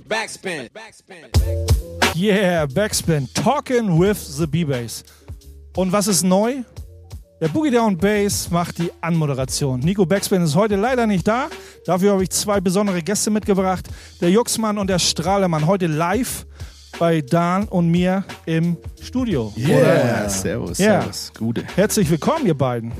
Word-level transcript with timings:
Backspin. 0.00 0.68
Yeah, 2.14 2.66
Backspin. 2.66 3.28
Talking 3.34 3.98
with 3.98 4.16
the 4.36 4.46
B-Bass. 4.46 5.04
Und 5.76 5.92
was 5.92 6.06
ist 6.06 6.22
neu? 6.22 6.62
Der 7.40 7.48
Boogie 7.48 7.70
Down 7.70 7.98
Bass 7.98 8.50
macht 8.50 8.78
die 8.78 8.90
Anmoderation. 9.00 9.80
Nico 9.80 10.06
Backspin 10.06 10.42
ist 10.42 10.54
heute 10.54 10.76
leider 10.76 11.06
nicht 11.06 11.26
da. 11.28 11.48
Dafür 11.84 12.12
habe 12.12 12.22
ich 12.22 12.30
zwei 12.30 12.60
besondere 12.60 13.02
Gäste 13.02 13.30
mitgebracht. 13.30 13.86
Der 14.20 14.30
Juxmann 14.30 14.78
und 14.78 14.88
der 14.88 14.98
Strahlemann. 14.98 15.66
Heute 15.66 15.86
live 15.86 16.46
bei 16.98 17.20
Dan 17.20 17.64
und 17.64 17.90
mir 17.90 18.24
im 18.46 18.78
Studio. 19.02 19.52
Yeah, 19.56 20.28
servus, 20.28 20.78
Ja. 20.78 21.02
servus. 21.02 21.32
Gute. 21.38 21.64
Herzlich 21.74 22.08
willkommen, 22.10 22.46
ihr 22.46 22.56
beiden. 22.56 22.92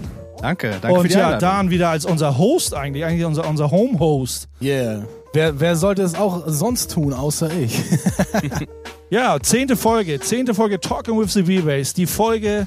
Danke, 0.43 0.71
danke 0.83 0.89
für 0.89 0.95
und 1.01 1.09
die 1.09 1.15
ja, 1.15 1.27
Einladung. 1.29 1.41
Dan 1.49 1.71
wieder 1.71 1.89
als 1.89 2.05
unser 2.05 2.37
Host 2.37 2.75
eigentlich, 2.75 3.05
eigentlich 3.07 3.25
unser, 3.25 3.49
unser 3.49 3.71
Home-Host. 3.71 4.49
Yeah. 4.61 5.07
Wer, 5.37 5.61
wer 5.61 5.77
sollte 5.77 6.01
es 6.01 6.15
auch 6.15 6.45
sonst 6.47 6.93
tun, 6.93 7.13
außer 7.13 7.51
ich? 7.53 7.79
Ja, 9.11 9.39
zehnte 9.41 9.77
Folge, 9.77 10.19
zehnte 10.19 10.53
Folge 10.53 10.81
Talking 10.81 11.17
with 11.17 11.33
the 11.35 11.43
B-Bass. 11.43 11.95
Die 11.95 12.07
Folge, 12.07 12.67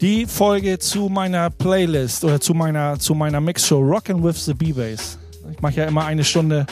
die 0.00 0.26
Folge 0.26 0.80
zu 0.80 1.08
meiner 1.08 1.48
Playlist 1.48 2.24
oder 2.24 2.40
zu 2.40 2.54
meiner, 2.54 2.98
zu 2.98 3.14
meiner 3.14 3.40
Mixshow 3.40 3.78
Rockin' 3.78 4.24
with 4.24 4.44
the 4.46 4.54
B-Bass. 4.54 5.18
Ich 5.52 5.60
mache 5.60 5.74
ja 5.74 5.84
immer 5.84 6.06
eine 6.06 6.24
Stunde 6.24 6.66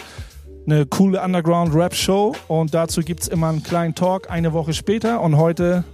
eine 0.66 0.84
coole 0.86 1.22
Underground-Rap-Show 1.22 2.34
und 2.48 2.74
dazu 2.74 3.02
gibt 3.02 3.20
es 3.20 3.28
immer 3.28 3.50
einen 3.50 3.62
kleinen 3.62 3.94
Talk 3.94 4.28
eine 4.30 4.52
Woche 4.52 4.72
später 4.72 5.20
und 5.20 5.36
heute 5.36 5.84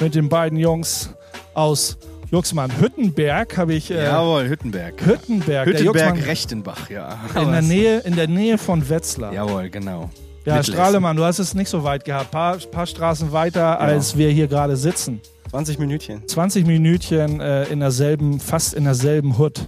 mit 0.00 0.14
den 0.14 0.30
beiden 0.30 0.58
Jungs 0.58 1.10
aus 1.52 1.98
Juxmann 2.30 2.70
Hüttenberg 2.80 3.56
habe 3.56 3.74
ich 3.74 3.90
äh, 3.90 4.04
Jawohl, 4.04 4.48
Hüttenberg. 4.48 4.94
Hüttenberg, 5.04 5.70
der 5.70 5.82
Juxmann 5.82 6.16
Hüttenberg-Rechtenbach, 6.16 6.90
ja. 6.90 7.18
in 7.40 7.52
der 7.52 7.62
Nähe, 7.62 7.98
in 8.00 8.16
der 8.16 8.26
Nähe 8.28 8.58
von 8.58 8.88
Wetzlar. 8.88 9.32
Jawohl, 9.32 9.70
genau. 9.70 10.10
Ja. 10.44 10.62
Strahlemann, 10.62 11.16
du 11.16 11.24
hast 11.24 11.38
es 11.38 11.54
nicht 11.54 11.68
so 11.68 11.82
weit 11.84 12.04
gehabt. 12.04 12.30
Paar, 12.30 12.56
paar 12.58 12.86
Straßen 12.86 13.32
weiter, 13.32 13.80
als 13.80 14.16
wir 14.16 14.30
hier 14.30 14.46
gerade 14.48 14.76
sitzen. 14.76 15.20
20 15.50 15.78
Minütchen. 15.78 16.26
20 16.26 16.66
Minütchen 16.66 17.40
äh, 17.40 17.64
in 17.64 17.80
derselben, 17.80 18.40
fast 18.40 18.74
in 18.74 18.84
derselben 18.84 19.38
Hut, 19.38 19.60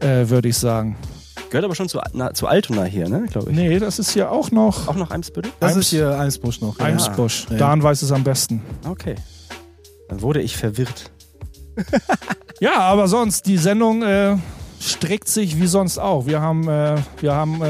äh, 0.00 0.28
würde 0.28 0.48
ich 0.48 0.56
sagen. 0.56 0.96
Gehört 1.50 1.64
aber 1.64 1.74
schon 1.74 1.88
zu, 1.88 2.00
na, 2.14 2.32
zu 2.32 2.46
Altona 2.46 2.84
hier, 2.84 3.08
ne, 3.08 3.26
glaube 3.30 3.50
ich. 3.50 3.56
Nee, 3.56 3.78
das 3.78 3.98
ist 3.98 4.12
hier 4.12 4.30
auch 4.30 4.50
noch 4.50 4.88
Auch 4.88 4.96
noch 4.96 5.10
Eimsbüttel? 5.10 5.52
Das 5.60 5.72
Eims- 5.72 5.80
ist 5.80 5.90
hier 5.90 6.18
Eimsbusch 6.18 6.60
noch. 6.62 6.78
ja. 6.78 6.86
Eimsbusch. 6.86 7.46
Ja. 7.50 7.56
Dan 7.56 7.82
weiß 7.82 8.00
es 8.02 8.10
am 8.12 8.24
besten. 8.24 8.62
Okay. 8.88 9.16
Dann 10.08 10.22
wurde 10.22 10.40
ich 10.40 10.56
verwirrt. 10.56 11.10
Ja, 12.60 12.78
aber 12.78 13.08
sonst, 13.08 13.46
die 13.46 13.56
Sendung 13.56 14.02
äh, 14.02 14.36
strickt 14.80 15.28
sich 15.28 15.60
wie 15.60 15.66
sonst 15.66 15.98
auch. 15.98 16.26
Wir 16.26 16.40
haben, 16.40 16.68
äh, 16.68 16.94
wir 17.20 17.34
haben 17.34 17.60
äh, 17.60 17.66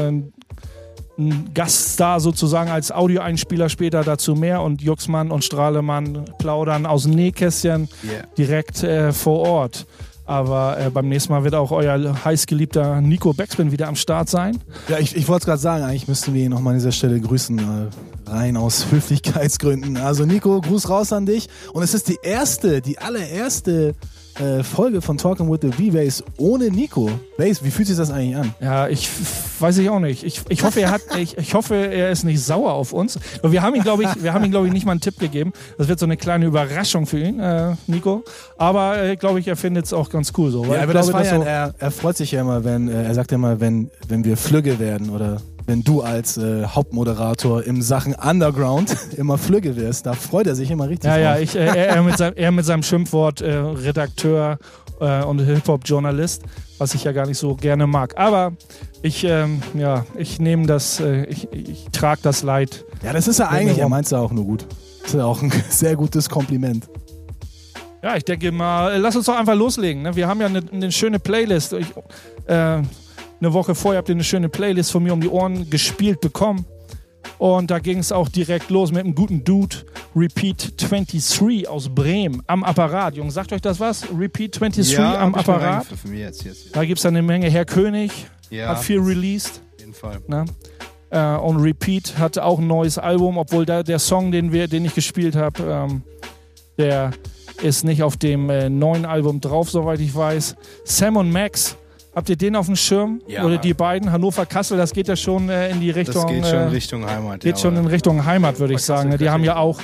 einen 1.17 1.51
Gaststar 1.53 2.19
sozusagen 2.19 2.69
als 2.69 2.91
Audioeinspieler 2.91 3.69
später 3.69 4.03
dazu 4.03 4.35
mehr 4.35 4.61
und 4.61 4.81
Juxmann 4.83 5.31
und 5.31 5.43
Strahlemann 5.43 6.25
plaudern 6.37 6.85
aus 6.85 7.03
dem 7.03 7.13
Nähkästchen 7.13 7.89
Yeah. 8.03 8.23
direkt 8.37 8.83
äh, 8.83 9.11
vor 9.13 9.39
Ort. 9.47 9.85
Aber 10.25 10.77
äh, 10.79 10.89
beim 10.89 11.09
nächsten 11.09 11.33
Mal 11.33 11.43
wird 11.43 11.55
auch 11.55 11.71
euer 11.71 12.23
heißgeliebter 12.23 13.01
Nico 13.01 13.33
Backspin 13.33 13.71
wieder 13.71 13.87
am 13.87 13.95
Start 13.95 14.29
sein. 14.29 14.59
Ja, 14.87 14.97
ich, 14.99 15.15
ich 15.15 15.27
wollte 15.27 15.41
es 15.43 15.45
gerade 15.47 15.59
sagen, 15.61 15.83
eigentlich 15.83 16.07
müssten 16.07 16.33
wir 16.33 16.43
ihn 16.43 16.51
nochmal 16.51 16.73
an 16.73 16.79
dieser 16.79 16.91
Stelle 16.91 17.19
grüßen, 17.19 17.59
äh, 17.59 18.22
rein 18.33 18.57
aus 18.57 18.87
Höflichkeitsgründen. 18.91 19.97
Also 19.97 20.25
Nico, 20.25 20.59
Gruß 20.59 20.89
raus 20.89 21.13
an 21.13 21.25
dich. 21.25 21.47
Und 21.71 21.83
es 21.83 21.93
ist 21.93 22.09
die 22.09 22.17
erste, 22.23 22.81
die 22.81 22.97
allererste 22.97 23.95
äh, 24.39 24.63
Folge 24.63 25.01
von 25.01 25.17
Talking 25.17 25.51
with 25.51 25.59
the 25.61 25.71
V-Bass 25.71 26.23
ohne 26.37 26.69
Nico. 26.69 27.09
Bass, 27.37 27.63
wie 27.63 27.69
fühlt 27.69 27.87
sich 27.87 27.97
das 27.97 28.09
eigentlich 28.09 28.35
an? 28.35 28.53
Ja, 28.59 28.87
ich 28.87 29.07
weiß 29.59 29.77
ich 29.77 29.89
auch 29.89 29.99
nicht. 29.99 30.23
Ich, 30.23 30.41
ich 30.49 30.63
hoffe, 30.63 30.81
er 30.81 30.91
hat, 30.91 31.01
ich, 31.17 31.37
ich 31.37 31.53
hoffe, 31.53 31.75
er 31.75 32.09
ist 32.09 32.23
nicht 32.23 32.43
sauer 32.43 32.73
auf 32.73 32.93
uns. 32.93 33.19
Aber 33.39 33.51
wir 33.51 33.61
haben 33.61 33.75
ihn, 33.75 33.83
glaube 33.83 34.03
ich, 34.03 34.23
wir 34.23 34.33
haben 34.33 34.43
ihm, 34.43 34.51
glaube 34.51 34.67
ich, 34.67 34.73
nicht 34.73 34.85
mal 34.85 34.93
einen 34.93 35.01
Tipp 35.01 35.19
gegeben. 35.19 35.53
Das 35.77 35.87
wird 35.87 35.99
so 35.99 36.05
eine 36.05 36.17
kleine 36.17 36.45
Überraschung 36.45 37.05
für 37.05 37.19
ihn, 37.19 37.39
äh, 37.39 37.75
Nico. 37.87 38.23
Aber 38.57 39.01
äh, 39.01 39.15
glaube 39.15 39.39
ich, 39.39 39.47
er 39.47 39.55
findet 39.55 39.85
es 39.85 39.93
auch 39.93 40.09
ganz 40.09 40.33
cool 40.37 40.49
so. 40.49 40.65
Ja, 40.65 40.81
aber 40.81 40.93
das 40.93 41.09
glaube, 41.09 41.23
feiern, 41.23 41.41
so, 41.41 41.47
er, 41.47 41.75
er 41.77 41.91
freut 41.91 42.17
sich 42.17 42.31
ja 42.31 42.41
immer, 42.41 42.63
wenn, 42.63 42.87
äh, 42.87 43.03
er 43.03 43.13
sagt 43.13 43.31
ja 43.31 43.35
immer, 43.35 43.59
wenn, 43.59 43.91
wenn 44.07 44.23
wir 44.23 44.37
Flügge 44.37 44.79
werden 44.79 45.11
oder 45.11 45.41
wenn 45.65 45.83
du 45.83 46.01
als 46.01 46.37
äh, 46.37 46.65
Hauptmoderator 46.65 47.63
im 47.63 47.81
Sachen 47.81 48.15
Underground 48.15 48.95
immer 49.17 49.37
Flügge 49.37 49.75
wirst, 49.75 50.05
da 50.05 50.13
freut 50.13 50.47
er 50.47 50.55
sich 50.55 50.71
immer 50.71 50.89
richtig 50.89 51.09
ja, 51.09 51.17
ja, 51.17 51.33
drauf. 51.33 51.43
ich, 51.43 51.55
äh, 51.55 51.65
er, 51.65 51.87
er, 51.89 52.03
mit 52.03 52.17
seinem, 52.17 52.33
er 52.35 52.51
mit 52.51 52.65
seinem 52.65 52.83
Schimpfwort 52.83 53.41
äh, 53.41 53.53
Redakteur 53.53 54.57
äh, 54.99 55.23
und 55.23 55.39
Hip-Hop-Journalist, 55.39 56.43
was 56.77 56.93
ich 56.93 57.03
ja 57.03 57.11
gar 57.11 57.25
nicht 57.25 57.37
so 57.37 57.55
gerne 57.55 57.87
mag. 57.87 58.17
Aber 58.17 58.53
ich, 59.01 59.23
ähm, 59.23 59.61
ja, 59.73 60.05
ich 60.17 60.39
nehme 60.39 60.67
das, 60.67 60.99
äh, 60.99 61.25
ich, 61.25 61.51
ich 61.51 61.87
trage 61.91 62.21
das 62.23 62.43
Leid. 62.43 62.85
Ja, 63.03 63.13
das 63.13 63.27
ist 63.27 63.39
ja 63.39 63.49
eigentlich, 63.49 63.79
er 63.79 63.89
meint 63.89 64.05
es 64.05 64.11
ja 64.11 64.19
auch 64.19 64.31
nur 64.31 64.45
gut. 64.45 64.65
Das 65.01 65.13
ist 65.13 65.17
ja 65.17 65.25
auch 65.25 65.41
ein 65.41 65.51
sehr 65.69 65.95
gutes 65.95 66.29
Kompliment. 66.29 66.87
Ja, 68.01 68.17
ich 68.17 68.25
denke 68.25 68.51
mal, 68.51 68.97
lass 68.97 69.15
uns 69.15 69.27
doch 69.27 69.37
einfach 69.37 69.55
loslegen. 69.55 70.03
Ne? 70.03 70.13
Wir 70.13 70.27
haben 70.27 70.41
ja 70.41 70.47
eine, 70.47 70.61
eine 70.73 70.91
schöne 70.91 71.19
Playlist. 71.19 71.71
Ich, 71.71 71.87
äh, 72.47 72.81
eine 73.43 73.53
Woche 73.53 73.75
vorher 73.75 73.97
habt 73.99 74.09
ihr 74.09 74.15
eine 74.15 74.23
schöne 74.23 74.47
Playlist 74.47 74.91
von 74.91 75.03
mir 75.03 75.11
um 75.13 75.19
die 75.19 75.27
Ohren 75.27 75.69
gespielt 75.69 76.21
bekommen. 76.21 76.65
Und 77.37 77.71
da 77.71 77.79
ging 77.79 77.99
es 77.99 78.11
auch 78.11 78.29
direkt 78.29 78.69
los 78.69 78.91
mit 78.91 79.03
einem 79.03 79.15
guten 79.15 79.43
Dude, 79.43 79.75
Repeat 80.15 80.73
23 80.77 81.67
aus 81.67 81.89
Bremen 81.89 82.41
am 82.47 82.63
Apparat. 82.63 83.15
Jungs, 83.15 83.33
sagt 83.33 83.51
euch 83.51 83.61
das 83.61 83.79
was? 83.79 84.05
Repeat 84.17 84.59
23 84.59 84.99
am 84.99 85.05
hab 85.35 85.41
ich 85.41 85.47
mal 85.47 85.55
Apparat. 85.55 85.87
Jetzt, 85.91 86.13
jetzt, 86.13 86.45
jetzt. 86.45 86.75
Da 86.75 86.85
gibt 86.85 86.99
es 86.99 87.05
eine 87.05 87.21
Menge. 87.21 87.49
Herr 87.49 87.65
König 87.65 88.11
Ja, 88.49 88.69
hat 88.69 88.79
viel 88.79 88.99
released. 88.99 89.61
auf 89.73 89.79
jeden 89.79 89.93
Fall. 89.93 90.21
Ne? 90.27 90.45
Äh, 91.09 91.35
und 91.37 91.57
Repeat 91.57 92.17
hatte 92.17 92.45
auch 92.45 92.59
ein 92.59 92.67
neues 92.67 92.97
Album, 92.97 93.37
obwohl 93.37 93.65
da 93.65 93.83
der 93.83 93.99
Song, 93.99 94.31
den, 94.31 94.53
wir, 94.53 94.67
den 94.67 94.85
ich 94.85 94.95
gespielt 94.95 95.35
habe, 95.35 95.63
ähm, 95.63 96.03
der 96.77 97.11
ist 97.61 97.83
nicht 97.83 98.03
auf 98.03 98.17
dem 98.17 98.49
äh, 98.49 98.69
neuen 98.69 99.05
Album 99.05 99.41
drauf, 99.41 99.69
soweit 99.69 99.99
ich 99.99 100.15
weiß. 100.15 100.55
Sam 100.85 101.17
und 101.17 101.31
Max, 101.31 101.77
habt 102.15 102.29
ihr 102.29 102.35
den 102.35 102.55
auf 102.55 102.65
dem 102.65 102.75
Schirm? 102.75 103.21
Ja. 103.27 103.43
Oder 103.45 103.57
die 103.57 103.73
beiden? 103.73 104.11
Hannover 104.11 104.45
Kassel, 104.45 104.77
das 104.77 104.93
geht 104.93 105.07
ja 105.07 105.15
schon 105.15 105.49
äh, 105.49 105.69
in 105.69 105.79
die 105.79 105.91
Richtung. 105.91 106.23
Das 106.23 106.31
geht 106.31 106.45
schon 106.45 106.59
äh, 106.59 106.67
Richtung 106.67 107.05
Heimat. 107.05 107.39
geht 107.41 107.55
ja, 107.55 107.61
schon 107.61 107.75
in 107.75 107.87
Richtung 107.87 108.25
Heimat, 108.25 108.59
würde 108.59 108.73
ich 108.73 108.81
sagen. 108.81 109.17
Die 109.17 109.29
haben 109.29 109.43
ja 109.43 109.57
auch, 109.57 109.79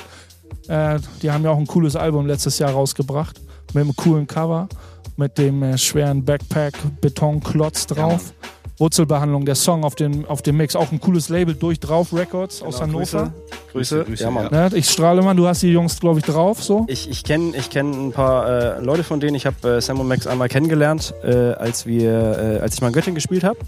äh, 0.68 0.98
die 1.22 1.30
haben 1.30 1.44
ja 1.44 1.50
auch 1.50 1.58
ein 1.58 1.66
cooles 1.66 1.96
Album 1.96 2.26
letztes 2.26 2.58
Jahr 2.58 2.70
rausgebracht 2.70 3.40
mit 3.74 3.84
einem 3.84 3.94
coolen 3.96 4.26
Cover, 4.26 4.68
mit 5.16 5.38
dem 5.38 5.62
äh, 5.62 5.78
schweren 5.78 6.24
Backpack 6.24 6.74
Betonklotz 7.00 7.86
drauf. 7.86 8.32
Wurzelbehandlung, 8.80 9.44
der 9.44 9.54
Song 9.54 9.84
auf 9.84 9.94
dem, 9.94 10.24
auf 10.24 10.42
dem 10.42 10.56
Mix, 10.56 10.74
auch 10.74 10.90
ein 10.90 11.00
cooles 11.00 11.28
Label 11.28 11.54
durch 11.54 11.78
drauf 11.78 12.12
Records 12.12 12.62
aus 12.62 12.80
Genau, 12.80 12.94
Hannover. 12.94 13.32
Grüße. 13.72 14.04
Grüße, 14.04 14.24
ja, 14.24 14.30
Mann. 14.30 14.48
ja. 14.50 14.68
Ne? 14.70 14.76
Ich 14.76 14.88
strahle 14.90 15.22
mal, 15.22 15.34
du 15.34 15.46
hast 15.46 15.62
die 15.62 15.68
Jungs, 15.70 16.00
glaube 16.00 16.18
ich, 16.20 16.24
drauf 16.24 16.62
so. 16.62 16.86
Ich, 16.88 17.08
ich 17.08 17.22
kenne 17.22 17.52
ich 17.56 17.68
kenn 17.70 18.08
ein 18.08 18.12
paar 18.12 18.48
äh, 18.78 18.80
Leute 18.80 19.04
von 19.04 19.20
denen. 19.20 19.34
Ich 19.36 19.46
habe 19.46 19.76
äh, 19.76 19.80
Sam 19.80 20.00
und 20.00 20.08
Max 20.08 20.26
einmal 20.26 20.48
kennengelernt, 20.48 21.14
äh, 21.22 21.34
als, 21.52 21.84
wir, 21.86 22.10
äh, 22.10 22.60
als 22.60 22.74
ich 22.74 22.80
mal 22.80 22.88
in 22.88 22.94
Göttingen 22.94 23.14
gespielt 23.16 23.44
habe. 23.44 23.58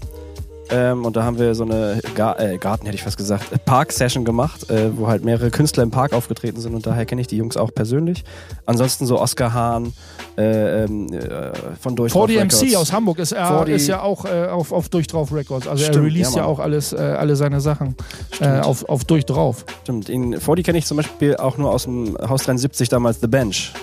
Ähm, 0.69 1.05
und 1.05 1.15
da 1.15 1.23
haben 1.23 1.37
wir 1.37 1.55
so 1.55 1.63
eine 1.63 1.99
Ga 2.15 2.35
äh, 2.37 2.57
Garten, 2.57 2.85
hätte 2.85 2.95
ich 2.95 3.03
fast 3.03 3.17
gesagt, 3.17 3.51
äh, 3.51 3.57
Park-Session 3.57 4.25
gemacht, 4.25 4.69
äh, 4.69 4.97
wo 4.97 5.07
halt 5.07 5.23
mehrere 5.23 5.51
Künstler 5.51 5.83
im 5.83 5.91
Park 5.91 6.13
aufgetreten 6.13 6.61
sind 6.61 6.73
und 6.73 6.85
daher 6.85 7.05
kenne 7.05 7.21
ich 7.21 7.27
die 7.27 7.37
Jungs 7.37 7.57
auch 7.57 7.73
persönlich. 7.73 8.23
Ansonsten 8.65 9.05
so 9.05 9.19
Oscar 9.19 9.53
Hahn 9.53 9.93
äh, 10.37 10.83
ähm, 10.83 11.11
äh, 11.11 11.51
von 11.79 11.95
Durchdrauf 11.95 12.29
40 12.29 12.45
MC 12.45 12.53
Records. 12.53 12.75
aus 12.75 12.93
Hamburg 12.93 13.19
ist, 13.19 13.31
er, 13.33 13.47
40 13.47 13.75
ist 13.75 13.87
ja 13.87 14.01
auch 14.01 14.25
äh, 14.25 14.47
auf, 14.47 14.71
auf 14.71 14.89
Durchdrauf 14.89 15.33
Records. 15.33 15.67
Also 15.67 15.83
er 15.83 15.89
Stimmt, 15.89 16.05
released 16.05 16.35
ja, 16.35 16.41
ja, 16.41 16.47
auch 16.47 16.59
alles, 16.59 16.93
alle 16.93 17.35
seine 17.35 17.59
Sachen 17.61 17.95
auf, 18.41 18.87
auf 18.87 19.03
Durchdrauf. 19.05 19.65
Stimmt. 19.83 20.09
In, 20.09 20.39
Fordy 20.39 20.63
kenne 20.63 20.77
ich 20.77 20.85
zum 20.85 20.97
Beispiel 20.97 21.35
auch 21.35 21.57
nur 21.57 21.71
aus 21.71 21.83
dem 21.83 22.17
Haus 22.27 22.43
73 22.43 22.89
damals 22.89 23.19
The 23.21 23.27
Bench. 23.27 23.73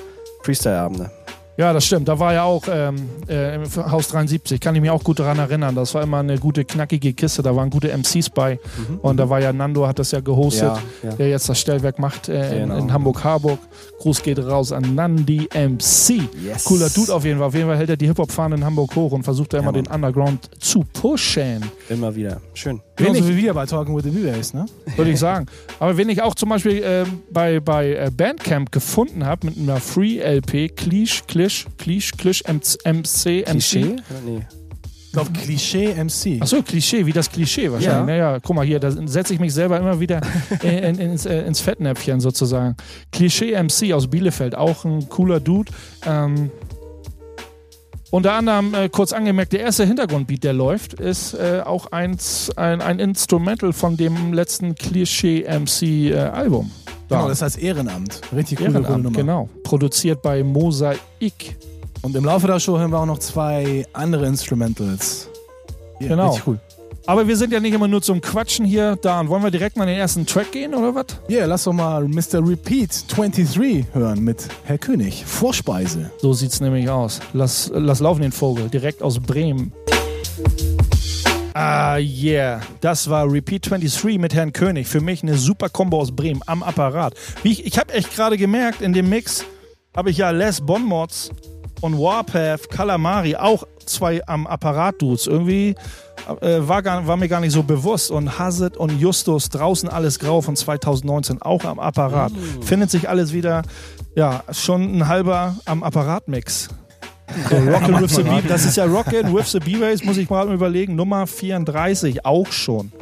Freestyle-Abende. 0.42 1.10
Ja, 1.60 1.74
das 1.74 1.84
stimmt. 1.84 2.08
Da 2.08 2.18
war 2.18 2.32
ja 2.32 2.44
auch 2.44 2.62
ähm, 2.72 2.96
äh, 3.28 3.56
im 3.56 3.64
Haus 3.92 4.08
73, 4.08 4.58
kann 4.60 4.74
ich 4.74 4.80
mich 4.80 4.88
auch 4.90 5.04
gut 5.04 5.18
daran 5.18 5.38
erinnern. 5.38 5.74
Das 5.74 5.92
war 5.94 6.02
immer 6.02 6.16
eine 6.20 6.38
gute, 6.38 6.64
knackige 6.64 7.12
Kiste. 7.12 7.42
Da 7.42 7.54
waren 7.54 7.68
gute 7.68 7.88
MCs 7.94 8.30
bei. 8.30 8.58
Und 9.02 9.18
da 9.18 9.28
war 9.28 9.40
ja 9.42 9.52
Nando, 9.52 9.86
hat 9.86 9.98
das 9.98 10.10
ja 10.12 10.20
gehostet, 10.20 10.62
Ja, 10.62 10.78
ja. 11.10 11.16
der 11.16 11.28
jetzt 11.28 11.50
das 11.50 11.60
Stellwerk 11.60 11.98
macht 11.98 12.30
äh, 12.30 12.62
in, 12.62 12.68
Genau. 12.70 12.78
in 12.78 12.92
Hamburg-Harburg. 12.94 13.58
Gruß 13.98 14.22
geht 14.22 14.38
raus 14.38 14.72
an 14.72 14.94
Nandi 14.94 15.48
MC. 15.52 16.22
Yes. 16.42 16.64
Cooler 16.64 16.88
Dude 16.88 17.14
auf 17.14 17.26
jeden 17.26 17.38
Fall. 17.38 17.48
Auf 17.48 17.54
jeden 17.54 17.66
Fall 17.68 17.76
hält 17.76 17.90
er 17.90 17.98
die 17.98 18.06
Hip-Hop-Fahne 18.06 18.54
in 18.54 18.64
Hamburg 18.64 18.96
hoch 18.96 19.12
und 19.12 19.22
versucht 19.24 19.52
da 19.52 19.58
immer 19.58 19.66
Mann. 19.72 19.84
den 19.84 19.86
Underground 19.92 20.48
zu 20.58 20.82
pushen. 20.94 21.62
Immer 21.90 22.14
wieder. 22.14 22.40
Schön. 22.54 22.80
Genauso 23.04 23.28
wie 23.28 23.36
wir 23.36 23.54
bei 23.54 23.66
Talking 23.66 23.96
with 23.96 24.04
the 24.04 24.10
V-Bass, 24.10 24.54
ne? 24.54 24.66
würde 24.96 25.10
ich 25.10 25.18
sagen. 25.18 25.46
Aber 25.78 25.96
wenn 25.96 26.08
ich 26.08 26.22
auch 26.22 26.34
zum 26.34 26.48
Beispiel 26.48 26.82
ähm, 26.84 27.20
bei, 27.30 27.60
bei 27.60 27.94
äh, 27.94 28.10
Bandcamp 28.14 28.72
gefunden 28.72 29.24
habe 29.24 29.46
mit 29.46 29.58
einer 29.58 29.80
Free-LP, 29.80 30.76
Klisch, 30.76 31.22
Klisch, 31.26 31.66
Klisch, 31.78 32.12
Klisch, 32.12 32.42
MC, 32.44 32.78
MC, 32.86 33.44
Klischee? 33.44 33.96
Nee. 34.24 34.46
Ich 35.10 35.12
glaube, 35.12 35.32
Klischee 35.32 35.92
MC. 35.92 36.40
Achso, 36.40 36.62
Klischee, 36.62 37.04
wie 37.04 37.12
das 37.12 37.28
Klischee 37.28 37.68
wahrscheinlich. 37.68 37.84
Ja. 37.84 38.04
Naja, 38.04 38.38
guck 38.40 38.54
mal 38.54 38.64
hier, 38.64 38.78
da 38.78 38.92
setze 38.92 39.34
ich 39.34 39.40
mich 39.40 39.52
selber 39.52 39.76
immer 39.76 39.98
wieder 39.98 40.20
in, 40.62 40.70
in, 40.70 40.98
ins, 41.00 41.26
äh, 41.26 41.40
ins 41.42 41.60
Fettnäpfchen 41.60 42.20
sozusagen. 42.20 42.76
Klischee 43.10 43.60
MC 43.60 43.92
aus 43.92 44.06
Bielefeld, 44.06 44.54
auch 44.54 44.84
ein 44.84 45.08
cooler 45.08 45.40
Dude. 45.40 45.72
Ähm, 46.06 46.52
Unter 48.10 48.32
anderem, 48.32 48.74
äh, 48.74 48.88
kurz 48.88 49.12
angemerkt, 49.12 49.52
der 49.52 49.60
erste 49.60 49.84
Hintergrundbeat, 49.86 50.42
der 50.42 50.52
läuft, 50.52 50.94
ist 50.94 51.34
äh, 51.34 51.62
auch 51.64 51.92
eins, 51.92 52.50
ein, 52.56 52.80
ein 52.80 52.98
Instrumental 52.98 53.72
von 53.72 53.96
dem 53.96 54.32
letzten 54.32 54.74
Klischee 54.74 55.42
MC 55.48 55.82
äh, 56.10 56.16
Album. 56.18 56.70
Genau, 57.08 57.28
das 57.28 57.42
heißt 57.42 57.58
Ehrenamt. 57.58 58.20
Richtig 58.34 58.58
coole, 58.58 58.70
coole 58.72 58.82
Ehrenamt, 58.82 59.04
Nummer. 59.04 59.16
genau. 59.16 59.48
Produziert 59.62 60.22
bei 60.22 60.42
Mosaik. 60.42 61.00
Und 62.02 62.16
im 62.16 62.24
Laufe 62.24 62.46
der 62.46 62.58
Show 62.58 62.78
hören 62.78 62.90
wir 62.90 62.98
auch 62.98 63.06
noch 63.06 63.18
zwei 63.18 63.86
andere 63.92 64.26
Instrumentals. 64.26 65.28
Ja, 66.00 66.08
Genau. 66.08 66.28
Richtig 66.30 66.46
cool. 66.46 66.60
Aber 67.06 67.26
wir 67.26 67.36
sind 67.36 67.52
ja 67.52 67.60
nicht 67.60 67.72
immer 67.72 67.88
nur 67.88 68.02
zum 68.02 68.20
Quatschen 68.20 68.64
hier. 68.64 68.96
Da 69.00 69.26
wollen 69.28 69.42
wir 69.42 69.50
direkt 69.50 69.76
mal 69.76 69.84
in 69.84 69.90
den 69.90 69.98
ersten 69.98 70.26
Track 70.26 70.52
gehen, 70.52 70.74
oder 70.74 70.94
was? 70.94 71.06
Ja, 71.28 71.38
yeah, 71.38 71.46
lass 71.46 71.64
doch 71.64 71.72
mal 71.72 72.06
Mr. 72.06 72.46
Repeat 72.46 73.04
23 73.08 73.86
hören 73.92 74.22
mit 74.22 74.48
Herr 74.64 74.78
König. 74.78 75.24
Vorspeise. 75.24 76.10
So 76.18 76.32
sieht's 76.32 76.60
nämlich 76.60 76.88
aus. 76.88 77.20
Lass, 77.32 77.70
lass 77.74 78.00
laufen 78.00 78.22
den 78.22 78.32
Vogel, 78.32 78.68
direkt 78.68 79.02
aus 79.02 79.18
Bremen. 79.18 79.72
Ah, 81.54 81.96
yeah. 81.98 82.60
Das 82.80 83.10
war 83.10 83.30
Repeat 83.30 83.70
23 83.70 84.18
mit 84.18 84.34
Herrn 84.34 84.52
König. 84.52 84.86
Für 84.86 85.00
mich 85.00 85.22
eine 85.22 85.36
super 85.36 85.68
Kombo 85.68 86.00
aus 86.00 86.12
Bremen 86.12 86.42
am 86.46 86.62
Apparat. 86.62 87.14
Ich 87.42 87.66
ich 87.66 87.78
habe 87.78 87.92
echt 87.92 88.14
gerade 88.14 88.36
gemerkt, 88.36 88.82
in 88.82 88.92
dem 88.92 89.08
Mix 89.08 89.44
habe 89.96 90.10
ich 90.10 90.18
ja 90.18 90.30
Les 90.30 90.60
Bonmods 90.60 91.30
und 91.80 91.98
Warpath, 91.98 92.70
Calamari, 92.70 93.36
auch 93.36 93.66
zwei 93.90 94.26
am 94.26 94.46
Apparat-Dudes. 94.46 95.26
Irgendwie 95.26 95.74
äh, 96.40 96.58
war, 96.60 96.82
gar, 96.82 97.06
war 97.06 97.16
mir 97.16 97.28
gar 97.28 97.40
nicht 97.40 97.52
so 97.52 97.62
bewusst. 97.62 98.10
Und 98.10 98.38
Hazard 98.38 98.76
und 98.76 98.98
Justus, 98.98 99.48
draußen 99.48 99.88
alles 99.88 100.18
grau 100.18 100.40
von 100.40 100.56
2019, 100.56 101.42
auch 101.42 101.64
am 101.64 101.78
Apparat. 101.78 102.32
Findet 102.62 102.90
sich 102.90 103.08
alles 103.08 103.32
wieder, 103.32 103.62
ja, 104.14 104.42
schon 104.50 104.96
ein 104.96 105.08
halber 105.08 105.56
am 105.64 105.82
Apparat-Mix. 105.82 106.68
So, 107.48 107.56
Rockin' 107.70 108.00
with 108.00 108.14
the 108.14 108.22
Beat, 108.22 108.48
das 108.48 108.64
ist 108.64 108.76
ja 108.76 108.84
Rockin' 108.84 109.34
with 109.34 109.52
the 109.52 109.60
B-Bass, 109.60 110.02
muss 110.04 110.16
ich 110.16 110.28
mal 110.28 110.52
überlegen, 110.52 110.96
Nummer 110.96 111.26
34, 111.26 112.24
auch 112.24 112.50
schon. 112.50 112.92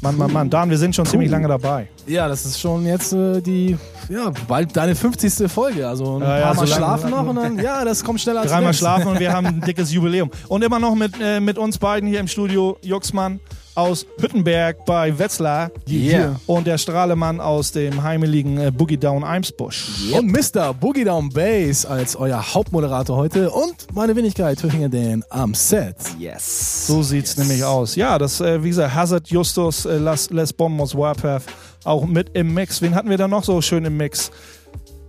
Mann, 0.00 0.16
Mann, 0.16 0.32
Mann, 0.32 0.48
Dan, 0.48 0.70
wir 0.70 0.78
sind 0.78 0.94
schon 0.94 1.06
ziemlich 1.06 1.30
lange 1.30 1.48
dabei. 1.48 1.88
Ja, 2.06 2.28
das 2.28 2.46
ist 2.46 2.60
schon 2.60 2.86
jetzt 2.86 3.12
äh, 3.12 3.40
die, 3.40 3.76
ja, 4.08 4.32
bald 4.46 4.76
deine 4.76 4.94
50. 4.94 5.50
Folge. 5.50 5.88
Also 5.88 6.16
ein 6.16 6.20
Ja, 6.20 6.26
paar 6.26 6.38
ja, 6.38 6.54
Mal 6.54 6.66
so 6.66 6.74
schlafen 6.74 7.10
noch 7.10 7.26
und 7.26 7.36
dann, 7.36 7.58
ja, 7.58 7.84
das 7.84 8.04
kommt 8.04 8.20
schneller 8.20 8.42
als 8.42 8.52
Dreimal 8.52 8.74
schlafen 8.74 9.08
und 9.08 9.18
wir 9.18 9.32
haben 9.32 9.46
ein 9.46 9.60
dickes 9.60 9.92
Jubiläum. 9.92 10.30
Und 10.46 10.62
immer 10.62 10.78
noch 10.78 10.94
mit, 10.94 11.14
äh, 11.20 11.40
mit 11.40 11.58
uns 11.58 11.78
beiden 11.78 12.08
hier 12.08 12.20
im 12.20 12.28
Studio, 12.28 12.78
Juxmann 12.82 13.40
aus 13.78 14.06
Hüttenberg 14.20 14.84
bei 14.84 15.16
Wetzlar 15.18 15.70
Yeah. 15.88 16.40
und 16.46 16.66
der 16.66 16.78
Strahlemann 16.78 17.40
aus 17.40 17.70
dem 17.70 18.02
heimeligen 18.02 18.58
äh, 18.58 18.72
Boogie 18.72 18.96
Down 18.96 19.22
Eimsbusch. 19.22 20.10
Und 20.12 20.26
Mr. 20.32 20.74
Boogie 20.74 21.04
Down 21.04 21.28
Bass 21.28 21.86
als 21.86 22.16
euer 22.16 22.54
Hauptmoderator 22.54 23.16
heute 23.16 23.50
und 23.50 23.86
meine 23.94 24.16
Wenigkeit, 24.16 24.58
Töchinger 24.58 24.88
Dan 24.88 25.22
am 25.30 25.54
Set. 25.54 25.96
Yes. 26.18 26.86
So 26.88 27.02
sieht's 27.04 27.36
nämlich 27.36 27.62
aus. 27.62 27.94
Ja, 27.94 28.18
das, 28.18 28.40
äh, 28.40 28.62
wie 28.64 28.70
gesagt, 28.70 28.94
Hazard, 28.94 29.28
Justus, 29.28 29.84
äh, 29.86 29.98
Les, 29.98 30.28
Les 30.30 30.52
Bombos, 30.52 30.96
Warpath, 30.96 31.44
auch 31.84 32.04
mit 32.04 32.30
im 32.34 32.52
Mix. 32.52 32.82
Wen 32.82 32.94
hatten 32.96 33.08
wir 33.10 33.16
da 33.16 33.28
noch 33.28 33.44
so 33.44 33.62
schön 33.62 33.84
im 33.84 33.96
Mix? 33.96 34.30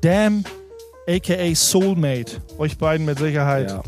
Damn, 0.01 0.43
aka 1.07 1.55
Soulmate. 1.55 2.33
Euch 2.59 2.77
beiden 2.77 3.05
mit 3.07 3.17
Sicherheit. 3.17 3.71
Ja. 3.71 3.81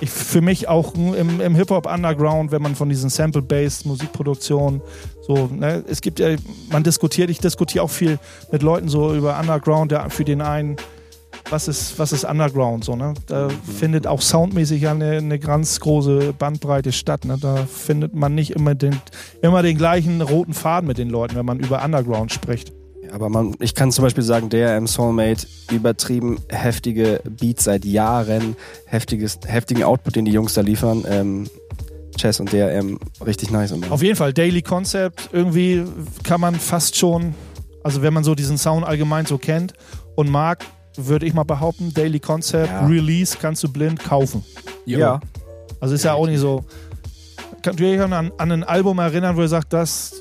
Ich, 0.00 0.10
für 0.10 0.40
mich 0.40 0.66
auch 0.66 0.94
im, 0.94 1.40
im 1.40 1.54
Hip-Hop-Underground, 1.54 2.52
wenn 2.52 2.62
man 2.62 2.74
von 2.74 2.88
diesen 2.88 3.10
Sample-Based 3.10 3.86
Musikproduktionen 3.86 4.80
so, 5.20 5.48
ne, 5.52 5.84
es 5.88 6.00
gibt 6.00 6.18
ja, 6.18 6.36
man 6.70 6.82
diskutiert, 6.82 7.30
ich 7.30 7.38
diskutiere 7.38 7.84
auch 7.84 7.90
viel 7.90 8.18
mit 8.50 8.62
Leuten 8.62 8.88
so 8.88 9.14
über 9.14 9.38
Underground, 9.38 9.92
der 9.92 10.08
für 10.10 10.24
den 10.24 10.40
einen, 10.40 10.76
was 11.50 11.68
ist, 11.68 11.98
was 11.98 12.12
ist 12.12 12.24
Underground 12.24 12.84
so, 12.84 12.96
ne? 12.96 13.14
Da 13.26 13.48
findet 13.48 14.06
auch 14.06 14.20
soundmäßig 14.20 14.82
ja 14.82 14.92
eine, 14.92 15.18
eine 15.18 15.38
ganz 15.38 15.80
große 15.80 16.32
Bandbreite 16.38 16.92
statt, 16.92 17.24
ne? 17.24 17.38
Da 17.40 17.56
findet 17.66 18.14
man 18.14 18.34
nicht 18.34 18.52
immer 18.52 18.74
den, 18.74 19.00
immer 19.42 19.62
den 19.62 19.76
gleichen 19.76 20.20
roten 20.22 20.54
Faden 20.54 20.86
mit 20.86 20.98
den 20.98 21.10
Leuten, 21.10 21.36
wenn 21.36 21.46
man 21.46 21.58
über 21.58 21.84
Underground 21.84 22.32
spricht. 22.32 22.72
Aber 23.12 23.28
man, 23.28 23.54
ich 23.60 23.74
kann 23.74 23.90
zum 23.92 24.04
Beispiel 24.04 24.22
sagen, 24.22 24.48
DRM 24.50 24.86
Soulmate, 24.86 25.46
übertrieben 25.70 26.38
heftige 26.48 27.20
Beats 27.28 27.64
seit 27.64 27.84
Jahren, 27.84 28.56
heftiges, 28.86 29.38
heftigen 29.46 29.82
Output, 29.82 30.16
den 30.16 30.24
die 30.24 30.32
Jungs 30.32 30.54
da 30.54 30.60
liefern. 30.60 31.04
Ähm, 31.08 31.48
Chess 32.16 32.40
und 32.40 32.52
DRM, 32.52 32.98
richtig 33.24 33.50
nice. 33.50 33.72
Und 33.72 33.90
Auf 33.90 34.02
jeden 34.02 34.16
Fall, 34.16 34.32
Daily 34.32 34.62
Concept, 34.62 35.30
irgendwie 35.32 35.84
kann 36.24 36.40
man 36.40 36.54
fast 36.54 36.96
schon, 36.96 37.34
also 37.82 38.02
wenn 38.02 38.12
man 38.12 38.24
so 38.24 38.34
diesen 38.34 38.58
Sound 38.58 38.84
allgemein 38.84 39.26
so 39.26 39.38
kennt 39.38 39.72
und 40.16 40.28
mag, 40.28 40.64
würde 40.96 41.24
ich 41.26 41.34
mal 41.34 41.44
behaupten, 41.44 41.94
Daily 41.94 42.20
Concept, 42.20 42.68
Ja. 42.68 42.86
Release 42.86 43.36
kannst 43.40 43.62
du 43.62 43.68
blind 43.72 44.02
kaufen. 44.04 44.44
ja, 44.86 45.20
Also 45.80 45.94
ist 45.94 46.04
ja 46.04 46.14
auch 46.14 46.26
nicht 46.26 46.40
so. 46.40 46.64
Könnt 47.62 47.78
ihr 47.80 47.88
euch 47.88 48.00
an, 48.12 48.32
an 48.36 48.52
ein 48.52 48.64
Album 48.64 48.98
erinnern, 48.98 49.36
wo 49.36 49.42
ihr 49.42 49.48
sagt, 49.48 49.72
das 49.72 50.14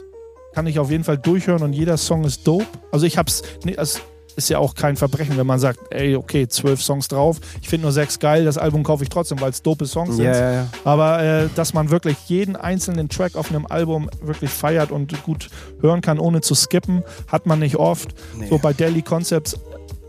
kann 0.54 0.68
ich 0.68 0.80
auf 0.80 0.92
jeden 0.92 1.04
Fall 1.04 1.18
durchhören 1.18 1.64
und 1.64 1.74
jeder 1.74 1.98
Song 1.98 2.24
ist 2.24 2.46
dope? 2.48 2.66
Also 2.92 3.06
ich 3.06 3.18
hab's, 3.18 3.42
nee, 3.64 3.76
es 3.78 4.02
ist 4.36 4.50
ja 4.50 4.58
auch 4.58 4.74
kein 4.74 4.96
Verbrechen, 4.96 5.38
wenn 5.38 5.46
man 5.46 5.60
sagt, 5.60 5.80
ey, 5.92 6.16
okay, 6.16 6.48
zwölf 6.48 6.82
Songs 6.82 7.08
drauf, 7.08 7.40
ich 7.62 7.70
finde 7.70 7.84
nur 7.84 7.92
sechs 7.92 8.20
geil, 8.20 8.46
das 8.46 8.58
Album 8.58 8.84
kaufe 8.84 9.04
ich 9.04 9.10
trotzdem, 9.10 9.40
weil 9.42 9.50
es 9.52 9.62
dope 9.62 9.86
Songs 9.86 10.16
sind. 10.16 10.26
ja, 10.26 10.34
ja, 10.34 10.52
ja. 10.54 10.68
Aber 10.86 11.22
äh, 11.22 11.50
dass 11.56 11.74
man 11.74 11.90
wirklich 11.90 12.18
jeden 12.28 12.56
einzelnen 12.56 13.10
Track 13.10 13.36
auf 13.36 13.50
einem 13.50 13.66
Album 13.68 14.10
wirklich 14.22 14.50
feiert 14.50 14.92
und 14.92 15.24
gut 15.24 15.50
hören 15.82 16.02
kann, 16.02 16.20
ohne 16.20 16.42
zu 16.42 16.56
skippen, 16.56 17.04
hat 17.28 17.46
man 17.46 17.60
nicht 17.60 17.76
oft. 17.76 18.10
Nee. 18.38 18.48
So 18.48 18.58
bei 18.58 18.74
Daily 18.74 19.02
Concepts, 19.02 19.60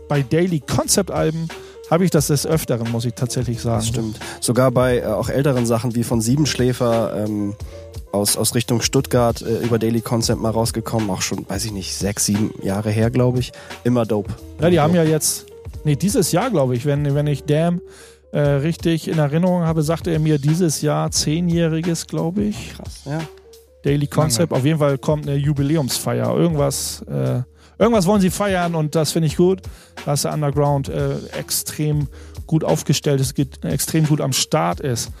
bei 0.07 0.21
Daily 0.21 0.61
Concept 0.61 1.11
Alben 1.11 1.47
habe 1.91 2.05
ich 2.05 2.09
das 2.09 2.27
des 2.27 2.47
Öfteren, 2.47 2.89
muss 2.89 3.03
ich 3.03 3.13
tatsächlich 3.15 3.61
sagen. 3.61 3.79
Das 3.79 3.87
stimmt. 3.87 4.19
Sogar 4.39 4.71
bei 4.71 4.99
äh, 4.99 5.05
auch 5.05 5.27
älteren 5.27 5.65
Sachen 5.65 5.93
wie 5.93 6.05
von 6.05 6.21
Siebenschläfer 6.21 7.25
ähm, 7.25 7.53
aus, 8.11 8.37
aus 8.37 8.55
Richtung 8.55 8.81
Stuttgart 8.81 9.41
äh, 9.41 9.59
über 9.59 9.79
Daily 9.79 10.01
Concept 10.01 10.41
mal 10.41 10.51
rausgekommen, 10.51 11.09
auch 11.09 11.21
schon, 11.21 11.47
weiß 11.49 11.65
ich 11.65 11.71
nicht, 11.71 11.95
sechs, 11.95 12.25
sieben 12.25 12.53
Jahre 12.61 12.91
her, 12.91 13.09
glaube 13.09 13.39
ich. 13.39 13.51
Immer 13.83 14.05
dope. 14.05 14.33
Ja, 14.59 14.69
die 14.69 14.79
haben 14.79 14.95
ja 14.95 15.03
jetzt, 15.03 15.45
nee, 15.83 15.95
dieses 15.95 16.31
Jahr, 16.31 16.49
glaube 16.49 16.75
ich, 16.75 16.85
wenn, 16.85 17.15
wenn 17.15 17.27
ich 17.27 17.43
Damn 17.43 17.81
äh, 18.31 18.39
richtig 18.39 19.07
in 19.07 19.17
Erinnerung 19.17 19.63
habe, 19.63 19.83
sagte 19.83 20.11
er 20.11 20.19
mir 20.19 20.37
dieses 20.37 20.81
Jahr 20.81 21.11
zehnjähriges, 21.11 22.07
glaube 22.07 22.43
ich. 22.43 22.73
Krass, 22.75 23.01
ja. 23.05 23.19
Daily 23.83 24.07
Concept. 24.07 24.53
Auf 24.53 24.63
jeden 24.63 24.79
Fall 24.79 24.97
kommt 24.97 25.27
eine 25.27 25.37
Jubiläumsfeier. 25.37 26.35
Irgendwas, 26.35 27.01
äh, 27.09 27.41
irgendwas 27.79 28.05
wollen 28.05 28.21
sie 28.21 28.29
feiern 28.29 28.75
und 28.75 28.95
das 28.95 29.11
finde 29.11 29.27
ich 29.27 29.37
gut, 29.37 29.61
dass 30.05 30.21
der 30.21 30.33
Underground 30.33 30.87
äh, 30.89 31.15
extrem 31.37 32.07
gut 32.45 32.63
aufgestellt 32.63 33.21
ist, 33.21 33.33
geht, 33.33 33.63
extrem 33.65 34.05
gut 34.05 34.21
am 34.21 34.33
Start 34.33 34.79
ist. 34.79 35.11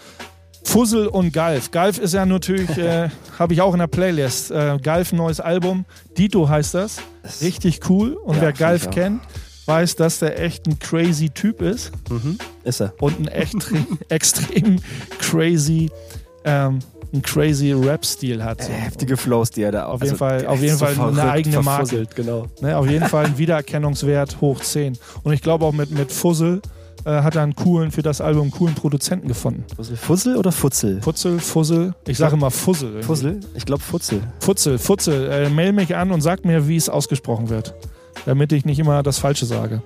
Fussel 0.63 1.07
und 1.07 1.33
Galf. 1.33 1.71
Galf 1.71 1.97
ist 1.97 2.13
ja 2.13 2.25
natürlich, 2.25 2.77
äh, 2.77 3.09
habe 3.39 3.53
ich 3.53 3.61
auch 3.61 3.73
in 3.73 3.79
der 3.79 3.87
Playlist. 3.87 4.51
Äh, 4.51 4.77
Galf, 4.81 5.11
neues 5.13 5.39
Album. 5.39 5.85
Dito 6.17 6.47
heißt 6.47 6.73
das. 6.75 6.97
Richtig 7.41 7.81
cool. 7.89 8.13
Und 8.13 8.35
Ja, 8.35 8.41
wer 8.43 8.53
Galf 8.53 8.89
kennt, 8.89 9.21
weiß, 9.65 9.95
dass 9.95 10.19
der 10.19 10.39
echt 10.41 10.67
ein 10.67 10.79
crazy 10.79 11.29
Typ 11.29 11.61
ist 11.61 11.91
Mhm. 12.09 12.37
Ist 12.63 12.81
er. 12.81 12.93
und 12.99 13.19
ein 13.19 13.27
echt 13.27 13.55
extrem 14.09 14.77
crazy, 15.19 15.89
ähm, 16.45 16.79
ein 17.13 17.21
crazy 17.21 17.73
Rap-Stil 17.73 18.43
hat. 18.43 18.63
So. 18.63 18.71
Heftige 18.71 19.17
Flows, 19.17 19.51
die 19.51 19.63
er 19.63 19.71
da 19.73 19.85
Auf 19.87 20.01
jeden 20.03 20.15
Fall- 20.15 20.45
auf 20.47 20.61
jeden 20.61 20.77
Fall 20.77 20.97
eine 20.97 21.29
eigene 21.29 21.61
Marke. 21.61 22.05
Genau. 22.15 22.47
Ne, 22.61 22.77
auf 22.77 22.89
jeden 22.89 23.07
Fall 23.07 23.25
ein 23.25 23.37
Wiedererkennungswert 23.37 24.39
hoch 24.41 24.61
10. 24.61 24.97
Und 25.23 25.33
ich 25.33 25.41
glaube 25.41 25.65
auch 25.65 25.73
mit, 25.73 25.91
mit 25.91 26.11
Fussel 26.11 26.61
äh, 27.05 27.09
hat 27.09 27.35
er 27.35 27.43
einen 27.43 27.55
coolen, 27.55 27.91
für 27.91 28.01
das 28.01 28.21
Album 28.21 28.43
einen 28.43 28.51
coolen 28.51 28.75
Produzenten 28.75 29.27
gefunden. 29.27 29.63
Fussel, 29.75 29.95
Fussel 29.97 30.37
oder 30.37 30.51
Futzel? 30.51 31.01
Futzel, 31.01 31.39
Fussel, 31.39 31.93
ich 32.07 32.17
sage 32.17 32.35
immer 32.35 32.51
Fussel. 32.51 32.89
irgendwie. 32.89 33.05
Fussel? 33.05 33.39
Ich 33.55 33.65
glaube 33.65 33.81
Futzel. 33.81 34.21
Futzel, 34.39 34.77
Futzel, 34.77 35.29
äh, 35.31 35.49
mail 35.49 35.73
mich 35.73 35.95
an 35.95 36.11
und 36.11 36.21
sag 36.21 36.45
mir, 36.45 36.67
wie 36.67 36.75
es 36.75 36.89
ausgesprochen 36.89 37.49
wird. 37.49 37.73
Damit 38.25 38.51
ich 38.51 38.65
nicht 38.65 38.79
immer 38.79 39.01
das 39.03 39.17
Falsche 39.17 39.45
sage. 39.45 39.81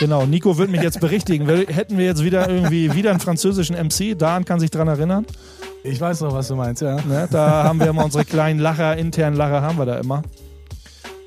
Genau, 0.00 0.26
Nico 0.26 0.56
wird 0.58 0.70
mich 0.70 0.82
jetzt 0.82 1.00
berichtigen. 1.00 1.48
Hätten 1.48 1.98
wir 1.98 2.04
jetzt 2.04 2.22
wieder 2.22 2.48
irgendwie 2.48 2.94
wieder 2.94 3.10
einen 3.10 3.20
französischen 3.20 3.74
MC, 3.76 4.16
Dan 4.16 4.44
kann 4.44 4.60
sich 4.60 4.70
dran 4.70 4.86
erinnern. 4.86 5.26
Ich 5.82 6.00
weiß 6.00 6.20
noch, 6.20 6.34
was 6.34 6.48
du 6.48 6.56
meinst, 6.56 6.82
ja. 6.82 6.96
Ne? 6.96 7.28
Da 7.30 7.64
haben 7.64 7.80
wir 7.80 7.88
immer 7.88 8.04
unsere 8.04 8.24
kleinen 8.24 8.60
Lacher, 8.60 8.96
internen 8.96 9.36
Lacher 9.36 9.62
haben 9.62 9.78
wir 9.78 9.86
da 9.86 9.98
immer. 9.98 10.22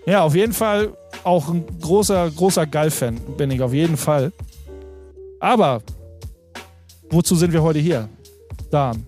Ja, 0.06 0.24
auf 0.24 0.36
jeden 0.36 0.54
Fall 0.54 0.98
auch 1.24 1.48
ein 1.50 1.64
großer, 1.80 2.32
großer 2.32 2.66
Gall-Fan 2.66 3.20
bin 3.38 3.52
ich 3.52 3.62
auf 3.62 3.74
jeden 3.74 3.98
Fall. 3.98 4.32
Aber 5.40 5.82
wozu 7.10 7.36
sind 7.36 7.54
wir 7.54 7.62
heute 7.62 7.80
hier? 7.80 8.10
Dan, 8.72 9.06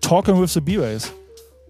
Talking 0.00 0.40
with 0.40 0.52
the 0.52 0.60
B-Bass. 0.60 1.12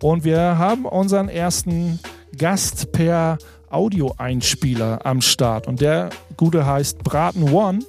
Und 0.00 0.24
wir 0.24 0.38
haben 0.38 0.86
unseren 0.86 1.28
ersten 1.28 2.00
Gast 2.36 2.90
per 2.92 3.38
Audioeinspieler 3.70 5.04
am 5.04 5.20
Start. 5.20 5.66
Und 5.66 5.80
der 5.80 6.10
Gute 6.36 6.66
heißt 6.66 6.98
Braten 7.04 7.52
One, 7.52 7.80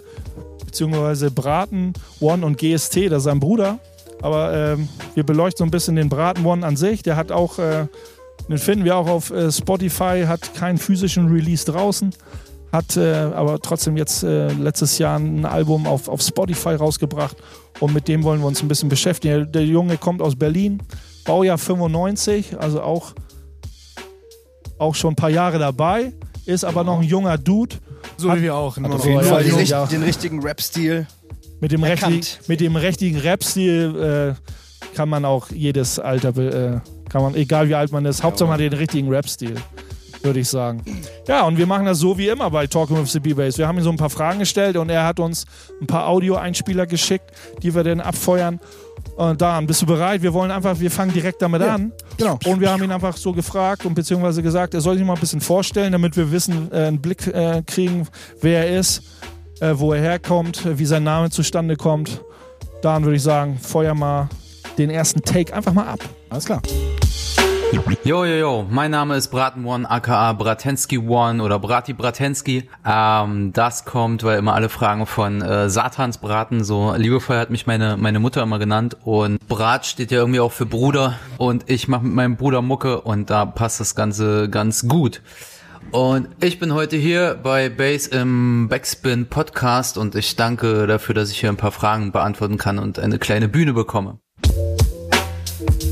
beziehungsweise 0.65 1.31
Braten 1.31 1.93
One 2.19 2.45
und 2.45 2.57
GST, 2.57 3.09
das 3.09 3.19
ist 3.19 3.23
sein 3.23 3.39
Bruder. 3.39 3.79
Aber 4.21 4.53
ähm, 4.53 4.87
wir 5.15 5.25
beleuchten 5.25 5.57
so 5.59 5.63
ein 5.65 5.71
bisschen 5.71 5.95
den 5.95 6.07
Braten 6.09 6.45
One 6.45 6.65
an 6.65 6.77
sich. 6.77 7.03
Der 7.03 7.15
hat 7.15 7.31
auch, 7.31 7.59
äh, 7.59 7.87
den 8.49 8.57
finden 8.57 8.85
wir 8.85 8.95
auch 8.97 9.07
auf 9.07 9.31
äh, 9.31 9.51
Spotify, 9.51 10.25
hat 10.27 10.53
keinen 10.53 10.77
physischen 10.77 11.27
Release 11.31 11.65
draußen. 11.65 12.13
hat 12.71 12.97
äh, 12.97 13.13
aber 13.13 13.59
trotzdem 13.59 13.97
jetzt 13.97 14.23
äh, 14.23 14.47
letztes 14.53 14.97
Jahr 14.97 15.17
ein 15.19 15.45
Album 15.45 15.85
auf, 15.87 16.07
auf 16.09 16.21
Spotify 16.21 16.75
rausgebracht 16.75 17.37
und 17.79 17.93
mit 17.93 18.07
dem 18.07 18.23
wollen 18.23 18.39
wir 18.41 18.47
uns 18.47 18.61
ein 18.61 18.67
bisschen 18.67 18.89
beschäftigen. 18.89 19.33
Der, 19.35 19.45
der 19.45 19.65
Junge 19.65 19.97
kommt 19.97 20.21
aus 20.21 20.35
Berlin, 20.35 20.81
Baujahr 21.25 21.57
95, 21.57 22.57
also 22.59 22.81
auch, 22.81 23.13
auch 24.77 24.95
schon 24.95 25.13
ein 25.13 25.15
paar 25.15 25.29
Jahre 25.29 25.59
dabei, 25.59 26.13
ist 26.45 26.65
aber 26.65 26.83
noch 26.83 26.99
ein 26.99 27.07
junger 27.07 27.37
Dude. 27.37 27.75
So 28.17 28.29
Hat- 28.29 28.39
wie 28.39 28.43
wir 28.43 28.55
auch. 28.55 28.77
Auf 28.77 28.83
noch 28.83 29.05
jeden 29.05 29.19
ein 29.19 29.25
Fall 29.25 29.45
jung. 29.47 29.59
richt-. 29.59 29.91
Den 29.91 30.03
richtigen 30.03 30.41
Rap-Stil. 30.43 31.07
Mit 31.61 31.71
dem, 31.71 31.83
Erkannt. 31.83 32.39
mit 32.47 32.59
dem 32.59 32.75
richtigen 32.75 33.17
Rap-Stil 33.17 34.35
äh, 34.35 34.95
kann 34.95 35.07
man 35.07 35.23
auch 35.23 35.49
jedes 35.49 35.97
Alter, 35.97 36.33
be- 36.33 36.81
äh, 36.83 37.02
kann 37.13 37.21
man, 37.21 37.35
egal 37.35 37.69
wie 37.69 37.75
alt 37.75 37.91
man 37.91 38.03
ist, 38.05 38.23
Hauptsache 38.23 38.47
man 38.49 38.55
hat 38.55 38.59
den 38.61 38.73
richtigen 38.73 39.07
Rap-Stil, 39.07 39.55
würde 40.23 40.39
ich 40.39 40.49
sagen. 40.49 40.83
Ja, 41.27 41.43
und 41.45 41.57
wir 41.59 41.67
machen 41.67 41.85
das 41.85 41.99
so 41.99 42.17
wie 42.17 42.27
immer 42.27 42.49
bei 42.49 42.65
Talking 42.67 42.97
with 42.99 43.11
the 43.11 43.19
B-Bass. 43.19 43.57
Wir 43.59 43.67
haben 43.67 43.77
ihm 43.77 43.83
so 43.83 43.91
ein 43.91 43.97
paar 43.97 44.09
Fragen 44.09 44.39
gestellt 44.39 44.75
und 44.77 44.89
er 44.89 45.05
hat 45.05 45.19
uns 45.19 45.45
ein 45.79 45.85
paar 45.85 46.07
Audio-Einspieler 46.07 46.87
geschickt, 46.87 47.31
die 47.61 47.73
wir 47.75 47.83
dann 47.83 48.01
abfeuern. 48.01 48.59
Und 49.15 49.41
Dan, 49.41 49.67
bist 49.67 49.81
du 49.83 49.85
bereit? 49.85 50.23
Wir 50.23 50.33
wollen 50.33 50.49
einfach, 50.49 50.79
wir 50.79 50.89
fangen 50.89 51.13
direkt 51.13 51.41
damit 51.43 51.61
Ja. 51.61 51.75
an. 51.75 51.91
Genau. 52.17 52.39
Und 52.45 52.59
wir 52.59 52.71
haben 52.71 52.83
ihn 52.83 52.91
einfach 52.91 53.15
so 53.15 53.31
gefragt 53.31 53.85
und 53.85 53.93
beziehungsweise 53.93 54.41
gesagt, 54.41 54.73
er 54.73 54.81
soll 54.81 54.97
sich 54.97 55.05
mal 55.05 55.13
ein 55.13 55.19
bisschen 55.19 55.41
vorstellen, 55.41 55.91
damit 55.91 56.17
wir 56.17 56.31
wissen, 56.31 56.71
äh, 56.71 56.85
einen 56.87 56.99
Blick 56.99 57.27
äh, 57.27 57.61
kriegen, 57.65 58.07
wer 58.41 58.65
er 58.67 58.79
ist, 58.79 59.03
äh, 59.59 59.73
wo 59.75 59.93
er 59.93 60.01
herkommt, 60.01 60.61
wie 60.79 60.85
sein 60.85 61.03
Name 61.03 61.29
zustande 61.29 61.75
kommt. 61.75 62.21
Dann 62.81 63.03
würde 63.03 63.17
ich 63.17 63.23
sagen, 63.23 63.59
feuer 63.61 63.93
mal 63.93 64.29
den 64.77 64.89
ersten 64.89 65.21
Take 65.21 65.53
einfach 65.53 65.73
mal 65.73 65.87
ab. 65.87 65.99
Alles 66.29 66.45
klar. 66.45 66.61
Jo, 68.03 68.23
jo, 68.23 68.35
jo, 68.35 68.67
mein 68.69 68.91
Name 68.91 69.15
ist 69.15 69.29
Braten 69.29 69.65
One, 69.65 69.89
aka 69.89 70.33
Bratensky 70.33 70.99
One 70.99 71.41
oder 71.41 71.57
Brati 71.57 71.93
Bratensky. 71.93 72.69
Ähm, 72.85 73.51
das 73.51 73.83
kommt, 73.85 74.23
weil 74.23 74.37
immer 74.37 74.53
alle 74.53 74.69
fragen 74.69 75.07
von 75.07 75.41
äh, 75.41 75.69
Satans 75.69 76.19
Braten, 76.19 76.63
so 76.63 76.93
liebevoll 76.95 77.37
hat 77.37 77.49
mich 77.49 77.65
meine, 77.65 77.97
meine 77.97 78.19
Mutter 78.19 78.43
immer 78.43 78.59
genannt. 78.59 78.97
Und 79.03 79.39
Brat 79.47 79.87
steht 79.87 80.11
ja 80.11 80.19
irgendwie 80.19 80.39
auch 80.39 80.51
für 80.51 80.67
Bruder 80.67 81.15
und 81.37 81.67
ich 81.67 81.87
mache 81.87 82.03
mit 82.03 82.13
meinem 82.13 82.35
Bruder 82.37 82.61
Mucke 82.61 83.01
und 83.01 83.31
da 83.31 83.45
passt 83.45 83.79
das 83.79 83.95
Ganze 83.95 84.49
ganz 84.49 84.87
gut. 84.87 85.21
Und 85.91 86.27
ich 86.41 86.59
bin 86.59 86.73
heute 86.73 86.95
hier 86.95 87.39
bei 87.41 87.69
Base 87.69 88.09
im 88.11 88.67
Backspin 88.69 89.27
Podcast 89.27 89.97
und 89.97 90.15
ich 90.15 90.35
danke 90.35 90.85
dafür, 90.85 91.15
dass 91.15 91.31
ich 91.31 91.39
hier 91.39 91.49
ein 91.49 91.57
paar 91.57 91.71
Fragen 91.71 92.11
beantworten 92.11 92.57
kann 92.57 92.77
und 92.77 92.99
eine 92.99 93.17
kleine 93.17 93.47
Bühne 93.47 93.73
bekomme. 93.73 94.19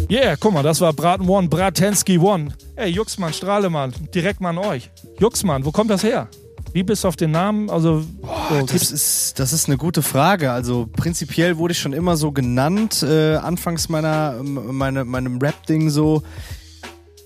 Yeah, 0.10 0.36
guck 0.38 0.53
mal, 0.53 0.62
das 0.63 0.81
war 0.81 0.91
Braten 0.91 1.27
One, 1.29 1.48
Bratensky 1.48 2.17
One. 2.17 2.50
Ey, 2.75 2.89
Juxmann, 2.89 3.31
Strahlemann, 3.31 3.93
direkt 4.13 4.41
mal 4.41 4.50
an 4.50 4.58
euch. 4.58 4.91
Juxmann, 5.20 5.63
wo 5.63 5.72
kommt 5.72 5.89
das 5.89 6.03
her? 6.03 6.27
Wie 6.74 6.84
bist 6.84 7.03
du 7.03 7.08
auf 7.08 7.15
den 7.15 7.31
Namen? 7.31 7.70
Also, 7.70 8.01
so, 8.50 8.65
Das 8.65 8.91
ist, 8.91 9.39
das 9.39 9.53
ist 9.53 9.67
eine 9.67 9.77
gute 9.77 10.01
Frage. 10.01 10.51
Also 10.51 10.89
prinzipiell 10.91 11.58
wurde 11.58 11.74
ich 11.74 11.79
schon 11.79 11.93
immer 11.93 12.15
so 12.17 12.31
genannt, 12.31 13.03
äh, 13.03 13.36
anfangs 13.36 13.89
meiner, 13.89 14.41
meine, 14.43 15.05
meinem 15.05 15.38
Rap-Ding 15.39 15.89
so, 15.89 16.24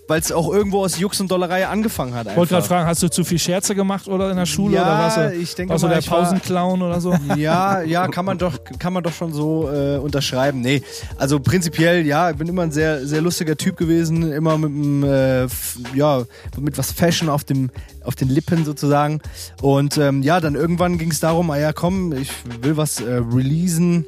weil 0.07 0.19
es 0.19 0.31
auch 0.31 0.51
irgendwo 0.53 0.83
aus 0.83 0.99
Jux 0.99 1.19
und 1.19 1.31
Dollerei 1.31 1.67
angefangen 1.67 2.13
hat. 2.13 2.27
Ich 2.27 2.35
wollte 2.35 2.53
gerade 2.53 2.67
fragen, 2.67 2.87
hast 2.87 3.01
du 3.03 3.09
zu 3.09 3.23
viel 3.23 3.39
Scherze 3.39 3.73
gemacht 3.75 4.07
oder 4.07 4.29
in 4.31 4.37
der 4.37 4.45
Schule 4.45 4.75
Ja, 4.75 4.83
oder 4.83 4.91
warst 4.91 5.17
du, 5.17 5.33
ich 5.33 5.55
denke 5.55 5.71
warst 5.73 5.83
du 5.83 5.87
mal, 5.87 5.93
der 5.93 5.99
ich 5.99 6.11
war- 6.11 6.21
Pausenclown 6.23 6.81
oder 6.81 7.01
so? 7.01 7.15
Ja, 7.35 7.81
ja, 7.81 8.07
kann 8.07 8.25
man 8.25 8.37
doch, 8.37 8.53
kann 8.79 8.93
man 8.93 9.03
doch 9.03 9.13
schon 9.13 9.33
so 9.33 9.69
äh, 9.71 9.97
unterschreiben. 9.97 10.61
Nee, 10.61 10.81
also 11.17 11.39
prinzipiell, 11.39 12.05
ja, 12.05 12.29
ich 12.31 12.37
bin 12.37 12.47
immer 12.47 12.61
ein 12.63 12.71
sehr, 12.71 13.05
sehr 13.07 13.21
lustiger 13.21 13.55
Typ 13.57 13.77
gewesen, 13.77 14.31
immer 14.31 14.57
mit 14.57 14.69
dem, 14.69 15.03
äh, 15.03 15.47
ja, 15.95 16.23
mit 16.59 16.77
was 16.77 16.91
Fashion 16.91 17.29
auf 17.29 17.43
dem, 17.43 17.71
auf 18.03 18.15
den 18.15 18.29
Lippen 18.29 18.63
sozusagen. 18.65 19.21
Und 19.61 19.97
ähm, 19.97 20.21
ja, 20.21 20.39
dann 20.39 20.55
irgendwann 20.55 20.97
ging 20.97 21.11
es 21.11 21.19
darum, 21.19 21.49
ah 21.51 21.57
ja, 21.57 21.73
komm, 21.73 22.13
ich 22.13 22.29
will 22.61 22.77
was 22.77 22.99
äh, 23.01 23.05
releasen. 23.15 24.05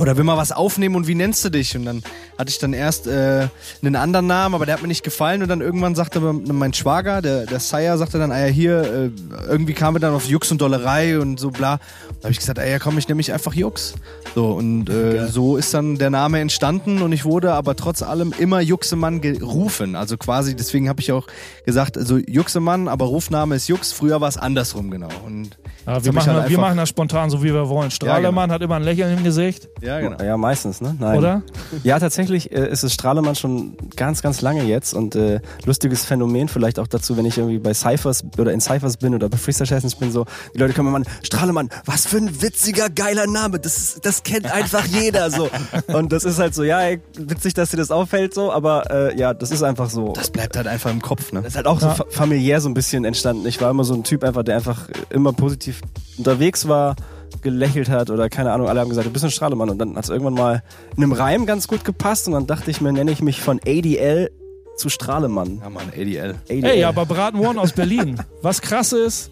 Oder 0.00 0.16
will 0.16 0.24
mal 0.24 0.36
was 0.36 0.52
aufnehmen 0.52 0.96
und 0.96 1.06
wie 1.06 1.14
nennst 1.14 1.44
du 1.44 1.50
dich? 1.50 1.76
Und 1.76 1.84
dann 1.84 2.02
hatte 2.38 2.50
ich 2.50 2.58
dann 2.58 2.72
erst 2.72 3.06
äh, 3.06 3.48
einen 3.82 3.96
anderen 3.96 4.26
Namen, 4.26 4.54
aber 4.54 4.64
der 4.64 4.74
hat 4.74 4.82
mir 4.82 4.88
nicht 4.88 5.04
gefallen. 5.04 5.42
Und 5.42 5.48
dann 5.48 5.60
irgendwann 5.60 5.94
sagte 5.94 6.20
mein 6.20 6.72
Schwager, 6.72 7.20
der, 7.20 7.46
der 7.46 7.60
Sire, 7.60 7.98
sagte 7.98 8.18
dann, 8.18 8.32
ah 8.32 8.46
ja, 8.46 8.46
hier, 8.46 8.80
äh, 8.82 9.10
irgendwie 9.48 9.74
kamen 9.74 9.96
wir 9.96 10.00
dann 10.00 10.14
auf 10.14 10.26
Jux 10.26 10.50
und 10.50 10.60
Dollerei 10.60 11.18
und 11.18 11.38
so 11.38 11.50
bla. 11.50 11.78
Da 12.20 12.24
habe 12.24 12.32
ich 12.32 12.38
gesagt, 12.38 12.58
ah 12.58 12.64
ja, 12.66 12.78
komm, 12.78 12.98
ich 12.98 13.08
nenne 13.08 13.16
mich 13.16 13.32
einfach 13.32 13.54
Jux. 13.54 13.94
So, 14.34 14.52
und 14.52 14.88
äh, 14.88 15.26
so 15.26 15.56
ist 15.56 15.74
dann 15.74 15.98
der 15.98 16.10
Name 16.10 16.40
entstanden 16.40 17.02
und 17.02 17.12
ich 17.12 17.24
wurde 17.24 17.52
aber 17.52 17.74
trotz 17.76 18.02
allem 18.02 18.32
immer 18.38 18.60
Juxemann 18.60 19.20
gerufen. 19.20 19.96
Also 19.96 20.16
quasi, 20.16 20.54
deswegen 20.54 20.88
habe 20.88 21.00
ich 21.00 21.12
auch 21.12 21.26
gesagt, 21.66 21.98
also 21.98 22.16
Juxemann, 22.16 22.88
aber 22.88 23.06
Rufname 23.06 23.56
ist 23.56 23.68
Jux. 23.68 23.92
Früher 23.92 24.20
war 24.20 24.28
es 24.28 24.36
andersrum, 24.36 24.90
genau. 24.90 25.08
Und 25.26 25.58
Ja, 25.86 26.04
wir, 26.04 26.12
machen, 26.12 26.32
halt 26.32 26.48
wir 26.48 26.58
machen 26.58 26.76
das 26.76 26.88
spontan, 26.88 27.28
so 27.30 27.42
wie 27.42 27.52
wir 27.52 27.68
wollen. 27.68 27.90
Strahlemann 27.90 28.52
hat 28.52 28.62
immer 28.62 28.76
ein 28.76 28.82
Lächeln 28.82 29.18
im 29.18 29.24
Gesicht, 29.24 29.68
Ja, 29.80 29.89
genau. 29.98 30.22
Ja, 30.22 30.36
meistens, 30.36 30.80
ne? 30.80 30.94
Nein. 31.00 31.18
oder? 31.18 31.42
Ja, 31.82 31.98
tatsächlich 31.98 32.52
äh, 32.52 32.68
ist 32.70 32.84
es 32.84 32.92
Strahlemann 32.94 33.34
schon 33.34 33.76
ganz, 33.96 34.22
ganz 34.22 34.40
lange 34.42 34.62
jetzt 34.62 34.94
und 34.94 35.16
äh, 35.16 35.40
lustiges 35.64 36.04
Phänomen 36.04 36.46
vielleicht 36.48 36.78
auch 36.78 36.86
dazu, 36.86 37.16
wenn 37.16 37.24
ich 37.24 37.36
irgendwie 37.38 37.58
bei 37.58 37.74
Cyphers 37.74 38.22
oder 38.38 38.52
in 38.52 38.60
Cyphers 38.60 38.98
bin 38.98 39.14
oder 39.14 39.28
bei 39.28 39.36
Freestyle 39.38 39.66
Sessions 39.66 39.96
bin, 39.96 40.12
so, 40.12 40.26
die 40.54 40.58
Leute 40.58 40.74
kommen 40.74 40.88
immer 40.90 40.98
an, 40.98 41.04
Strahlemann, 41.24 41.70
was 41.86 42.06
für 42.06 42.18
ein 42.18 42.40
witziger, 42.42 42.90
geiler 42.90 43.26
Name, 43.26 43.58
das, 43.58 43.98
das 44.02 44.22
kennt 44.22 44.52
einfach 44.52 44.84
jeder, 44.84 45.30
so. 45.30 45.48
Und 45.88 46.12
das 46.12 46.24
ist 46.24 46.38
halt 46.38 46.54
so, 46.54 46.62
ja, 46.62 46.80
ey, 46.82 47.00
witzig, 47.16 47.54
dass 47.54 47.70
dir 47.70 47.78
das 47.78 47.90
auffällt, 47.90 48.34
so, 48.34 48.52
aber 48.52 48.90
äh, 48.90 49.18
ja, 49.18 49.34
das 49.34 49.50
ist 49.50 49.62
einfach 49.62 49.90
so. 49.90 50.12
Das 50.12 50.30
bleibt 50.30 50.56
halt 50.56 50.66
einfach 50.66 50.90
im 50.90 51.02
Kopf, 51.02 51.32
ne? 51.32 51.40
Das 51.40 51.52
ist 51.52 51.56
halt 51.56 51.66
auch 51.66 51.80
so 51.80 51.86
Ja. 51.86 51.94
fa 51.94 52.04
familiär 52.10 52.60
so 52.60 52.68
ein 52.68 52.74
bisschen 52.74 53.04
entstanden. 53.04 53.46
Ich 53.46 53.60
war 53.60 53.70
immer 53.70 53.84
so 53.84 53.94
ein 53.94 54.04
Typ 54.04 54.22
einfach, 54.24 54.42
der 54.44 54.56
einfach 54.56 54.88
immer 55.08 55.32
positiv 55.32 55.80
unterwegs 56.18 56.68
war, 56.68 56.96
gelächelt 57.42 57.88
hat 57.88 58.10
oder 58.10 58.28
keine 58.28 58.52
Ahnung, 58.52 58.68
alle 58.68 58.80
haben 58.80 58.88
gesagt, 58.88 59.06
du 59.06 59.12
bist 59.12 59.24
ein 59.24 59.30
Strahlemann. 59.30 59.70
Und 59.70 59.78
dann 59.78 59.96
hat 59.96 60.04
es 60.04 60.10
irgendwann 60.10 60.34
mal 60.34 60.62
in 60.96 61.02
einem 61.02 61.12
Reim 61.12 61.46
ganz 61.46 61.68
gut 61.68 61.84
gepasst 61.84 62.26
und 62.26 62.34
dann 62.34 62.46
dachte 62.46 62.70
ich 62.70 62.80
mir, 62.80 62.92
nenne 62.92 63.10
ich 63.10 63.22
mich 63.22 63.40
von 63.40 63.60
ADL 63.66 64.30
zu 64.76 64.88
Strahlemann. 64.88 65.60
Ja, 65.62 65.70
Mann, 65.70 65.88
ADL. 65.88 66.36
ADL. 66.48 66.64
Ey, 66.64 66.84
aber 66.84 67.06
Braten 67.06 67.40
One 67.40 67.60
aus 67.60 67.72
Berlin. 67.72 68.18
Was 68.42 68.62
krass 68.62 68.92
ist, 68.92 69.30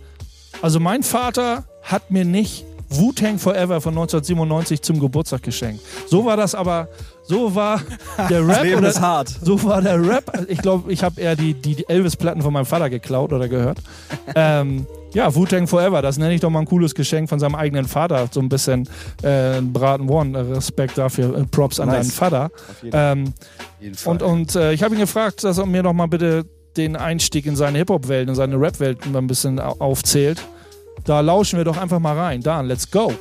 also 0.62 0.80
mein 0.80 1.02
Vater 1.02 1.64
hat 1.82 2.10
mir 2.10 2.24
nicht 2.24 2.64
Wu-Tang 2.90 3.38
Forever 3.38 3.80
von 3.80 3.92
1997 3.92 4.82
zum 4.82 4.98
Geburtstag 5.00 5.42
geschenkt. 5.42 5.82
So 6.06 6.24
war 6.24 6.36
das 6.36 6.54
aber, 6.54 6.88
so 7.22 7.54
war 7.54 7.80
der 8.30 8.44
Rap. 8.48 8.62
Leben 8.62 8.78
oder, 8.78 8.88
ist 8.88 9.00
hart. 9.00 9.28
So 9.42 9.62
war 9.64 9.82
der 9.82 10.00
Rap. 10.06 10.46
Ich 10.48 10.58
glaube, 10.58 10.90
ich 10.92 11.02
habe 11.02 11.20
eher 11.20 11.36
die, 11.36 11.54
die 11.54 11.88
Elvis-Platten 11.88 12.42
von 12.42 12.52
meinem 12.52 12.66
Vater 12.66 12.88
geklaut 12.90 13.32
oder 13.32 13.48
gehört. 13.48 13.78
ähm, 14.34 14.86
ja, 15.14 15.34
Wu-Tang 15.34 15.66
Forever, 15.66 16.02
das 16.02 16.18
nenne 16.18 16.34
ich 16.34 16.40
doch 16.42 16.50
mal 16.50 16.60
ein 16.60 16.66
cooles 16.66 16.94
Geschenk 16.94 17.28
von 17.30 17.38
seinem 17.38 17.54
eigenen 17.54 17.86
Vater. 17.86 18.28
So 18.30 18.40
ein 18.40 18.48
bisschen 18.50 18.88
äh, 19.22 19.60
Braten 19.62 20.08
One, 20.08 20.36
äh, 20.38 20.42
Respekt 20.52 20.98
dafür, 20.98 21.34
äh, 21.36 21.44
Props 21.44 21.80
an 21.80 21.88
Nice. 21.88 21.96
deinen 22.08 22.10
Vater. 22.10 22.44
Auf 22.70 22.82
jeden. 22.82 22.96
Ähm, 22.98 23.34
jeden 23.80 23.94
Fall. 23.94 24.12
und, 24.12 24.22
und 24.22 24.54
äh, 24.56 24.72
ich 24.72 24.82
habe 24.82 24.94
ihn 24.94 25.00
gefragt, 25.00 25.44
dass 25.44 25.56
er 25.58 25.66
mir 25.66 25.82
doch 25.82 25.94
mal 25.94 26.08
bitte 26.08 26.44
den 26.76 26.94
Einstieg 26.94 27.46
in 27.46 27.56
seine 27.56 27.78
Hip-Hop-Welt, 27.78 28.28
in 28.28 28.34
seine 28.34 28.60
Rap-Welt 28.60 29.10
mal 29.10 29.18
ein 29.20 29.26
bisschen 29.26 29.58
au- 29.58 29.76
aufzählt. 29.78 30.42
Da 31.04 31.20
lauschen 31.20 31.58
wir 31.58 31.64
doch 31.64 31.76
einfach 31.76 31.98
mal 31.98 32.16
rein. 32.16 32.40
Dan, 32.40 32.66
let's 32.66 32.90
go. 32.90 33.12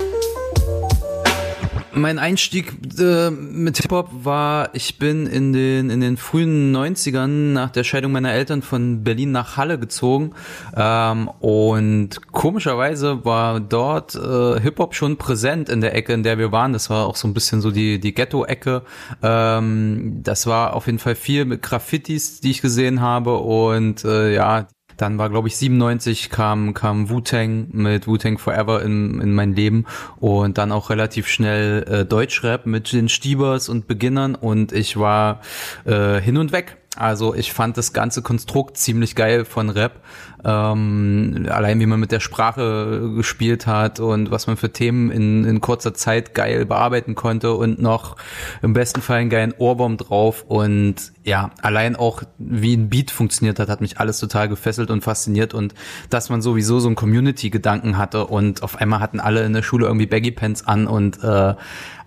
Mein 1.97 2.19
Einstieg 2.19 2.73
äh, 2.99 3.31
mit 3.31 3.77
Hip-Hop 3.77 4.09
war, 4.23 4.69
ich 4.73 4.99
bin 4.99 5.25
in 5.25 5.51
den, 5.51 5.89
in 5.89 5.99
den 5.99 6.15
frühen 6.17 6.75
90ern 6.75 7.53
nach 7.53 7.71
der 7.71 7.83
Scheidung 7.83 8.11
meiner 8.11 8.31
Eltern 8.33 8.61
von 8.61 9.03
Berlin 9.03 9.31
nach 9.31 9.57
Halle 9.57 9.79
gezogen. 9.79 10.33
Ähm, 10.75 11.27
und 11.39 12.31
komischerweise 12.31 13.25
war 13.25 13.59
dort 13.59 14.13
äh, 14.13 14.59
Hip-Hop 14.59 14.93
schon 14.93 15.17
präsent 15.17 15.69
in 15.69 15.81
der 15.81 15.95
Ecke, 15.95 16.13
in 16.13 16.21
der 16.21 16.37
wir 16.37 16.51
waren. 16.51 16.71
Das 16.71 16.91
war 16.91 17.07
auch 17.07 17.15
so 17.15 17.27
ein 17.27 17.33
bisschen 17.33 17.61
so 17.61 17.71
die, 17.71 17.99
die 17.99 18.13
Ghetto-Ecke. 18.13 18.83
Ähm, 19.23 20.19
das 20.21 20.45
war 20.45 20.75
auf 20.75 20.85
jeden 20.85 20.99
Fall 20.99 21.15
viel 21.15 21.45
mit 21.45 21.63
Graffitis, 21.63 22.41
die 22.41 22.51
ich 22.51 22.61
gesehen 22.61 23.01
habe. 23.01 23.37
Und 23.37 24.05
äh, 24.05 24.35
ja, 24.35 24.67
dann 24.97 25.17
war, 25.17 25.29
glaube 25.29 25.47
ich, 25.47 25.57
97 25.57 26.29
kam, 26.29 26.73
kam 26.73 27.09
Wu-Tang 27.09 27.67
mit 27.71 28.07
Wu-Tang 28.07 28.37
Forever 28.37 28.81
in, 28.81 29.21
in 29.21 29.33
mein 29.33 29.53
Leben 29.53 29.85
und 30.19 30.57
dann 30.57 30.71
auch 30.71 30.89
relativ 30.89 31.27
schnell 31.27 31.83
äh, 31.83 32.05
Deutschrap 32.05 32.65
mit 32.65 32.91
den 32.91 33.07
Stiebers 33.07 33.69
und 33.69 33.87
Beginnern 33.87 34.35
und 34.35 34.71
ich 34.71 34.97
war 34.97 35.41
äh, 35.85 36.19
hin 36.19 36.37
und 36.37 36.51
weg. 36.51 36.77
Also 36.97 37.33
ich 37.33 37.53
fand 37.53 37.77
das 37.77 37.93
ganze 37.93 38.21
Konstrukt 38.21 38.77
ziemlich 38.77 39.15
geil 39.15 39.45
von 39.45 39.69
Rap. 39.69 40.01
Ähm, 40.43 41.47
allein 41.49 41.79
wie 41.79 41.85
man 41.85 41.99
mit 41.99 42.11
der 42.11 42.19
Sprache 42.19 43.11
gespielt 43.15 43.65
hat 43.67 43.99
und 43.99 44.29
was 44.31 44.47
man 44.47 44.55
für 44.55 44.71
Themen 44.71 45.09
in, 45.09 45.45
in 45.45 45.61
kurzer 45.61 45.93
Zeit 45.93 46.35
geil 46.35 46.65
bearbeiten 46.65 47.15
konnte 47.15 47.53
und 47.53 47.81
noch 47.81 48.17
im 48.61 48.73
besten 48.73 49.01
Fall 49.01 49.17
einen 49.17 49.29
geilen 49.29 49.53
Ohrwurm 49.57 49.97
drauf. 49.97 50.45
Und 50.47 50.95
ja, 51.23 51.51
allein 51.61 51.95
auch 51.95 52.23
wie 52.37 52.75
ein 52.75 52.89
Beat 52.89 53.11
funktioniert 53.11 53.59
hat, 53.59 53.69
hat 53.69 53.81
mich 53.81 53.99
alles 53.99 54.19
total 54.19 54.47
gefesselt 54.47 54.91
und 54.91 55.03
fasziniert 55.03 55.53
und 55.53 55.73
dass 56.09 56.29
man 56.29 56.41
sowieso 56.41 56.79
so 56.79 56.87
einen 56.87 56.95
Community-Gedanken 56.95 57.97
hatte 57.97 58.27
und 58.27 58.63
auf 58.63 58.77
einmal 58.77 58.99
hatten 58.99 59.19
alle 59.19 59.43
in 59.43 59.53
der 59.53 59.63
Schule 59.63 59.87
irgendwie 59.87 60.05
Baggy 60.05 60.31
Pants 60.31 60.67
an 60.67 60.87
und 60.87 61.23
äh, 61.23 61.55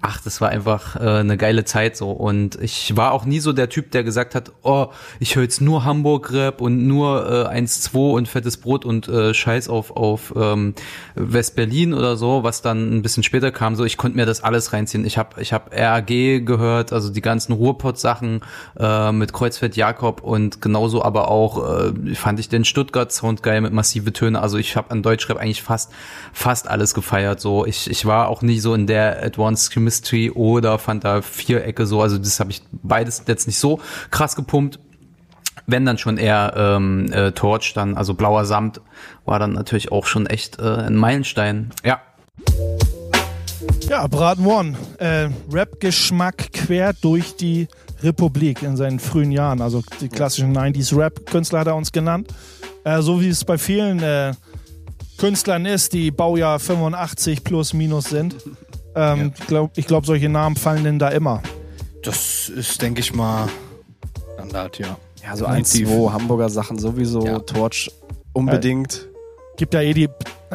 ach, 0.03 0.21
das 0.23 0.41
war 0.41 0.49
einfach 0.49 0.97
äh, 0.97 1.21
eine 1.21 1.37
geile 1.37 1.65
Zeit 1.65 1.97
so. 1.97 2.11
Und 2.11 2.61
ich 2.61 2.97
war 2.97 3.13
auch 3.13 3.25
nie 3.25 3.41
so 3.41 3.53
der 3.53 3.69
Typ, 3.69 3.91
der 3.91 4.03
gesagt 4.03 4.35
hat, 4.35 4.53
oh, 4.63 4.87
ich 5.19 5.37
höre 5.37 5.43
jetzt 5.43 5.61
nur 5.61 5.85
Hamburg-Rap 5.85 6.61
und 6.61 6.87
nur 6.87 7.51
äh, 7.51 7.59
1-2 7.59 8.13
und 8.13 8.29
fettes 8.29 8.57
Brot 8.57 8.85
und 8.85 9.09
äh, 9.09 9.35
Scheiß 9.35 9.69
auf, 9.69 9.91
auf 9.97 10.33
ähm, 10.37 10.75
West-Berlin 11.15 11.93
oder 11.93 12.17
so, 12.17 12.43
was 12.43 12.63
dann 12.63 12.97
ein 12.97 13.03
bisschen 13.03 13.23
später 13.23 13.51
kam. 13.53 13.77
So, 13.77 13.85
ich 13.85 13.97
konnte 13.97 14.17
mir 14.17 14.27
das 14.27 14.43
alles 14.43 14.73
reinziehen. 14.73 15.05
Ich 15.05 15.19
habe 15.19 15.41
ich 15.41 15.53
hab 15.53 15.71
RAG 15.73 16.07
gehört, 16.07 16.93
also 16.93 17.11
die 17.11 17.21
ganzen 17.21 17.53
Ruhrpott-Sachen 17.53 18.41
äh, 18.79 19.13
mit 19.13 19.33
Kreuzfeld 19.33 19.77
Jakob 19.77 20.23
und 20.23 20.63
genauso 20.63 21.03
aber 21.05 21.29
auch 21.29 21.91
äh, 21.91 22.15
fand 22.15 22.41
ich 22.41 22.49
den 22.49 22.65
Stuttgart-Sound 22.65 23.43
geil 23.43 23.61
mit 23.61 23.73
massive 23.73 24.13
Töne. 24.13 24.41
Also 24.41 24.57
ich 24.57 24.77
habe 24.77 24.91
an 24.91 25.03
Deutschrap 25.03 25.37
eigentlich 25.39 25.63
fast 25.63 25.91
fast 26.33 26.69
alles 26.69 26.95
gefeiert. 26.95 27.41
So, 27.41 27.67
ich, 27.67 27.91
ich 27.91 28.07
war 28.07 28.29
auch 28.29 28.43
nie 28.43 28.61
so 28.61 28.75
in 28.75 28.87
der 28.87 29.23
Advanced 29.23 29.73
Mystery 29.91 30.31
oder 30.31 30.79
Fanta 30.79 31.21
Vierecke 31.21 31.85
so. 31.85 32.01
Also 32.01 32.17
das 32.17 32.39
habe 32.39 32.51
ich 32.53 32.63
beides 32.71 33.25
jetzt 33.27 33.49
nicht 33.49 33.59
so 33.59 33.81
krass 34.13 34.37
gepumpt. 34.37 34.79
Wenn 35.67 35.85
dann 35.85 35.99
schon 35.99 36.17
eher 36.17 36.55
ähm, 36.57 37.13
äh, 37.13 37.33
Torch, 37.33 37.75
dann 37.75 37.97
also 37.97 38.15
blauer 38.15 38.45
Samt 38.45 38.81
war 39.25 39.41
dann 39.41 39.53
natürlich 39.53 39.91
auch 39.91 40.07
schon 40.07 40.27
echt 40.27 40.61
äh, 40.61 40.63
ein 40.63 40.95
Meilenstein. 40.95 41.71
Ja. 41.85 42.01
Ja, 43.89 44.07
Braten 44.07 44.47
One. 44.47 44.77
Äh, 44.99 45.29
Rap-Geschmack 45.53 46.53
quer 46.53 46.93
durch 46.93 47.35
die 47.35 47.67
Republik 48.03 48.63
in 48.63 48.77
seinen 48.77 49.01
frühen 49.01 49.33
Jahren. 49.33 49.61
Also 49.61 49.83
die 50.01 50.09
klassischen 50.09 50.57
90s 50.57 50.97
Rap-Künstler 50.97 51.61
hat 51.61 51.67
er 51.67 51.77
uns 51.77 51.91
genannt. 51.91 52.33
Äh, 52.85 53.03
so 53.03 53.21
wie 53.21 53.29
es 53.29 53.45
bei 53.45 53.59
vielen 53.59 54.01
äh, 54.03 54.33
Künstlern 55.19 55.67
ist, 55.67 55.93
die 55.93 56.11
Baujahr 56.11 56.59
85 56.59 57.45
plus 57.45 57.75
minus 57.75 58.05
sind. 58.05 58.37
Ähm, 58.95 59.33
Ich 59.39 59.47
glaube, 59.47 59.73
ich 59.77 59.87
glaub, 59.87 60.07
solche 60.07 60.29
Namen 60.29 60.57
fallen 60.57 60.85
denn 60.85 60.99
da 60.99 61.09
immer. 61.09 61.43
Das 62.03 62.49
ist, 62.49 62.81
denke 62.83 63.01
ich 63.01 63.13
mal, 63.15 63.49
Standard, 64.35 64.79
ja. 64.79 64.97
Ja, 65.25 65.37
so 65.37 65.45
ein, 65.45 65.65
zwei 65.65 66.11
Hamburger 66.11 66.49
Sachen 66.49 66.79
sowieso, 66.79 67.25
Ja. 67.27 67.39
Torch 67.41 67.91
unbedingt. 68.33 69.07
Gibt 69.57 69.75
ja 69.75 69.83
eh 69.83 69.93
die, 69.93 70.09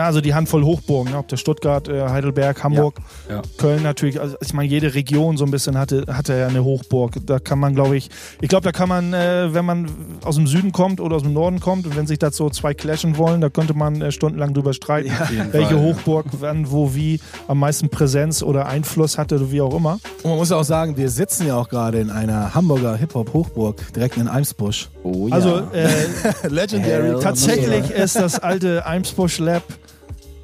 also 0.04 0.22
die 0.22 0.34
Handvoll 0.34 0.64
Hochburgen, 0.64 1.14
ne? 1.14 1.18
ob 1.18 1.28
der 1.28 1.38
Stuttgart, 1.38 1.88
äh, 1.88 2.10
Heidelberg, 2.10 2.64
Hamburg, 2.64 2.96
Ja. 3.30 3.42
Köln 3.58 3.84
natürlich. 3.84 4.20
Also 4.20 4.36
ich 4.42 4.54
meine, 4.54 4.70
jede 4.70 4.94
Region 4.94 5.38
so 5.38 5.46
ein 5.46 5.52
bisschen 5.52 5.78
hatte, 5.78 6.06
hatte 6.10 6.34
ja 6.36 6.48
eine 6.48 6.64
Hochburg. 6.64 7.14
Da 7.26 7.40
kann 7.40 7.60
man, 7.60 7.76
glaube 7.76 7.96
ich, 7.98 8.10
ich 8.42 8.50
glaube, 8.50 8.64
da 8.64 8.72
kann 8.72 8.90
man, 8.90 9.14
äh, 9.14 9.54
wenn 9.54 9.66
man 9.66 9.90
aus 10.24 10.36
dem 10.36 10.48
Süden 10.48 10.72
kommt 10.72 11.00
oder 11.00 11.16
aus 11.16 11.24
dem 11.24 11.34
Norden 11.34 11.60
kommt 11.60 11.86
und 11.86 11.96
wenn 11.96 12.08
sich 12.08 12.20
dazu 12.20 12.50
zwei 12.50 12.74
clashen 12.74 13.18
wollen, 13.18 13.42
da 13.42 13.50
könnte 13.50 13.74
man 13.74 14.02
äh, 14.02 14.12
stundenlang 14.12 14.54
drüber 14.54 14.74
streiten, 14.74 15.12
jeden 15.30 15.54
welche 15.54 15.76
Fall, 15.76 15.78
ja. 15.78 15.84
Hochburg 15.84 16.26
wann, 16.40 16.72
wo, 16.72 16.94
wie 16.94 17.20
am 17.48 17.60
meisten 17.60 17.90
Präsenz 17.90 18.44
oder 18.44 18.68
Einfluss 18.68 19.18
hatte, 19.18 19.36
oder 19.36 19.52
wie 19.52 19.62
auch 19.62 19.76
immer. 19.76 20.00
Und 20.24 20.30
man 20.32 20.38
muss 20.38 20.50
ja 20.50 20.58
auch 20.58 20.64
sagen, 20.64 20.98
wir 20.98 21.10
sitzen 21.10 21.48
ja 21.48 21.56
auch 21.56 21.70
gerade 21.70 22.00
in 22.00 22.10
einer 22.10 22.54
Hamburger 22.54 22.96
Hip-Hop-Hochburg, 22.98 23.94
direkt 23.94 24.18
in 24.18 24.28
Eimsbusch. 24.28 24.90
Oh 25.04 25.28
ja. 25.28 25.36
Also 25.36 25.60
äh, 25.74 25.88
Legendary. 26.48 27.08
Hell 27.10 27.20
tatsächlich 27.22 27.92
ist 27.92 28.16
das 28.16 28.40
alte 28.40 28.86
Eimsbusch 28.86 29.40
Lab 29.40 29.64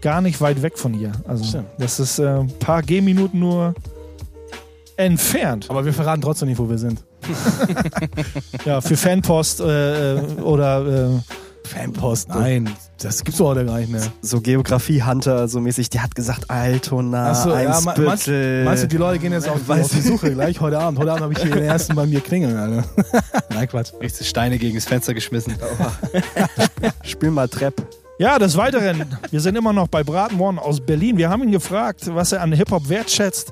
gar 0.02 0.22
nicht 0.22 0.42
weit 0.42 0.62
weg 0.62 0.78
von 0.78 0.94
hier. 0.94 1.12
Also 1.28 1.44
Stimmt. 1.44 1.68
das 1.78 2.00
ist 2.00 2.20
äh, 2.20 2.28
ein 2.40 2.52
paar 2.60 2.82
Gehminuten 2.82 3.40
nur 3.40 3.74
entfernt. 4.98 5.68
Aber 5.70 5.86
wir 5.86 5.94
verraten 5.94 6.22
trotzdem 6.22 6.50
nicht, 6.50 6.60
wo 6.60 6.70
wir 6.70 6.78
sind. 6.78 7.04
Ja, 8.66 8.82
für 8.82 8.98
Fanpost 8.98 9.62
äh, 9.62 10.16
äh, 10.18 10.22
oder 10.42 11.14
äh, 11.16 11.20
Fanpost, 11.68 12.30
nein, 12.30 12.70
das 13.00 13.24
gibt's 13.24 13.38
doch 13.38 13.48
heute 13.50 13.66
gar 13.66 13.80
nicht 13.80 13.92
mehr. 13.92 14.02
so 14.22 14.42
Geografie-Hunter, 14.42 15.48
so 15.48 15.62
mäßig, 15.62 15.90
der 15.90 16.04
hat 16.04 16.16
gesagt 16.16 16.50
Altona, 16.50 17.32
Ach 17.32 17.36
so, 17.44 17.50
ja, 17.52 17.70
meinst, 17.70 17.88
Eimsbüttel. 17.88 18.66
meinst 18.66 18.84
du, 18.84 18.88
die 18.88 18.98
Leute 18.98 19.20
gehen 19.20 19.32
jetzt 19.32 19.48
auf, 19.48 19.70
auf 19.70 19.90
die 19.90 20.02
Suche 20.02 20.32
gleich 20.34 20.60
heute 20.60 20.80
Abend? 20.80 21.00
Heute 21.00 21.12
Abend 21.12 21.24
habe 21.24 21.34
ich 21.34 21.40
hier 21.40 21.52
den 21.52 21.64
ersten 21.64 21.96
bei 21.96 22.06
mir 22.06 22.20
klingeln, 22.20 22.58
Alter. 22.58 22.84
Nein, 23.50 23.68
Quatsch. 23.68 23.94
Richtig 24.02 24.28
Steine 24.28 24.58
gegen 24.58 24.76
das 24.76 24.86
Fenster 24.86 25.14
geschmissen. 25.14 25.56
Spiel 27.04 27.32
mal 27.32 27.48
Trepp. 27.48 27.82
Ja, 28.22 28.38
des 28.38 28.56
Weiteren, 28.56 29.04
wir 29.32 29.40
sind 29.40 29.56
immer 29.56 29.74
noch 29.74 29.88
bei 29.88 30.04
Braten 30.04 30.40
One 30.40 30.62
aus 30.62 30.80
Berlin. 30.80 31.18
Wir 31.18 31.28
haben 31.28 31.42
ihn 31.42 31.52
gefragt, 31.52 32.02
was 32.06 32.32
er 32.32 32.44
an 32.44 32.52
Hip-Hop 32.52 32.88
wertschätzt 32.88 33.52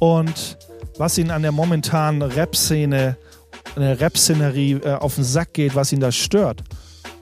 und 0.00 0.58
was 0.98 1.16
ihn 1.16 1.30
an 1.30 1.40
der 1.40 1.50
momentanen 1.50 2.20
Rap-Szene, 2.20 3.16
der 3.74 4.00
Rap-Szenerie 4.00 4.72
äh, 4.84 4.96
auf 4.96 5.14
den 5.14 5.24
Sack 5.24 5.54
geht, 5.54 5.74
was 5.74 5.94
ihn 5.94 6.00
da 6.00 6.12
stört. 6.12 6.62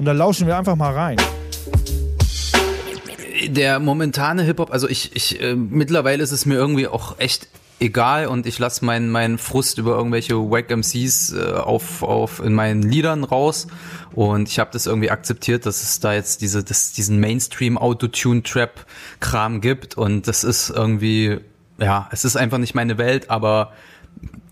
Und 0.00 0.06
da 0.06 0.11
lauschen 0.11 0.49
wir 0.49 0.59
einfach 0.59 0.75
mal 0.75 0.93
rein. 0.93 1.17
Der 3.47 3.78
momentane 3.78 4.43
Hip-Hop, 4.43 4.73
also 4.73 4.88
ich, 4.88 5.14
ich 5.14 5.41
äh, 5.41 5.54
mittlerweile 5.54 6.25
ist 6.25 6.32
es 6.32 6.45
mir 6.45 6.56
irgendwie 6.56 6.88
auch 6.88 7.21
echt 7.21 7.47
egal 7.80 8.26
und 8.26 8.47
ich 8.47 8.58
lasse 8.58 8.84
meinen 8.84 9.10
meinen 9.10 9.38
Frust 9.38 9.78
über 9.78 9.97
irgendwelche 9.97 10.36
Wack 10.36 10.71
MCs 10.71 11.32
äh, 11.32 11.52
auf, 11.54 12.02
auf 12.02 12.40
in 12.40 12.54
meinen 12.54 12.82
Liedern 12.82 13.25
raus. 13.25 13.66
Und 14.12 14.49
ich 14.49 14.58
habe 14.58 14.71
das 14.73 14.86
irgendwie 14.86 15.10
akzeptiert, 15.10 15.66
dass 15.66 15.82
es 15.82 16.00
da 16.00 16.12
jetzt 16.12 16.43
diese 16.43 16.62
das, 16.62 16.93
diesen 16.93 17.21
Mainstream 17.21 17.78
Autotune 17.78 18.43
Trap 18.43 18.86
Kram 19.21 19.60
gibt. 19.60 19.97
Und 19.97 20.28
das 20.28 20.45
ist 20.45 20.71
irgendwie 20.71 21.40
ja, 21.80 22.08
es 22.12 22.25
ist 22.25 22.36
einfach 22.36 22.58
nicht 22.58 22.75
meine 22.75 22.99
Welt, 22.99 23.30
aber 23.30 23.73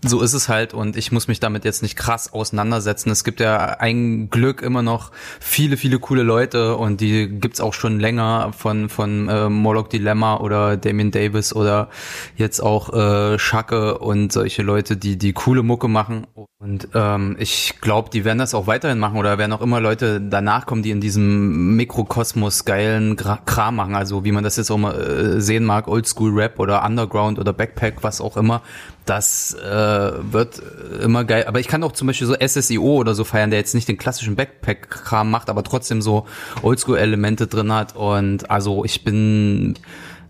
so 0.05 0.21
ist 0.21 0.33
es 0.33 0.47
halt 0.47 0.73
und 0.73 0.95
ich 0.95 1.11
muss 1.11 1.27
mich 1.27 1.39
damit 1.39 1.65
jetzt 1.65 1.81
nicht 1.81 1.97
krass 1.97 2.31
auseinandersetzen. 2.31 3.09
Es 3.09 3.23
gibt 3.23 3.41
ja 3.41 3.57
ein 3.79 4.29
Glück 4.29 4.61
immer 4.61 4.81
noch 4.81 5.11
viele, 5.39 5.75
viele 5.75 5.99
coole 5.99 6.23
Leute 6.23 6.77
und 6.77 7.01
die 7.01 7.27
gibt's 7.27 7.59
auch 7.59 7.73
schon 7.73 7.99
länger 7.99 8.51
von 8.57 8.87
von 8.87 9.27
äh, 9.27 9.49
Moloch 9.49 9.89
Dilemma 9.89 10.37
oder 10.37 10.77
Damien 10.77 11.11
Davis 11.11 11.53
oder 11.53 11.89
jetzt 12.37 12.61
auch 12.61 12.93
äh, 12.93 13.37
Schacke 13.39 13.97
und 13.97 14.31
solche 14.31 14.63
Leute, 14.63 14.95
die 14.95 15.17
die 15.17 15.33
coole 15.33 15.63
Mucke 15.63 15.89
machen. 15.89 16.27
Und 16.61 16.89
ähm, 16.93 17.35
ich 17.39 17.75
glaube, 17.81 18.09
die 18.09 18.25
werden 18.25 18.39
das 18.39 18.53
auch 18.53 18.67
weiterhin 18.67 18.99
machen 18.99 19.17
oder 19.17 19.37
werden 19.37 19.53
auch 19.53 19.61
immer 19.61 19.79
Leute 19.79 20.19
danach 20.21 20.65
kommen, 20.65 20.83
die 20.83 20.91
in 20.91 20.99
diesem 20.99 21.75
Mikrokosmos 21.75 22.65
geilen 22.65 23.15
Gra 23.15 23.39
Kram 23.45 23.77
machen. 23.77 23.95
Also 23.95 24.23
wie 24.25 24.31
man 24.31 24.43
das 24.43 24.57
jetzt 24.57 24.69
auch 24.71 24.77
mal 24.77 24.93
äh, 24.93 25.41
sehen 25.41 25.63
mag, 25.65 25.87
Oldschool 25.87 26.31
Rap 26.31 26.59
oder 26.59 26.85
Underground 26.85 27.39
oder 27.39 27.53
Backpack, 27.53 28.01
was 28.01 28.19
auch 28.21 28.35
immer. 28.37 28.61
Das 29.09 29.55
äh, 29.55 30.11
wird 30.31 30.61
immer 31.01 31.23
geil. 31.23 31.45
Aber 31.47 31.59
ich 31.59 31.67
kann 31.67 31.81
auch 31.81 31.93
zum 31.93 32.05
Beispiel 32.05 32.27
so 32.27 32.35
SSIO 32.35 32.97
oder 32.97 33.15
so 33.15 33.23
feiern, 33.23 33.49
der 33.49 33.57
jetzt 33.57 33.73
nicht 33.73 33.87
den 33.87 33.97
klassischen 33.97 34.35
Backpack-Kram 34.35 35.31
macht, 35.31 35.49
aber 35.49 35.63
trotzdem 35.63 35.99
so 35.99 36.27
Oldschool-Elemente 36.61 37.47
drin 37.47 37.73
hat. 37.73 37.95
Und 37.95 38.51
also 38.51 38.85
ich 38.85 39.03
bin 39.03 39.73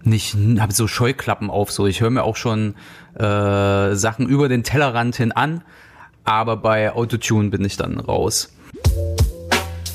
nicht, 0.04 0.38
habe 0.60 0.72
so 0.72 0.88
Scheuklappen 0.88 1.50
auf. 1.50 1.74
So, 1.74 1.88
ich 1.88 2.00
höre 2.00 2.10
mir 2.10 2.24
auch 2.24 2.38
schon 2.38 2.76
äh, 3.16 3.96
Sachen 3.96 4.30
über 4.30 4.48
den 4.48 4.64
Tellerrand 4.64 5.18
hin 5.18 5.34
an, 5.34 5.62
aber 6.24 6.56
bei 6.56 6.94
Autotune 6.94 7.50
bin 7.50 7.66
ich 7.66 7.76
dann 7.76 8.00
raus. 8.00 8.54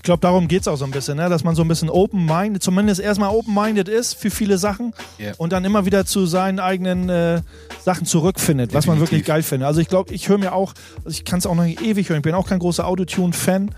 Ich 0.05 0.07
glaube, 0.07 0.21
darum 0.21 0.49
geht 0.49 0.61
es 0.61 0.69
auch 0.69 0.77
so 0.77 0.85
ein 0.85 0.91
bisschen, 0.91 1.17
ne? 1.17 1.31
dass 1.31 1.45
man 1.45 1.55
so 1.55 1.63
ein 1.63 1.69
bisschen 1.69 1.89
open-minded, 1.89 2.63
zumindest 2.63 3.01
erstmal 3.01 3.31
open-minded 3.31 3.89
ist 3.89 4.13
für 4.13 4.31
viele 4.31 4.59
Sachen 4.59 4.93
Ja. 5.17 5.33
und 5.39 5.51
dann 5.55 5.65
immer 5.65 5.87
wieder 5.87 6.05
zu 6.05 6.27
seinen 6.27 6.61
eigenen 6.61 7.09
äh, 7.09 7.41
Sachen 7.83 8.05
zurückfindet, 8.05 8.75
was 8.75 8.85
man 8.87 8.97
Definitiv. 8.97 9.13
wirklich 9.13 9.27
geil 9.27 9.43
findet. 9.43 9.67
Also 9.67 9.81
ich 9.81 9.89
glaube, 9.89 10.13
ich 10.13 10.29
höre 10.29 10.37
mir 10.37 10.53
auch, 10.53 10.75
also 11.07 11.09
ich 11.09 11.25
kann 11.25 11.39
es 11.39 11.47
auch 11.47 11.55
noch 11.55 11.65
nicht 11.65 11.81
ewig 11.81 12.11
hören, 12.11 12.19
ich 12.19 12.23
bin 12.23 12.35
auch 12.35 12.47
kein 12.47 12.59
großer 12.59 12.87
Autotune-Fan 12.87 13.75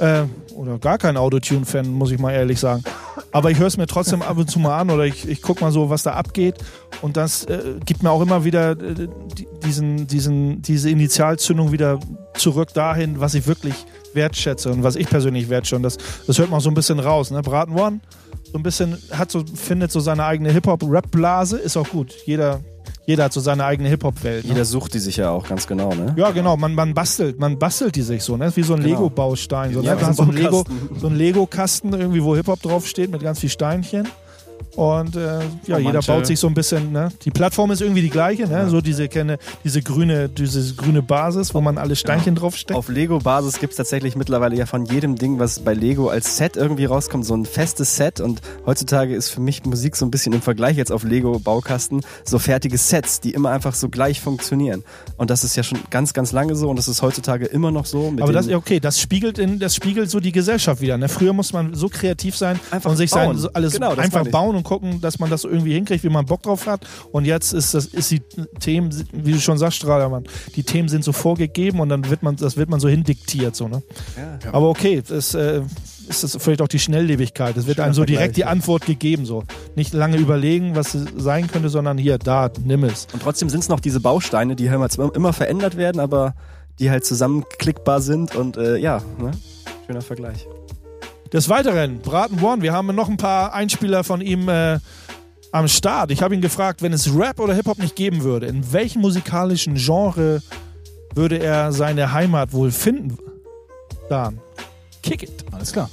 äh, 0.00 0.22
oder 0.56 0.78
gar 0.80 0.98
kein 0.98 1.16
Autotune-Fan, 1.16 1.88
muss 1.88 2.10
ich 2.10 2.18
mal 2.18 2.32
ehrlich 2.32 2.58
sagen. 2.58 2.82
Aber 3.30 3.52
ich 3.52 3.58
höre 3.60 3.68
es 3.68 3.76
mir 3.76 3.86
trotzdem 3.86 4.22
ab 4.22 4.38
und 4.38 4.50
zu 4.50 4.58
mal 4.58 4.76
an 4.76 4.90
oder 4.90 5.04
ich, 5.06 5.28
ich 5.28 5.40
gucke 5.40 5.60
mal 5.62 5.70
so, 5.70 5.88
was 5.88 6.02
da 6.02 6.14
abgeht 6.14 6.56
und 7.00 7.16
das 7.16 7.44
äh, 7.44 7.76
gibt 7.86 8.02
mir 8.02 8.10
auch 8.10 8.22
immer 8.22 8.42
wieder 8.44 8.72
äh, 8.72 9.06
die- 9.38 9.46
diesen, 9.64 10.08
diesen, 10.08 10.62
diese 10.62 10.90
Initialzündung 10.90 11.70
wieder 11.70 12.00
zurück 12.34 12.74
dahin, 12.74 13.20
was 13.20 13.34
ich 13.34 13.46
wirklich 13.46 13.74
wertschätze 14.14 14.70
und 14.70 14.82
was 14.82 14.96
ich 14.96 15.08
persönlich 15.08 15.48
wertschätze. 15.48 15.76
Und 15.76 15.82
das, 15.82 15.98
das 16.26 16.38
hört 16.38 16.50
man 16.50 16.58
auch 16.58 16.62
so 16.62 16.70
ein 16.70 16.74
bisschen 16.74 16.98
raus. 16.98 17.30
Ne? 17.30 17.42
Braten 17.42 17.74
One, 17.78 18.00
so 18.52 18.58
ein 18.58 18.62
bisschen, 18.62 18.96
hat 19.12 19.30
so, 19.30 19.44
findet 19.54 19.90
so 19.92 20.00
seine 20.00 20.24
eigene 20.24 20.50
Hip-Hop-Rap-Blase, 20.52 21.58
ist 21.58 21.76
auch 21.76 21.88
gut. 21.88 22.12
Jeder, 22.26 22.60
jeder 23.06 23.24
hat 23.24 23.32
so 23.32 23.40
seine 23.40 23.64
eigene 23.64 23.88
Hip-Hop-Welt. 23.88 24.44
Ne? 24.44 24.50
Jeder 24.50 24.64
sucht 24.64 24.94
die 24.94 24.98
sich 24.98 25.16
ja 25.16 25.30
auch 25.30 25.48
ganz 25.48 25.66
genau, 25.66 25.94
ne? 25.94 26.14
Ja, 26.16 26.30
genau, 26.30 26.56
man, 26.56 26.74
man 26.74 26.94
bastelt, 26.94 27.38
man 27.38 27.58
bastelt 27.58 27.96
die 27.96 28.02
sich 28.02 28.22
so, 28.22 28.36
ne? 28.36 28.50
Wie 28.54 28.62
so 28.62 28.74
ein 28.74 28.82
Genau. 28.82 28.94
Lego-Baustein. 28.96 29.72
So, 29.72 29.80
ne? 29.80 29.86
Ja, 29.86 30.12
so 30.12 30.22
ein 30.22 30.32
Lego, 30.32 30.64
so 31.00 31.06
ein 31.06 31.16
Lego-Kasten 31.16 31.92
irgendwie, 31.92 32.22
wo 32.22 32.34
Hip-Hop 32.36 32.60
draufsteht 32.62 33.10
mit 33.10 33.22
ganz 33.22 33.40
viel 33.40 33.50
Steinchen. 33.50 34.08
Und 34.76 35.16
äh, 35.16 35.40
ja, 35.66 35.76
Und 35.76 35.84
jeder 35.84 36.00
baut 36.00 36.26
sich 36.26 36.38
so 36.38 36.46
ein 36.46 36.54
bisschen, 36.54 36.92
ne? 36.92 37.10
Die 37.24 37.30
Plattform 37.30 37.70
ist 37.70 37.80
irgendwie 37.80 38.02
die 38.02 38.10
gleiche, 38.10 38.46
ne? 38.46 38.68
So 38.70 38.80
diese 38.80 39.08
kenne, 39.08 39.38
diese 39.64 39.82
grüne, 39.82 40.28
diese 40.28 40.74
grüne 40.74 41.02
Basis, 41.02 41.54
wo 41.54 41.60
man 41.60 41.76
alle 41.76 41.96
Steinchen 41.96 42.34
draufsteckt. 42.34 42.78
Auf 42.78 42.88
Lego-Basis 42.88 43.58
gibt 43.58 43.72
es 43.72 43.76
tatsächlich 43.76 44.16
mittlerweile 44.16 44.56
ja 44.56 44.66
von 44.66 44.86
jedem 44.86 45.16
Ding, 45.16 45.38
was 45.38 45.60
bei 45.60 45.74
Lego 45.74 46.08
als 46.08 46.36
Set 46.36 46.56
irgendwie 46.56 46.84
rauskommt, 46.84 47.26
so 47.26 47.34
ein 47.34 47.44
festes 47.44 47.96
Set. 47.96 48.20
Und 48.20 48.40
heutzutage 48.64 49.14
ist 49.14 49.30
für 49.30 49.40
mich 49.40 49.64
Musik 49.64 49.96
so 49.96 50.06
ein 50.06 50.10
bisschen 50.10 50.32
im 50.32 50.42
Vergleich 50.42 50.76
jetzt 50.76 50.92
auf 50.92 51.02
Lego-Baukasten 51.02 52.02
so 52.24 52.38
fertige 52.38 52.78
Sets, 52.78 53.20
die 53.20 53.32
immer 53.32 53.50
einfach 53.50 53.74
so 53.74 53.88
gleich 53.88 54.20
funktionieren. 54.20 54.84
Und 55.16 55.30
das 55.30 55.42
ist 55.42 55.56
ja 55.56 55.62
schon 55.62 55.78
ganz, 55.90 56.12
ganz 56.12 56.32
lange 56.32 56.54
so 56.54 56.70
und 56.70 56.76
das 56.76 56.86
ist 56.88 57.02
heutzutage 57.02 57.46
immer 57.46 57.70
noch 57.70 57.86
so. 57.86 58.12
Aber 58.20 58.32
das, 58.32 58.46
ja, 58.46 58.56
okay, 58.56 58.78
das 58.78 59.00
spiegelt 59.00 59.38
in, 59.38 59.58
das 59.58 59.74
spiegelt 59.74 60.10
so 60.10 60.20
die 60.20 60.32
Gesellschaft 60.32 60.80
wieder. 60.80 60.96
Ne? 60.96 61.08
Früher 61.08 61.32
muss 61.32 61.52
man 61.52 61.74
so 61.74 61.88
kreativ 61.88 62.36
sein 62.36 62.60
Einfach 62.70 62.90
und 62.90 62.96
sich 62.96 63.10
bauen. 63.10 63.28
sein, 63.28 63.38
so 63.38 63.52
alles 63.52 63.72
Genau, 63.72 63.94
einfach 63.94 64.24
ich. 64.24 64.30
Bauen 64.50 64.56
und 64.56 64.64
gucken, 64.64 65.00
dass 65.00 65.18
man 65.18 65.30
das 65.30 65.44
irgendwie 65.44 65.74
hinkriegt, 65.74 66.04
wie 66.04 66.08
man 66.08 66.26
Bock 66.26 66.42
drauf 66.42 66.66
hat. 66.66 66.86
Und 67.12 67.24
jetzt 67.24 67.52
ist 67.52 67.74
das, 67.74 67.86
ist 67.86 68.10
die 68.10 68.20
Themen, 68.60 68.90
wie 69.12 69.32
du 69.32 69.40
schon 69.40 69.58
sagst, 69.58 69.78
Strahlermann, 69.78 70.24
die 70.56 70.62
Themen 70.62 70.88
sind 70.88 71.04
so 71.04 71.12
vorgegeben 71.12 71.80
und 71.80 71.88
dann 71.88 72.08
wird 72.10 72.22
man, 72.22 72.36
das 72.36 72.56
wird 72.56 72.68
man 72.68 72.80
so 72.80 72.88
hindiktiert, 72.88 73.56
so, 73.56 73.68
ne? 73.68 73.82
Ja. 74.16 74.52
Aber 74.52 74.68
okay, 74.68 75.02
das 75.06 75.34
äh, 75.34 75.62
ist 76.08 76.24
das 76.24 76.36
vielleicht 76.40 76.62
auch 76.62 76.68
die 76.68 76.78
Schnelllebigkeit. 76.78 77.56
Es 77.56 77.66
wird 77.66 77.78
Schöner 77.78 77.84
einem 77.84 77.94
so 77.94 78.04
direkt 78.04 78.36
die. 78.36 78.44
Antwort 78.44 78.86
gegeben, 78.86 79.26
so. 79.26 79.44
Nicht 79.76 79.92
lange 79.92 80.16
überlegen, 80.16 80.74
was 80.74 80.94
es 80.94 81.06
sein 81.16 81.46
könnte, 81.46 81.68
sondern 81.68 81.98
hier, 81.98 82.18
da, 82.18 82.50
nimm 82.64 82.84
es. 82.84 83.06
Und 83.12 83.22
trotzdem 83.22 83.48
sind 83.48 83.60
es 83.60 83.68
noch 83.68 83.80
diese 83.80 84.00
Bausteine, 84.00 84.56
die 84.56 84.70
halt 84.70 84.96
immer 85.14 85.32
verändert 85.32 85.76
werden, 85.76 86.00
aber 86.00 86.34
die 86.78 86.90
halt 86.90 87.04
zusammenklickbar 87.04 88.00
sind 88.00 88.34
und 88.34 88.56
äh, 88.56 88.76
ja, 88.78 89.02
ne? 89.18 89.32
schöner 89.86 90.00
Vergleich. 90.00 90.46
Des 91.32 91.48
Weiteren, 91.48 92.00
Braten 92.00 92.42
One, 92.42 92.60
wir 92.60 92.72
haben 92.72 92.92
noch 92.92 93.08
ein 93.08 93.16
paar 93.16 93.54
Einspieler 93.54 94.02
von 94.02 94.20
ihm 94.20 94.48
äh, 94.48 94.80
am 95.52 95.68
Start. 95.68 96.10
Ich 96.10 96.22
habe 96.22 96.34
ihn 96.34 96.40
gefragt, 96.40 96.82
wenn 96.82 96.92
es 96.92 97.14
Rap 97.14 97.38
oder 97.38 97.54
Hip-Hop 97.54 97.78
nicht 97.78 97.94
geben 97.94 98.24
würde, 98.24 98.46
in 98.46 98.72
welchem 98.72 99.00
musikalischen 99.00 99.76
Genre 99.76 100.42
würde 101.14 101.38
er 101.38 101.70
seine 101.70 102.12
Heimat 102.12 102.52
wohl 102.52 102.72
finden? 102.72 103.16
Dan, 104.08 104.40
kick 105.04 105.22
it. 105.22 105.44
Alles 105.52 105.72
klar. 105.72 105.88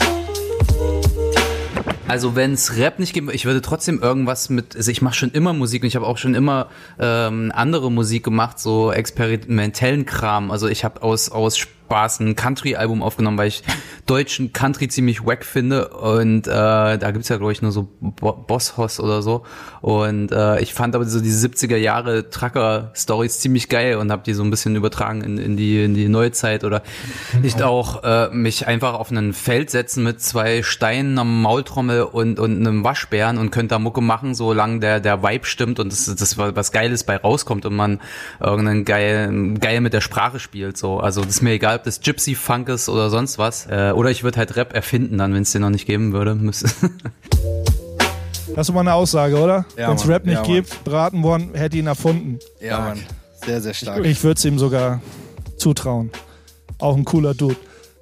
Also 2.08 2.36
wenn 2.36 2.54
es 2.54 2.76
Rap 2.78 2.97
nicht 2.97 3.13
gibt, 3.13 3.32
ich 3.32 3.45
würde 3.45 3.62
trotzdem 3.62 4.02
irgendwas 4.02 4.50
mit, 4.50 4.76
also 4.76 4.89
ich 4.89 5.04
mache 5.04 5.13
schon 5.15 5.30
immer 5.32 5.54
Musik 5.54 5.84
und 5.84 5.88
ich 5.88 5.95
habe 5.95 6.08
auch 6.08 6.17
schon 6.17 6.34
immer 6.34 6.67
ähm, 7.00 7.52
andere 7.54 7.91
Musik 7.91 8.23
gemacht, 8.23 8.58
so 8.58 8.91
experimentellen 8.91 10.08
Kram. 10.08 10.50
Also 10.50 10.67
ich 10.67 10.84
habe 10.84 11.04
aus 11.04 11.30
aus 11.30 11.58
Spaß 11.88 12.19
ein 12.19 12.36
Country-Album 12.36 13.02
aufgenommen, 13.02 13.38
weil 13.38 13.47
ich 13.47 13.63
deutschen 14.06 14.54
Country 14.54 14.88
ziemlich 14.89 15.26
wack 15.26 15.45
finde 15.45 15.89
und 15.89 16.47
äh, 16.47 16.52
da 16.52 17.12
gibt's 17.12 17.30
ja 17.30 17.38
glaube 17.38 17.54
ich 17.54 17.62
nur 17.62 17.71
so 17.71 17.88
Bo 18.00 18.34
Boss 18.34 18.78
Hoss 18.78 19.00
oder 19.00 19.21
so 19.21 19.43
und 19.82 20.32
äh, 20.32 20.60
ich 20.62 20.73
fand 20.73 20.95
aber 20.95 21.06
so 21.06 21.21
die 21.21 21.32
70er 21.32 21.78
Jahre 21.78 22.30
Trucker-Stories 22.30 23.39
ziemlich 23.39 23.69
geil 23.69 23.95
und 23.97 24.12
habe 24.12 24.23
die 24.23 24.34
so 24.34 24.43
ein 24.43 24.50
bisschen 24.50 24.76
übertragen 24.76 25.21
in, 25.21 25.38
in 25.38 25.58
die 25.58 25.84
in 25.84 25.93
die 25.93 26.10
Neuzeit 26.10 26.63
oder 26.63 26.84
nicht 27.41 27.62
auch 27.62 28.04
äh, 28.04 28.30
mich 28.30 28.67
einfach 28.67 28.93
auf 28.93 29.12
ein 29.12 29.34
Feld 29.34 29.69
setzen 29.69 30.04
mit 30.04 30.21
zwei 30.21 30.63
Steinen 30.63 31.17
am 31.19 31.41
Maultrommel 31.41 32.04
und, 32.04 32.39
und 32.39 32.58
einem 32.58 32.84
Waschbären 32.84 33.38
und 33.38 33.52
könnte 33.52 33.76
da 33.76 33.80
Mucke 33.80 34.02
machen, 34.02 34.36
solange 34.36 34.80
der, 34.80 35.00
der 35.00 35.23
Vibe 35.23 35.45
stimmt 35.45 35.80
und 35.80 35.91
das, 35.91 36.06
das 36.06 36.38
was 36.38 36.71
Geiles 36.71 37.04
bei 37.04 37.17
rauskommt 37.17 37.65
und 37.65 37.76
man 37.76 38.00
irgendeinen 38.39 38.86
geil, 38.86 39.56
geil 39.60 39.82
mit 39.82 39.93
der 39.93 40.02
Sprache 40.02 40.39
spielt. 40.39 40.78
So. 40.78 41.00
Also 41.00 41.21
das 41.21 41.36
ist 41.36 41.41
mir 41.41 41.52
egal, 41.52 41.77
ob 41.78 41.84
das 41.84 42.02
Gypsy 42.02 42.36
Funk 42.36 42.70
ist 42.70 42.90
oder 42.90 43.10
sonst 43.10 43.38
was. 43.38 43.68
Äh, 43.68 43.92
oder 43.96 44.10
ich 44.12 44.24
würde 44.24 44.38
halt 44.40 44.56
Rap 44.56 44.74
erfinden 44.74 45.18
dann, 45.18 45.34
wenn 45.34 45.44
es 45.44 45.52
den 45.52 45.62
noch 45.62 45.70
nicht 45.70 45.86
geben 45.86 46.12
würde. 46.13 46.36
Müsste. 46.48 46.70
Das 48.56 48.68
ist 48.68 48.74
mal 48.74 48.82
eine 48.82 48.94
Aussage, 48.94 49.38
oder? 49.38 49.66
Ja, 49.78 49.90
wenn 49.90 49.96
es. 49.96 50.08
Rap 50.08 50.26
nicht 50.26 50.36
Ja, 50.36 50.44
gibt, 50.44 50.84
Braten 50.84 51.24
One 51.24 51.50
hätte 51.54 51.78
ihn 51.78 51.88
erfunden. 51.88 52.40
Ja, 52.60 52.80
Mann. 52.80 53.00
Sehr, 53.46 53.62
sehr 53.62 53.74
stark. 53.74 54.04
Ich 54.04 54.24
würde 54.24 54.38
es 54.38 54.46
ihm 54.46 54.58
sogar 54.58 55.02
zutrauen. 55.58 56.12
Auch 56.80 56.96
ein 56.96 57.06
cooler 57.06 57.34
Dude. 57.34 57.56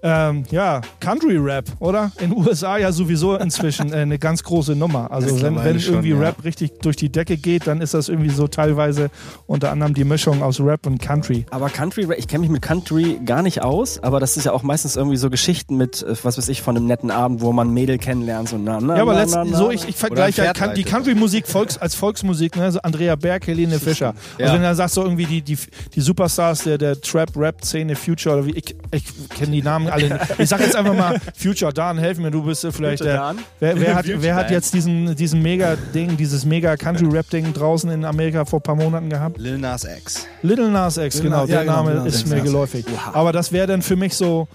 Ähm, 0.08 0.44
ja, 0.52 0.82
Country 1.00 1.38
Rap, 1.38 1.66
oder? 1.80 2.12
In 2.20 2.30
den 2.30 2.38
USA 2.46 2.78
ja 2.78 2.92
sowieso 2.92 3.36
inzwischen 3.38 3.92
äh, 3.92 3.98
eine 3.98 4.20
ganz 4.20 4.44
große 4.44 4.76
Nummer. 4.76 5.10
Also 5.10 5.42
wenn, 5.42 5.56
wenn 5.64 5.80
schon, 5.80 5.96
irgendwie 5.96 6.12
ja. 6.12 6.20
Rap 6.20 6.44
richtig 6.44 6.80
durch 6.82 6.96
die 6.96 7.10
Decke 7.12 7.38
geht, 7.38 7.66
dann 7.66 7.82
ist 7.82 7.96
das 7.96 8.08
irgendwie 8.08 8.30
so 8.30 8.48
teilweise 8.48 9.10
unter 9.48 9.72
anderem 9.72 9.96
die 9.96 10.04
Mischung 10.04 10.44
aus 10.44 10.60
Rap 10.60 10.86
und 10.86 11.02
Country. 11.02 11.48
Aber 11.50 11.70
Country, 11.70 12.08
ich 12.18 12.28
kenne 12.28 12.42
mich 12.42 12.52
mit 12.52 12.62
Country 12.62 13.20
gar 13.26 13.42
nicht 13.42 13.64
aus, 13.64 13.98
aber 14.04 14.20
das 14.20 14.38
ist 14.38 14.44
ja 14.46 14.52
auch 14.52 14.62
meistens 14.62 14.96
irgendwie 14.96 15.18
so 15.18 15.32
Geschichten 15.32 15.76
mit, 15.76 16.04
äh, 16.04 16.14
was 16.22 16.38
weiß 16.38 16.50
ich, 16.50 16.62
von 16.62 16.78
einem 16.78 16.86
netten 16.86 17.10
Abend, 17.10 17.42
wo 17.42 17.52
man 17.52 17.74
Mädel 17.74 17.98
kennenlernt, 17.98 18.50
so 18.50 18.60
na, 18.60 18.80
na, 18.80 18.98
Ja, 18.98 19.02
aber 19.02 19.14
na, 19.14 19.22
letzt, 19.22 19.34
na, 19.34 19.44
na, 19.44 19.58
so 19.58 19.72
ich, 19.72 19.88
ich 19.90 19.96
vergleiche 19.96 20.44
halt 20.44 20.56
kan- 20.56 20.76
die. 20.76 20.84
Country-Musik 20.84 21.48
Volks, 21.48 21.80
als 21.80 21.96
Volksmusik, 21.96 22.56
ne? 22.58 22.72
so 22.72 22.80
Andrea 22.84 23.16
Berg, 23.16 23.48
Helene 23.48 23.80
Fischer. 23.80 24.10
Also 24.10 24.20
Ja. 24.38 24.54
wenn 24.54 24.62
du 24.62 24.68
dann 24.68 24.76
sagst 24.76 24.94
so 24.94 25.02
irgendwie 25.02 25.26
die, 25.26 25.42
die, 25.42 25.58
die 25.96 26.02
Superstars 26.02 26.64
der, 26.66 26.78
der 26.78 27.02
Trap-Rap-Szene, 27.02 27.96
Future 27.96 28.36
oder 28.38 28.46
wie, 28.46 28.52
ich, 28.52 28.76
ich 28.92 29.04
kenne 29.30 29.52
die 29.52 29.64
Namen 29.64 29.88
alle. 29.96 30.20
Ich 30.38 30.50
sag 30.50 30.60
jetzt 30.60 30.76
einfach 30.76 30.94
mal 30.94 31.20
Future, 31.36 31.74
Dan, 31.74 31.98
helf 31.98 32.18
mir, 32.18 32.32
du 32.32 32.44
bist 32.44 32.64
äh, 32.64 32.72
vielleicht 32.72 33.00
Future 33.00 33.18
der. 33.18 33.22
Dan? 33.22 33.38
Wer, 33.60 33.80
wer, 33.80 33.96
hat, 33.96 34.06
wer 34.08 34.36
hat 34.36 34.52
jetzt 34.52 34.74
diesen, 34.74 35.16
diesen 35.16 35.42
Mega-Ding, 35.42 36.18
dieses 36.18 36.46
Mega-Country-Rap-Ding 36.46 37.54
draußen 37.54 37.90
in 37.92 38.06
Amerika 38.06 38.46
vor 38.46 38.60
ein 38.60 38.64
paar 38.64 38.76
Monaten 38.76 39.10
gehabt? 39.10 39.38
Lil 39.38 39.58
Nas 39.58 39.84
X. 39.84 40.28
Little 40.42 40.70
Nas 40.70 40.98
X, 40.98 41.16
Little 41.16 41.30
genau, 41.30 41.42
Nas- 41.42 41.48
der 41.48 41.56
ja, 41.56 41.62
genau, 41.64 41.76
Name 41.78 41.94
Lil 41.94 42.04
Nas 42.04 42.16
ist 42.16 42.28
mir 42.28 42.38
ja. 42.38 42.44
geläufig. 42.44 42.86
Aber 43.14 43.32
das 43.32 43.52
wäre 43.52 43.68
dann 43.68 43.82
für 43.82 43.96
mich 43.96 44.16
so, 44.16 44.48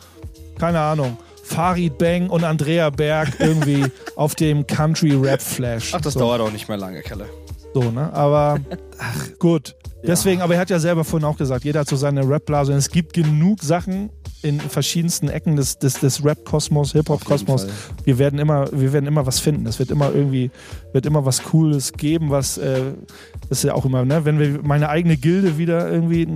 keine 0.58 0.80
Ahnung, 0.80 1.16
Farid 1.42 1.98
Bang 1.98 2.30
und 2.30 2.44
Andrea 2.44 2.90
Berg 2.90 3.40
irgendwie 3.40 3.84
auf 4.16 4.34
dem 4.36 4.66
Country-Rap-Flash. 4.66 5.94
Ach, 5.94 6.00
das 6.00 6.14
so. 6.14 6.20
dauert 6.20 6.40
auch 6.40 6.52
nicht 6.52 6.68
mehr 6.68 6.78
lange, 6.78 7.00
Kelle. 7.02 7.26
So, 7.74 7.90
ne? 7.90 8.12
Aber 8.12 8.58
gut. 9.38 9.74
Deswegen, 10.02 10.40
aber 10.40 10.54
er 10.54 10.60
hat 10.60 10.70
ja 10.70 10.78
selber 10.78 11.04
vorhin 11.04 11.28
auch 11.28 11.36
gesagt, 11.36 11.64
jeder 11.64 11.80
hat 11.80 11.88
so 11.88 11.96
seine 11.96 12.26
Rap-Blase. 12.26 12.72
Und 12.72 12.78
es 12.78 12.90
gibt 12.90 13.12
genug 13.12 13.62
Sachen 13.62 14.10
in 14.42 14.60
verschiedensten 14.60 15.28
Ecken 15.28 15.56
des, 15.56 15.78
des, 15.78 16.00
des 16.00 16.24
Rap-Kosmos, 16.24 16.92
Hip-Hop-Kosmos. 16.92 17.66
Wir 18.04 18.18
werden 18.18 18.38
immer, 18.38 18.68
wir 18.72 18.92
werden 18.92 19.06
immer 19.06 19.26
was 19.26 19.40
finden. 19.40 19.66
Es 19.66 19.78
wird 19.78 19.90
immer 19.90 20.12
irgendwie, 20.14 20.50
wird 20.92 21.06
immer 21.06 21.24
was 21.24 21.42
Cooles 21.42 21.92
geben, 21.92 22.30
was, 22.30 22.58
äh, 22.58 22.92
das 23.48 23.58
ist 23.58 23.64
ja 23.64 23.74
auch 23.74 23.84
immer, 23.84 24.04
ne? 24.04 24.24
Wenn 24.24 24.38
wir 24.38 24.60
meine 24.62 24.88
eigene 24.88 25.16
Gilde 25.16 25.58
wieder 25.58 25.90
irgendwie 25.90 26.26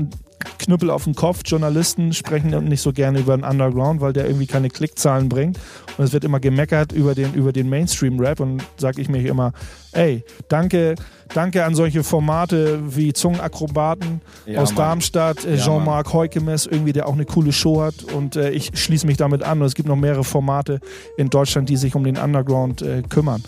Knüppel 0.58 0.90
auf 0.90 1.04
den 1.04 1.14
Kopf, 1.14 1.40
Journalisten 1.44 2.12
sprechen 2.12 2.50
nicht 2.64 2.80
so 2.80 2.92
gerne 2.92 3.20
über 3.20 3.36
den 3.36 3.44
Underground, 3.44 4.00
weil 4.00 4.12
der 4.12 4.26
irgendwie 4.26 4.46
keine 4.46 4.68
Klickzahlen 4.68 5.28
bringt. 5.28 5.58
Und 5.96 6.04
es 6.04 6.12
wird 6.12 6.24
immer 6.24 6.40
gemeckert 6.40 6.92
über 6.92 7.14
den, 7.14 7.34
über 7.34 7.52
den 7.52 7.68
Mainstream-Rap 7.68 8.40
und 8.40 8.62
sag 8.76 8.98
ich 8.98 9.08
mir 9.08 9.26
immer, 9.28 9.52
ey, 9.92 10.24
danke, 10.48 10.94
danke 11.32 11.64
an 11.64 11.74
solche 11.74 12.02
Formate 12.02 12.80
wie 12.96 13.12
Zungenakrobaten 13.12 14.20
Ja, 14.46 14.60
aus 14.60 14.70
Mann. 14.70 14.76
Darmstadt, 14.76 15.44
Ja, 15.44 15.56
Jean-Marc 15.56 16.12
Heukemes, 16.12 16.66
irgendwie, 16.66 16.92
der 16.92 17.06
auch 17.08 17.14
eine 17.14 17.24
coole 17.24 17.52
Show 17.52 17.80
hat 17.82 18.02
und 18.14 18.36
äh, 18.36 18.50
ich 18.50 18.70
schließe 18.74 19.06
mich 19.06 19.16
damit 19.16 19.42
an 19.42 19.60
und 19.60 19.66
es 19.66 19.74
gibt 19.74 19.88
noch 19.88 19.96
mehrere 19.96 20.24
Formate 20.24 20.80
in 21.16 21.30
Deutschland, 21.30 21.68
die 21.68 21.76
sich 21.76 21.94
um 21.94 22.04
den 22.04 22.16
Underground 22.18 22.82
äh, 22.82 23.02
kümmern. 23.08 23.42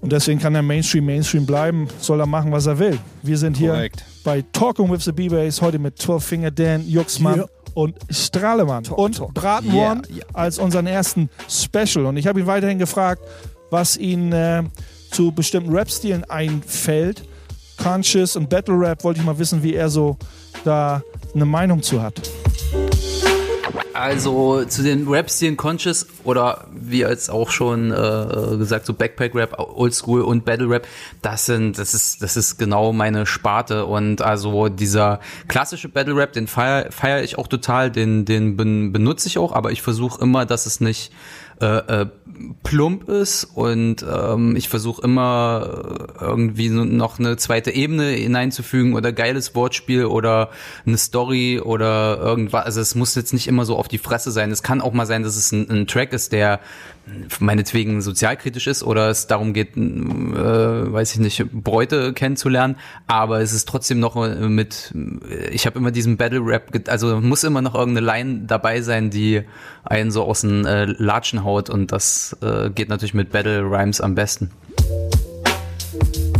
Und 0.00 0.12
deswegen 0.12 0.38
kann 0.38 0.52
der 0.52 0.62
Mainstream 0.62 1.06
Mainstream 1.06 1.44
bleiben, 1.44 1.88
soll 2.00 2.20
er 2.20 2.26
machen, 2.26 2.52
was 2.52 2.66
er 2.66 2.78
will. 2.78 2.98
Wir 3.22 3.36
sind 3.36 3.56
hier 3.56 3.72
Korrekt. 3.72 4.04
Bei 4.28 4.42
Talking 4.52 4.90
with 4.90 5.06
the 5.06 5.12
B-Bass, 5.12 5.62
heute 5.62 5.78
mit 5.78 5.98
12 5.98 6.22
Finger 6.22 6.50
Dan, 6.50 6.86
Juxmann 6.86 7.38
Ja. 7.38 7.46
und 7.72 7.96
Strahlemann 8.10 8.84
und 8.88 9.22
Braten 9.32 9.72
Yeah, 9.72 9.92
One 9.92 10.02
yeah. 10.14 10.26
als 10.34 10.58
unseren 10.58 10.86
ersten 10.86 11.30
Special. 11.48 12.04
Und 12.04 12.18
ich 12.18 12.26
habe 12.26 12.38
ihn 12.38 12.46
weiterhin 12.46 12.78
gefragt, 12.78 13.22
was 13.70 13.96
ihn 13.96 14.30
äh, 14.34 14.64
zu 15.12 15.32
bestimmten 15.32 15.74
Rap-Stilen 15.74 16.24
einfällt. 16.24 17.26
Conscious 17.82 18.36
und 18.36 18.50
Battle 18.50 18.78
Rap 18.78 19.02
wollte 19.02 19.20
ich 19.20 19.24
mal 19.24 19.38
wissen, 19.38 19.62
wie 19.62 19.72
er 19.72 19.88
so 19.88 20.18
da 20.62 21.00
eine 21.34 21.46
Meinung 21.46 21.82
zu 21.82 22.02
hat. 22.02 22.20
Also 23.98 24.64
zu 24.64 24.84
den 24.84 25.08
Rap-Stilen 25.08 25.56
Conscious 25.56 26.06
oder 26.22 26.68
wie 26.72 27.04
als 27.04 27.28
auch 27.28 27.50
schon 27.50 27.90
äh, 27.90 28.56
gesagt, 28.56 28.86
so 28.86 28.94
Backpack-Rap, 28.94 29.58
Oldschool 29.58 30.20
und 30.20 30.44
Battle-Rap, 30.44 30.86
das 31.20 31.46
sind, 31.46 31.78
das 31.78 31.94
ist, 31.94 32.22
das 32.22 32.36
ist 32.36 32.58
genau 32.58 32.92
meine 32.92 33.26
Sparte. 33.26 33.86
Und 33.86 34.22
also 34.22 34.68
dieser 34.68 35.18
klassische 35.48 35.88
Battle-Rap, 35.88 36.32
den 36.32 36.46
feiere 36.46 36.92
feier 36.92 37.24
ich 37.24 37.38
auch 37.38 37.48
total, 37.48 37.90
den, 37.90 38.24
den 38.24 38.56
ben, 38.56 38.92
benutze 38.92 39.26
ich 39.26 39.36
auch, 39.36 39.52
aber 39.52 39.72
ich 39.72 39.82
versuche 39.82 40.22
immer, 40.22 40.46
dass 40.46 40.66
es 40.66 40.80
nicht 40.80 41.10
äh, 41.60 42.02
äh, 42.02 42.06
plump 42.62 43.08
ist 43.08 43.44
und 43.44 44.04
ähm, 44.08 44.54
ich 44.54 44.68
versuche 44.68 45.02
immer 45.02 46.08
äh, 46.20 46.24
irgendwie 46.24 46.68
noch 46.68 47.18
eine 47.18 47.36
zweite 47.36 47.70
Ebene 47.72 48.10
hineinzufügen 48.10 48.94
oder 48.94 49.12
geiles 49.12 49.54
Wortspiel 49.54 50.04
oder 50.04 50.50
eine 50.86 50.98
Story 50.98 51.60
oder 51.60 52.18
irgendwas. 52.18 52.64
Also 52.64 52.80
es 52.80 52.94
muss 52.94 53.14
jetzt 53.14 53.32
nicht 53.32 53.48
immer 53.48 53.64
so 53.64 53.76
auf 53.76 53.88
die 53.88 53.98
Fresse 53.98 54.30
sein. 54.30 54.50
Es 54.50 54.62
kann 54.62 54.80
auch 54.80 54.92
mal 54.92 55.06
sein, 55.06 55.22
dass 55.22 55.36
es 55.36 55.50
ein, 55.52 55.68
ein 55.68 55.86
Track 55.86 56.12
ist, 56.12 56.32
der 56.32 56.60
meinetwegen 57.40 58.00
sozialkritisch 58.00 58.66
ist 58.66 58.82
oder 58.82 59.08
es 59.10 59.26
darum 59.26 59.52
geht, 59.52 59.76
äh, 59.76 59.80
weiß 59.80 61.12
ich 61.14 61.20
nicht, 61.20 61.46
Bräute 61.52 62.12
kennenzulernen, 62.12 62.76
aber 63.06 63.40
es 63.40 63.52
ist 63.52 63.68
trotzdem 63.68 64.00
noch 64.00 64.16
äh, 64.16 64.48
mit, 64.48 64.94
ich 65.50 65.66
habe 65.66 65.78
immer 65.78 65.90
diesen 65.90 66.16
Battle 66.16 66.40
Rap, 66.44 66.72
also 66.88 67.20
muss 67.20 67.44
immer 67.44 67.62
noch 67.62 67.74
irgendeine 67.74 68.06
Line 68.06 68.42
dabei 68.46 68.80
sein, 68.82 69.10
die 69.10 69.42
einen 69.84 70.10
so 70.10 70.24
aus 70.24 70.42
den 70.42 70.64
äh, 70.64 70.84
Latschen 70.84 71.44
haut 71.44 71.70
und 71.70 71.92
das 71.92 72.36
äh, 72.42 72.70
geht 72.70 72.88
natürlich 72.88 73.14
mit 73.14 73.30
Battle 73.30 73.62
Rhymes 73.62 74.00
am 74.00 74.14
besten. 74.14 74.50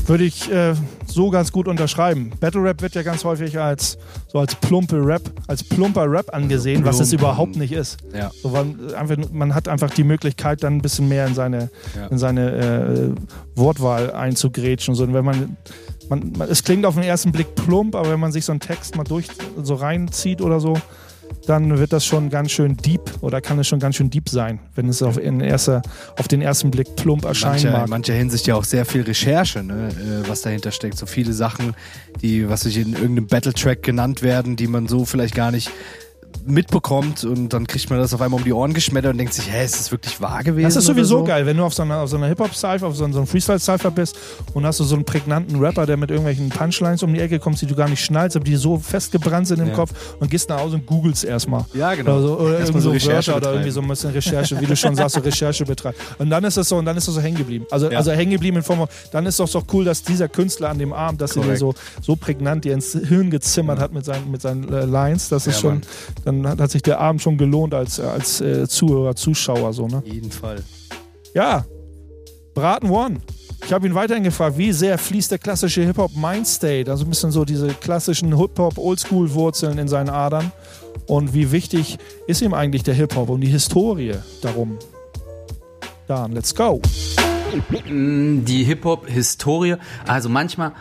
Würde 0.09 0.25
ich 0.25 0.51
äh, 0.51 0.75
so 1.07 1.29
ganz 1.29 1.53
gut 1.53 1.68
unterschreiben. 1.68 2.33
Battle 2.40 2.62
Rap 2.62 2.81
wird 2.81 2.94
ja 2.94 3.03
ganz 3.03 3.25
häufig 3.25 3.59
als 3.59 3.99
so 4.27 4.38
als 4.38 4.55
plumpe 4.55 4.97
Rap, 5.05 5.23
als 5.47 5.62
plumper 5.62 6.11
Rap 6.11 6.35
angesehen, 6.35 6.85
was 6.85 6.99
es 6.99 7.12
überhaupt 7.12 7.57
nicht 7.57 7.73
ist. 7.73 7.99
Ja. 8.14 8.31
So, 8.42 8.49
man, 8.49 8.94
einfach, 8.94 9.16
man 9.31 9.55
hat 9.55 9.68
einfach 9.68 9.90
die 9.90 10.05
Möglichkeit, 10.05 10.62
dann 10.62 10.77
ein 10.77 10.83
bisschen 10.83 11.09
mehr 11.09 11.27
in 11.27 11.35
seine, 11.35 11.68
Ja. 11.94 12.07
in 12.07 12.16
seine 12.18 12.51
äh, 12.51 13.11
Wortwahl 13.55 14.12
einzugrätschen. 14.12 14.94
So, 14.94 15.05
und 15.05 15.12
wenn 15.12 15.27
man, 15.27 15.57
man, 16.09 16.33
man, 16.38 16.49
es 16.49 16.64
klingt 16.64 16.87
auf 16.87 16.94
den 16.94 17.05
ersten 17.05 17.31
Blick 17.31 17.55
plump, 17.55 17.94
aber 17.94 18.11
wenn 18.11 18.21
man 18.21 18.33
sich 18.33 18.47
so 18.47 18.53
einen 18.53 18.61
Text 18.61 18.97
mal 18.97 19.05
durch 19.05 19.29
so 19.62 19.75
reinzieht 19.75 20.40
oder 20.40 20.59
so, 20.59 20.75
dann 21.47 21.79
wird 21.79 21.93
das 21.93 22.05
schon 22.05 22.31
ganz 22.31 22.51
schön 22.51 22.77
deep 22.77 23.01
oder 23.21 23.41
kann 23.41 23.59
es 23.59 23.67
schon 23.67 23.81
ganz 23.81 23.97
schön 23.97 24.11
deep 24.11 24.29
sein, 24.29 24.61
wenn 24.75 24.88
es 24.88 25.03
auf, 25.03 25.19
erster, 25.19 25.83
auf 26.19 26.29
den 26.29 26.43
ersten 26.43 26.71
Blick 26.71 26.95
plump 26.97 27.25
erscheinen 27.25 27.55
mancher, 27.55 27.71
mag. 27.73 27.85
in 27.85 27.91
mancher 27.91 28.14
Hinsicht 28.14 28.47
ja 28.47 28.55
auch 28.55 28.64
sehr 28.64 28.85
viel 28.85 29.03
Recherche, 29.03 29.62
ne, 29.62 29.88
äh, 29.88 30.29
was 30.29 30.43
dahinter 30.43 30.71
steckt. 30.71 30.99
So 30.99 31.07
viele 31.07 31.33
Sachen, 31.33 31.75
die, 32.21 32.49
was 32.49 32.62
sich 32.62 32.77
in 32.77 32.93
irgendeinem 32.93 33.27
Battle-Track 33.27 33.83
genannt 33.83 34.23
werden, 34.23 34.57
die 34.57 34.67
man 34.67 34.88
so 34.88 35.05
vielleicht 35.05 35.35
gar 35.35 35.51
nicht 35.51 35.71
mitbekommt 36.47 37.25
und 37.25 37.53
dann 37.53 37.67
kriegt 37.67 37.91
man 37.91 37.99
das 37.99 38.14
auf 38.14 38.21
einmal 38.23 38.38
um 38.41 38.45
die 38.45 38.53
Ohren 38.53 38.73
geschmettert 38.73 39.12
und 39.12 39.19
denkt 39.19 39.35
sich, 39.35 39.51
hä, 39.53 39.64
ist 39.64 39.79
das 39.79 39.91
wirklich 39.91 40.21
wahr 40.21 40.43
gewesen? 40.43 40.64
Das 40.64 40.77
ist 40.77 40.87
sowieso 40.87 41.19
so? 41.19 41.25
geil, 41.25 41.45
wenn 41.45 41.57
du 41.59 41.64
auf 41.64 41.75
so 41.75 41.83
einer, 41.83 41.99
auf 41.99 42.09
so 42.11 42.17
einer 42.17 42.27
Hip-Hop-Cypher, 42.29 42.87
auf 42.87 42.97
so 42.97 43.05
einem, 43.05 43.12
so 43.12 43.19
einem 43.19 43.27
Freestyle-Cypher 43.27 43.91
bist 43.91 44.17
und 44.55 44.64
hast 44.64 44.81
du 44.81 44.85
so 44.85 44.95
einen 44.95 45.05
prägnanten 45.05 45.59
Rapper, 45.62 45.85
der 45.85 45.97
mit 45.99 46.11
irgendwelchen 46.11 46.49
Punchlines 46.49 47.03
um 47.03 47.12
die 47.12 47.21
Ecke 47.21 47.38
kommt, 47.38 47.61
die 47.61 47.67
du 47.67 47.75
gar 47.75 47.88
nicht 47.88 48.03
schnallst, 48.03 48.37
aber 48.37 48.45
die 48.45 48.57
so 48.57 48.79
festgebrannt 48.79 49.47
sind 49.47 49.61
im 49.61 49.69
Ja. 49.69 49.75
Kopf 49.75 49.93
und 50.21 50.31
gehst 50.31 50.49
nach 50.49 50.61
Hause 50.61 50.77
und 50.77 50.87
googelst 50.87 51.25
erstmal. 51.25 51.64
Ja, 51.75 51.95
genau. 51.95 52.12
Oder, 52.19 52.23
so, 52.23 52.38
oder 52.38 52.59
Erstmal 52.59 52.83
irgendwie 52.83 52.99
so 53.01 53.11
Recherche 53.11 53.33
Wörter 53.33 53.47
oder 53.49 53.53
irgendwie 53.53 53.71
so 53.71 53.81
ein 53.83 53.88
bisschen 53.88 54.11
Recherche, 54.11 54.61
wie 54.61 54.67
du 54.67 54.77
schon 54.77 54.95
sagst, 54.95 55.17
so 55.17 55.21
Recherche 55.21 55.64
betreiben. 55.64 55.97
Und 56.19 56.31
dann 56.31 56.45
ist 56.45 56.57
das 56.57 56.69
so, 56.69 56.77
und 56.77 56.85
dann 56.87 56.97
ist 56.97 57.07
das 57.09 57.14
so 57.14 57.21
hängen 57.21 57.37
geblieben. 57.37 57.67
Also, 57.71 57.91
Ja. 57.91 57.99
also 57.99 58.11
hängen 58.12 58.33
geblieben 58.33 58.57
in 58.57 58.62
Form 58.62 58.79
von, 58.79 58.88
dann 59.12 59.27
ist 59.27 59.38
doch 59.38 59.49
so 59.49 59.62
cool, 59.73 59.85
dass 59.85 60.03
dieser 60.03 60.29
Künstler 60.29 60.71
an 60.71 60.79
dem 60.79 60.93
Abend, 60.93 61.21
dass 61.21 61.37
er 61.37 61.43
dir 61.43 61.57
so, 61.57 61.75
so 62.01 62.17
prägnant 62.17 62.64
dir 62.64 62.73
ins 62.73 62.93
Hirn 62.93 63.31
gezimmert 63.31 63.79
hat 63.81 63.93
mit 63.93 64.05
seinen, 64.07 64.31
mit 64.31 64.41
seinen 64.41 64.73
äh, 64.73 64.85
Lines. 64.87 65.29
Das 65.29 65.47
ist 65.47 65.57
Ja, 65.57 65.61
schon, 65.61 65.71
Mann. 65.75 65.83
Dann 66.25 66.47
hat, 66.47 66.61
hat 66.61 66.71
sich 66.71 66.83
der 66.83 67.01
Abend 67.01 67.23
schon 67.23 67.39
gelohnt 67.39 67.75
als, 67.75 67.99
äh, 67.99 68.03
als 68.03 68.41
äh, 68.41 68.67
Zuhörer, 68.69 69.15
Zuschauer, 69.15 69.73
so, 69.73 69.87
ne? 69.87 69.99
Auf 69.99 70.07
jeden 70.07 70.31
Fall. 70.31 70.63
Ja, 71.35 71.65
Braten 72.55 72.91
One. 72.91 73.19
Ich 73.65 73.73
habe 73.73 73.87
ihn 73.87 73.95
weiterhin 73.95 74.23
gefragt, 74.23 74.57
wie 74.57 74.73
sehr 74.73 74.97
fließt 74.99 75.31
der 75.33 75.39
klassische 75.39 75.83
Hip-Hop 75.85 76.13
Mindstate, 76.17 76.91
also 76.91 77.05
ein 77.05 77.11
bisschen 77.11 77.31
so 77.33 77.45
diese 77.45 77.69
klassischen 77.69 78.37
Hip-Hop 78.39 78.79
Oldschool-Wurzeln 78.79 79.79
in 79.79 79.89
seinen 79.89 80.09
Adern 80.11 80.53
und 81.07 81.35
wie 81.35 81.51
wichtig 81.51 81.99
ist 82.27 82.41
ihm 82.41 82.55
eigentlich 82.55 82.83
der 82.85 82.95
Hip-Hop 82.95 83.29
und 83.29 83.41
die 83.41 83.49
Historie 83.49 84.15
darum. 84.43 84.79
Dann, 86.07 86.33
let's 86.33 86.55
go. 86.55 86.81
Mm, 87.89 88.45
Die 88.45 88.65
Hip-Hop-Historie. 88.65 89.77
Also 90.07 90.29
manchmal 90.29 90.73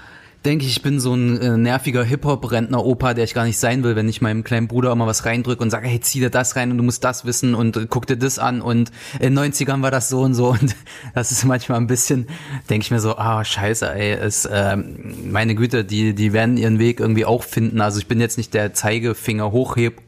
denke 0.47 0.65
ich, 0.65 0.77
ich 0.77 0.81
bin 0.81 1.01
so 1.01 1.13
ein 1.13 1.39
äh, 1.41 1.57
nerviger 1.57 2.05
Hip-Hop-Rentner-Opa, 2.05 3.13
der 3.13 3.25
ich 3.25 3.33
gar 3.33 3.43
nicht 3.43 3.59
sein 3.59 3.83
will, 3.83 3.97
wenn 3.97 4.07
ich 4.07 4.21
meinem 4.21 4.45
kleinen 4.45 4.69
Bruder 4.69 4.93
immer 4.93 5.05
was 5.05 5.25
reindrücke 5.25 5.61
und 5.61 5.69
sage, 5.69 5.87
hey, 5.89 5.99
zieh 5.99 6.21
dir 6.21 6.29
das 6.29 6.55
rein 6.55 6.71
und 6.71 6.77
du 6.77 6.83
musst 6.83 7.03
das 7.03 7.25
wissen 7.25 7.53
und 7.53 7.75
äh, 7.75 7.85
guck 7.89 8.07
dir 8.07 8.15
das 8.15 8.39
an 8.39 8.61
und 8.61 8.91
in 9.19 9.35
den 9.35 9.53
90ern 9.53 9.81
war 9.81 9.91
das 9.91 10.07
so 10.07 10.21
und 10.21 10.35
so 10.35 10.47
und 10.61 10.73
das 11.13 11.33
ist 11.33 11.43
manchmal 11.43 11.79
ein 11.79 11.87
bisschen, 11.87 12.27
denke 12.69 12.85
ich 12.85 12.91
mir 12.91 13.01
so, 13.01 13.17
ah, 13.17 13.43
scheiße, 13.43 13.93
ey, 13.93 14.25
ist, 14.25 14.47
ähm, 14.49 15.15
meine 15.29 15.53
Güte, 15.53 15.83
die, 15.83 16.15
die 16.15 16.31
werden 16.31 16.55
ihren 16.55 16.79
Weg 16.79 17.01
irgendwie 17.01 17.25
auch 17.25 17.43
finden. 17.43 17.81
Also 17.81 17.99
ich 17.99 18.07
bin 18.07 18.21
jetzt 18.21 18.37
nicht 18.37 18.53
der 18.53 18.73
Zeigefinger 18.73 19.51
hochheb 19.51 20.01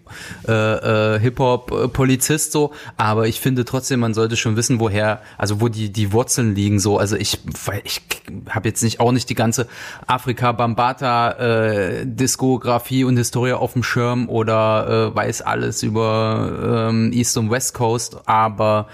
äh, 0.48 1.16
äh, 1.16 1.20
Hip-Hop-Polizist 1.20 2.52
so, 2.52 2.72
aber 2.98 3.28
ich 3.28 3.40
finde 3.40 3.66
trotzdem, 3.66 4.00
man 4.00 4.14
sollte 4.14 4.36
schon 4.38 4.56
wissen, 4.56 4.80
woher, 4.80 5.22
also 5.38 5.62
wo 5.62 5.68
die, 5.68 5.92
die 5.92 6.12
Wurzeln 6.14 6.56
liegen 6.56 6.80
so. 6.80 6.98
Also 6.98 7.16
ich, 7.16 7.40
ich 7.84 8.02
habe 8.50 8.68
jetzt 8.68 8.84
nicht 8.84 9.00
auch 9.00 9.12
nicht 9.12 9.30
die 9.30 9.36
ganze 9.36 9.68
Afrika 10.08 10.52
Bambata 10.52 11.32
äh, 11.32 12.06
Diskografie 12.06 13.04
und 13.04 13.18
Historie 13.18 13.54
auf 13.54 13.74
dem 13.74 13.84
Schirm 13.84 14.30
oder 14.30 15.12
äh, 15.12 15.16
weiß 15.16 15.42
alles 15.42 15.84
über 15.84 16.90
ähm, 16.90 17.12
East 17.14 17.38
und 17.38 17.52
West 17.52 17.74
Coast, 17.74 18.18
aber 18.26 18.88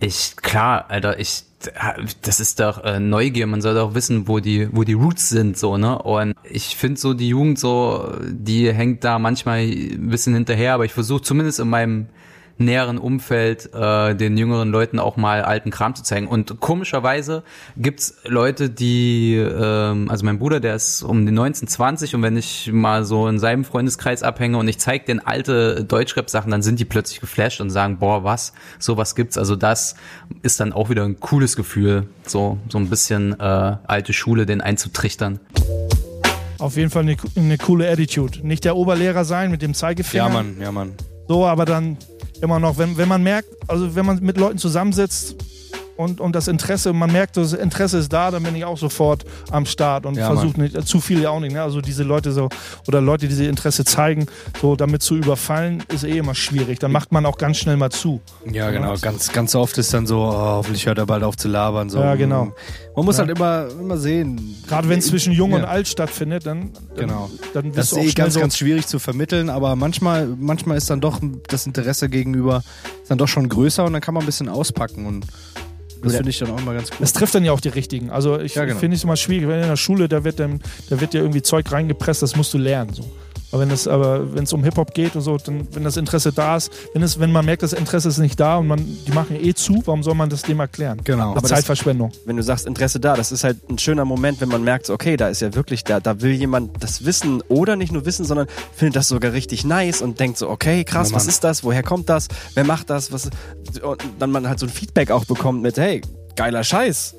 ich, 0.00 0.36
klar, 0.36 0.86
Alter, 0.88 1.18
ich, 1.18 1.44
das 2.22 2.40
ist 2.40 2.58
doch 2.58 2.82
äh, 2.84 2.98
Neugier, 2.98 3.46
man 3.46 3.60
soll 3.60 3.74
doch 3.74 3.94
wissen, 3.94 4.26
wo 4.26 4.40
die, 4.40 4.68
wo 4.72 4.82
die 4.82 4.94
Roots 4.94 5.28
sind, 5.28 5.58
so, 5.58 5.76
ne? 5.76 6.00
Und 6.00 6.34
ich 6.42 6.76
finde 6.76 6.98
so, 6.98 7.12
die 7.12 7.28
Jugend 7.28 7.58
so, 7.58 8.14
die 8.26 8.72
hängt 8.72 9.04
da 9.04 9.18
manchmal 9.18 9.58
ein 9.60 10.08
bisschen 10.08 10.34
hinterher, 10.34 10.74
aber 10.74 10.86
ich 10.86 10.92
versuche 10.92 11.22
zumindest 11.22 11.60
in 11.60 11.68
meinem 11.68 12.06
näheren 12.60 12.98
Umfeld 12.98 13.70
äh, 13.74 14.14
den 14.14 14.36
jüngeren 14.36 14.70
Leuten 14.70 14.98
auch 14.98 15.16
mal 15.16 15.42
alten 15.42 15.70
Kram 15.70 15.94
zu 15.94 16.02
zeigen. 16.02 16.28
Und 16.28 16.60
komischerweise 16.60 17.42
gibt's 17.76 18.16
Leute, 18.24 18.70
die, 18.70 19.36
ähm, 19.36 20.08
also 20.10 20.24
mein 20.24 20.38
Bruder, 20.38 20.60
der 20.60 20.74
ist 20.74 21.02
um 21.02 21.26
die 21.26 21.32
19, 21.32 21.66
20 21.68 22.14
und 22.14 22.22
wenn 22.22 22.36
ich 22.36 22.70
mal 22.72 23.04
so 23.04 23.26
in 23.28 23.38
seinem 23.38 23.64
Freundeskreis 23.64 24.22
abhänge 24.22 24.58
und 24.58 24.68
ich 24.68 24.78
zeige 24.78 25.06
den 25.06 25.20
alte 25.26 25.84
Deutschrap-Sachen, 25.84 26.50
dann 26.50 26.62
sind 26.62 26.78
die 26.78 26.84
plötzlich 26.84 27.20
geflasht 27.20 27.60
und 27.60 27.70
sagen, 27.70 27.98
boah, 27.98 28.24
was, 28.24 28.52
sowas 28.78 29.14
gibt's. 29.14 29.38
Also 29.38 29.56
das 29.56 29.96
ist 30.42 30.60
dann 30.60 30.72
auch 30.72 30.90
wieder 30.90 31.04
ein 31.04 31.18
cooles 31.18 31.56
Gefühl, 31.56 32.06
so, 32.26 32.58
so 32.68 32.78
ein 32.78 32.90
bisschen 32.90 33.38
äh, 33.40 33.42
alte 33.42 34.12
Schule, 34.12 34.46
den 34.46 34.60
einzutrichtern. 34.60 35.40
Auf 36.58 36.76
jeden 36.76 36.90
Fall 36.90 37.02
eine, 37.02 37.16
eine 37.36 37.56
coole 37.56 37.90
Attitude. 37.90 38.46
Nicht 38.46 38.66
der 38.66 38.76
Oberlehrer 38.76 39.24
sein 39.24 39.50
mit 39.50 39.62
dem 39.62 39.72
Zeigefinger. 39.72 40.24
Ja, 40.24 40.28
Mann, 40.28 40.56
ja, 40.60 40.70
Mann. 40.70 40.92
So, 41.26 41.46
aber 41.46 41.64
dann 41.64 41.96
immer 42.42 42.58
noch, 42.58 42.78
wenn, 42.78 42.96
wenn 42.96 43.08
man 43.08 43.22
merkt, 43.22 43.48
also 43.68 43.94
wenn 43.94 44.06
man 44.06 44.18
mit 44.20 44.36
Leuten 44.36 44.58
zusammensitzt 44.58 45.36
und, 46.00 46.20
und 46.20 46.34
das 46.34 46.48
Interesse, 46.48 46.92
man 46.92 47.12
merkt, 47.12 47.36
das 47.36 47.52
Interesse 47.52 47.98
ist 47.98 48.12
da, 48.12 48.30
dann 48.30 48.42
bin 48.42 48.56
ich 48.56 48.64
auch 48.64 48.78
sofort 48.78 49.24
am 49.50 49.66
Start 49.66 50.06
und 50.06 50.16
Ja, 50.16 50.26
versuche 50.26 50.60
nicht, 50.60 50.74
äh, 50.74 50.84
zu 50.84 51.00
viel 51.00 51.20
ja 51.22 51.30
auch 51.30 51.40
nicht, 51.40 51.52
ne? 51.52 51.62
Also 51.62 51.80
diese 51.80 52.02
Leute 52.02 52.32
so, 52.32 52.48
oder 52.88 53.00
Leute, 53.00 53.26
die 53.26 53.28
diese 53.28 53.44
Interesse 53.44 53.84
zeigen, 53.84 54.26
so 54.60 54.76
damit 54.76 55.02
zu 55.02 55.16
überfallen, 55.16 55.82
ist 55.88 56.04
eh 56.04 56.18
immer 56.18 56.34
schwierig. 56.34 56.78
Dann 56.78 56.90
macht 56.92 57.12
man 57.12 57.26
auch 57.26 57.38
ganz 57.38 57.58
schnell 57.58 57.76
mal 57.76 57.90
zu. 57.90 58.20
Ja, 58.50 58.70
genau. 58.70 58.94
Ganz, 59.00 59.30
ganz 59.32 59.54
oft 59.54 59.76
ist 59.78 59.92
dann 59.94 60.06
so, 60.06 60.20
oh, 60.22 60.32
hoffentlich 60.32 60.86
hört 60.86 60.98
er 60.98 61.06
bald 61.06 61.22
auf 61.22 61.36
zu 61.36 61.48
labern. 61.48 61.90
So. 61.90 62.00
Ja, 62.00 62.14
genau. 62.14 62.52
Man 62.96 63.04
muss 63.04 63.18
Ja. 63.18 63.26
halt 63.26 63.36
immer, 63.36 63.66
immer 63.80 63.96
sehen. 63.98 64.56
Gerade 64.66 64.88
wenn 64.88 64.98
es 64.98 65.06
zwischen 65.08 65.32
Jung 65.32 65.52
und 65.52 65.62
Ja. 65.62 65.68
alt 65.68 65.86
stattfindet, 65.88 66.46
dann, 66.46 66.70
dann, 66.96 66.96
Genau. 67.08 67.30
dann 67.54 67.72
Das 67.72 67.92
ist 67.92 67.98
eh 67.98 68.10
ganz, 68.12 68.34
so, 68.34 68.40
ganz 68.40 68.56
schwierig 68.56 68.86
zu 68.86 68.98
vermitteln, 68.98 69.48
aber 69.50 69.76
manchmal, 69.76 70.26
manchmal 70.38 70.76
ist 70.76 70.88
dann 70.90 71.00
doch 71.00 71.20
das 71.48 71.66
Interesse 71.66 72.08
gegenüber 72.08 72.62
ist 73.02 73.10
dann 73.10 73.18
doch 73.18 73.28
schon 73.28 73.48
größer 73.48 73.84
und 73.84 73.92
dann 73.92 74.00
kann 74.02 74.14
man 74.14 74.22
ein 74.22 74.26
bisschen 74.26 74.48
auspacken 74.48 75.06
und 75.06 75.26
das 76.02 76.16
finde 76.16 76.30
ich 76.30 76.38
dann 76.38 76.50
auch 76.50 76.58
immer 76.60 76.74
ganz 76.74 76.90
cool. 76.90 76.96
Das 77.00 77.12
trifft 77.12 77.34
dann 77.34 77.44
ja 77.44 77.52
auch 77.52 77.60
die 77.60 77.68
richtigen. 77.68 78.10
Also 78.10 78.38
ich 78.38 78.54
Ja, 78.54 78.64
genau. 78.64 78.78
finde 78.78 78.96
es 78.96 79.04
immer 79.04 79.16
schwierig, 79.16 79.48
wenn 79.48 79.60
in 79.62 79.68
der 79.68 79.76
Schule, 79.76 80.08
da 80.08 80.24
wird 80.24 80.40
dann, 80.40 80.60
da 80.88 81.00
wird 81.00 81.14
ja 81.14 81.20
irgendwie 81.20 81.42
Zeug 81.42 81.70
reingepresst, 81.70 82.22
das 82.22 82.36
musst 82.36 82.52
du 82.54 82.58
lernen. 82.58 82.92
So. 82.94 83.04
Aber 83.52 83.62
wenn 83.62 83.70
es 83.70 83.88
aber 83.88 84.34
wenn 84.34 84.44
es 84.44 84.52
um 84.52 84.62
Hip-Hop 84.62 84.94
geht 84.94 85.16
und 85.16 85.22
so, 85.22 85.36
dann, 85.36 85.66
wenn 85.72 85.82
das 85.84 85.96
Interesse 85.96 86.32
da 86.32 86.56
ist, 86.56 86.70
wenn 86.94 87.02
es, 87.02 87.18
wenn 87.18 87.32
man 87.32 87.44
merkt, 87.44 87.62
das 87.62 87.72
Interesse 87.72 88.08
ist 88.08 88.18
nicht 88.18 88.38
da 88.38 88.58
und 88.58 88.68
man, 88.68 88.78
die 89.06 89.12
machen 89.12 89.36
eh 89.36 89.54
zu, 89.54 89.82
warum 89.86 90.02
soll 90.02 90.14
man 90.14 90.30
das 90.30 90.42
dem 90.42 90.60
erklären? 90.60 91.00
Genau. 91.04 91.34
Das 91.34 91.36
Aber 91.36 91.36
ist 91.36 91.42
das- 91.42 91.50
Zeitverschwendung. 91.58 92.12
wenn 92.26 92.36
du 92.36 92.42
sagst 92.42 92.66
Interesse 92.66 93.00
da, 93.00 93.14
das 93.14 93.32
ist 93.32 93.42
halt 93.44 93.56
ein 93.68 93.78
schöner 93.78 94.04
Moment, 94.04 94.40
wenn 94.40 94.48
man 94.48 94.62
merkt, 94.62 94.86
so, 94.86 94.94
okay, 94.94 95.16
da 95.16 95.28
ist 95.28 95.40
ja 95.40 95.54
wirklich, 95.54 95.82
da, 95.84 95.98
da 96.00 96.20
will 96.20 96.32
jemand 96.32 96.82
das 96.82 97.04
wissen 97.04 97.42
oder 97.48 97.74
nicht 97.76 97.92
nur 97.92 98.04
wissen, 98.06 98.24
sondern 98.24 98.46
findet 98.76 98.96
das 98.96 99.08
sogar 99.08 99.32
richtig 99.32 99.64
nice 99.64 100.00
und 100.02 100.20
denkt 100.20 100.38
so, 100.38 100.48
okay, 100.48 100.84
krass, 100.84 101.10
Ja, 101.10 101.16
was 101.16 101.26
ist 101.26 101.42
das, 101.42 101.64
woher 101.64 101.82
kommt 101.82 102.08
das, 102.08 102.28
wer 102.54 102.64
macht 102.64 102.88
das, 102.90 103.10
was, 103.12 103.30
und 103.82 103.98
dann 104.18 104.30
man 104.30 104.48
halt 104.48 104.58
so 104.60 104.66
ein 104.66 104.70
Feedback 104.70 105.10
auch 105.10 105.24
bekommt 105.24 105.62
mit, 105.62 105.76
hey, 105.76 106.02
geiler 106.36 106.62
Scheiß. 106.62 107.16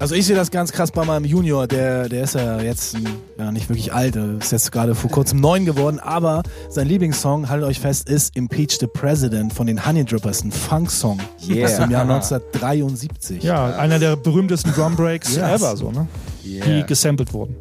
Also 0.00 0.14
ich 0.14 0.26
sehe 0.26 0.36
das 0.36 0.52
ganz 0.52 0.70
krass 0.70 0.92
bei 0.92 1.04
meinem 1.04 1.24
Junior, 1.24 1.66
der, 1.66 2.08
der 2.08 2.22
ist 2.22 2.36
ja 2.36 2.60
jetzt 2.60 2.96
ja, 3.36 3.50
nicht 3.50 3.68
wirklich 3.68 3.92
alt, 3.92 4.14
er 4.14 4.38
ist 4.38 4.52
jetzt 4.52 4.70
gerade 4.70 4.94
vor 4.94 5.10
kurzem 5.10 5.40
neun 5.40 5.64
geworden, 5.64 5.98
aber 5.98 6.44
sein 6.68 6.86
Lieblingssong, 6.86 7.48
haltet 7.48 7.66
euch 7.68 7.80
fest, 7.80 8.08
ist 8.08 8.36
Impeach 8.36 8.78
the 8.78 8.86
President 8.86 9.52
von 9.52 9.66
den 9.66 9.84
Honey 9.84 10.04
Drippers, 10.04 10.44
ein 10.44 10.52
Funk-Song 10.52 11.18
Yeah. 11.48 11.66
aus 11.66 11.76
dem 11.78 11.90
Jahr 11.90 12.02
1973. 12.02 13.42
Ja, 13.42 13.76
einer 13.76 13.98
der 13.98 14.14
berühmtesten 14.14 14.72
Drum 14.72 14.94
Breaks 14.94 15.34
Yes. 15.34 15.60
ever, 15.60 15.76
so, 15.76 15.90
ne? 15.90 16.06
die 16.44 16.84
gesampelt 16.86 17.32
wurden. 17.32 17.56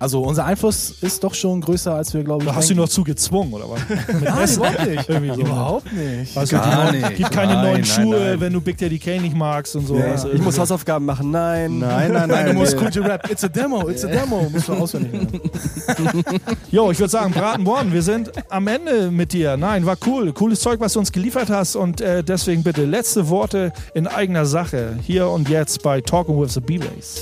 Also 0.00 0.22
unser 0.22 0.46
Einfluss 0.46 0.94
ist 1.02 1.22
doch 1.22 1.34
schon 1.34 1.60
größer, 1.60 1.94
als 1.94 2.14
wir, 2.14 2.24
glaube 2.24 2.42
ich, 2.42 2.48
Da 2.48 2.56
hast 2.56 2.70
du 2.70 2.72
ihn 2.72 2.78
noch 2.78 2.88
zu 2.88 3.04
gezwungen, 3.04 3.52
oder 3.52 3.66
was? 3.68 3.80
Nein, 4.08 4.48
überhaupt 4.56 4.86
nicht. 4.88 5.08
Irgendwie 5.10 5.34
so. 5.34 5.40
Überhaupt 5.42 5.92
nicht. 5.92 6.36
Du, 6.36 6.46
Gar 6.46 6.92
nicht. 6.92 7.16
Gibt 7.16 7.30
keine 7.30 7.52
Nein, 7.52 7.62
neuen 7.64 7.74
nein, 7.74 7.84
Schuhe, 7.84 8.18
nein. 8.18 8.40
wenn 8.40 8.52
du 8.54 8.62
Big 8.62 8.78
Daddy 8.78 8.98
Kane 8.98 9.20
nicht 9.20 9.36
magst 9.36 9.76
und 9.76 9.86
so. 9.86 9.98
Ja. 9.98 10.14
Du, 10.16 10.30
Ich 10.30 10.40
muss 10.40 10.58
Hausaufgaben 10.58 11.04
machen, 11.04 11.30
nein. 11.30 11.80
Nein, 11.80 12.12
nein, 12.12 12.30
Nein, 12.30 12.46
du 12.46 12.52
musst 12.54 12.78
to 12.78 13.02
rap. 13.02 13.30
It's 13.30 13.44
a 13.44 13.48
demo, 13.48 13.90
it's 13.90 14.02
a 14.02 14.08
demo. 14.08 14.48
Musst 14.50 14.68
du 14.68 14.72
auswendig 14.72 15.12
lernen. 15.12 15.40
Jo, 16.70 16.90
ich 16.90 16.98
würde 16.98 17.10
sagen, 17.10 17.32
Braten 17.32 17.66
One, 17.66 17.92
wir 17.92 18.02
sind 18.02 18.30
am 18.48 18.68
Ende 18.68 19.10
mit 19.10 19.34
dir. 19.34 19.58
Nein, 19.58 19.84
war 19.84 19.98
cool. 20.06 20.32
Cooles 20.32 20.60
Zeug, 20.60 20.80
was 20.80 20.94
du 20.94 21.00
uns 21.00 21.12
geliefert 21.12 21.50
hast. 21.50 21.76
Und 21.76 22.00
äh, 22.00 22.24
deswegen 22.24 22.62
bitte 22.62 22.86
letzte 22.86 23.28
Worte 23.28 23.72
in 23.92 24.06
eigener 24.06 24.46
Sache. 24.46 24.98
Hier 25.02 25.28
und 25.28 25.50
jetzt 25.50 25.82
bei 25.82 26.00
Talking 26.00 26.40
with 26.40 26.54
the 26.54 26.60
B-Bass. 26.60 27.20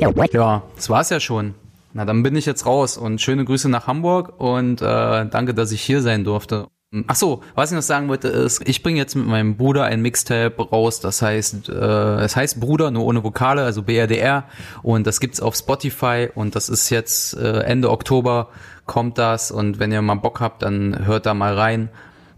Ja, 0.00 0.62
das 0.76 0.88
war's 0.88 1.10
ja 1.10 1.20
schon. 1.20 1.54
Na, 1.92 2.04
dann 2.04 2.22
bin 2.22 2.36
ich 2.36 2.46
jetzt 2.46 2.66
raus 2.66 2.96
und 2.96 3.20
schöne 3.20 3.44
Grüße 3.44 3.68
nach 3.68 3.86
Hamburg 3.86 4.40
und 4.40 4.80
äh, 4.80 5.26
danke, 5.26 5.54
dass 5.54 5.72
ich 5.72 5.82
hier 5.82 6.02
sein 6.02 6.24
durfte. 6.24 6.68
Ach 7.06 7.14
so, 7.14 7.42
was 7.54 7.70
ich 7.70 7.76
noch 7.76 7.82
sagen 7.82 8.08
wollte 8.08 8.28
ist, 8.28 8.68
ich 8.68 8.82
bringe 8.82 8.98
jetzt 8.98 9.14
mit 9.14 9.26
meinem 9.26 9.56
Bruder 9.56 9.84
ein 9.84 10.02
Mixtape 10.02 10.60
raus, 10.60 10.98
das 10.98 11.22
heißt, 11.22 11.68
äh, 11.68 11.72
es 11.72 12.34
heißt 12.34 12.58
Bruder, 12.58 12.90
nur 12.90 13.04
ohne 13.04 13.22
Vokale, 13.22 13.62
also 13.62 13.82
BRDR 13.82 14.44
und 14.82 15.06
das 15.06 15.20
gibt's 15.20 15.40
auf 15.40 15.54
Spotify 15.54 16.28
und 16.34 16.56
das 16.56 16.68
ist 16.68 16.90
jetzt 16.90 17.36
äh, 17.36 17.60
Ende 17.60 17.90
Oktober 17.90 18.48
kommt 18.86 19.18
das 19.18 19.52
und 19.52 19.78
wenn 19.78 19.92
ihr 19.92 20.02
mal 20.02 20.16
Bock 20.16 20.40
habt, 20.40 20.62
dann 20.62 21.06
hört 21.06 21.26
da 21.26 21.34
mal 21.34 21.54
rein. 21.54 21.90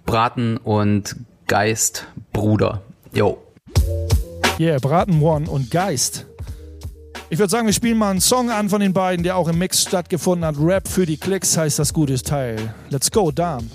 Braten 0.04 0.58
und 0.58 1.16
Geist 1.46 2.06
Bruder. 2.32 2.82
Jo. 3.14 3.38
Yeah, 4.58 4.78
Braten 4.80 5.22
One 5.22 5.48
und 5.48 5.70
Geist. 5.70 6.26
Ich 7.32 7.38
würde 7.38 7.48
sagen, 7.50 7.64
wir 7.64 7.72
spielen 7.72 7.96
mal 7.96 8.10
einen 8.10 8.20
Song 8.20 8.50
an 8.50 8.68
von 8.68 8.82
den 8.82 8.92
beiden, 8.92 9.22
der 9.22 9.38
auch 9.38 9.48
im 9.48 9.56
Mix 9.56 9.80
stattgefunden 9.80 10.44
hat. 10.44 10.54
Rap 10.60 10.86
für 10.86 11.06
die 11.06 11.16
Klicks 11.16 11.56
heißt 11.56 11.78
das 11.78 11.94
gute 11.94 12.22
Teil. 12.22 12.74
Let's 12.90 13.10
go, 13.10 13.30
down. 13.30 13.70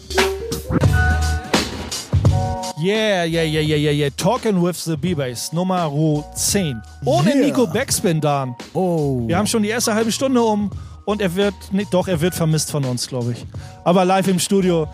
Yeah, 2.79 3.23
yeah, 3.25 3.41
yeah, 3.41 3.61
yeah, 3.63 3.77
yeah, 3.77 3.91
yeah. 3.91 4.09
Talking 4.15 4.61
with 4.61 4.83
the 4.85 4.95
B-Bass, 4.95 5.53
Nummer 5.53 5.91
10. 6.35 6.83
Ohne 7.03 7.29
Yeah. 7.29 7.45
Nico 7.47 7.65
Backspin, 7.65 8.21
Dan. 8.21 8.55
Oh. 8.75 9.27
Wir 9.27 9.35
haben 9.35 9.47
schon 9.47 9.63
die 9.63 9.69
erste 9.69 9.95
halbe 9.95 10.11
Stunde 10.11 10.39
um 10.39 10.69
und 11.05 11.19
er 11.19 11.33
wird, 11.33 11.55
nee, 11.71 11.87
doch, 11.89 12.07
er 12.07 12.21
wird 12.21 12.35
vermisst 12.35 12.69
von 12.69 12.85
uns, 12.85 13.07
glaube 13.07 13.31
ich. 13.31 13.43
Aber 13.83 14.05
live 14.05 14.27
im 14.27 14.37
Studio, 14.37 14.87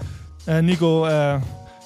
äh, 0.47 0.61
Nico, 0.61 1.05
äh, 1.05 1.41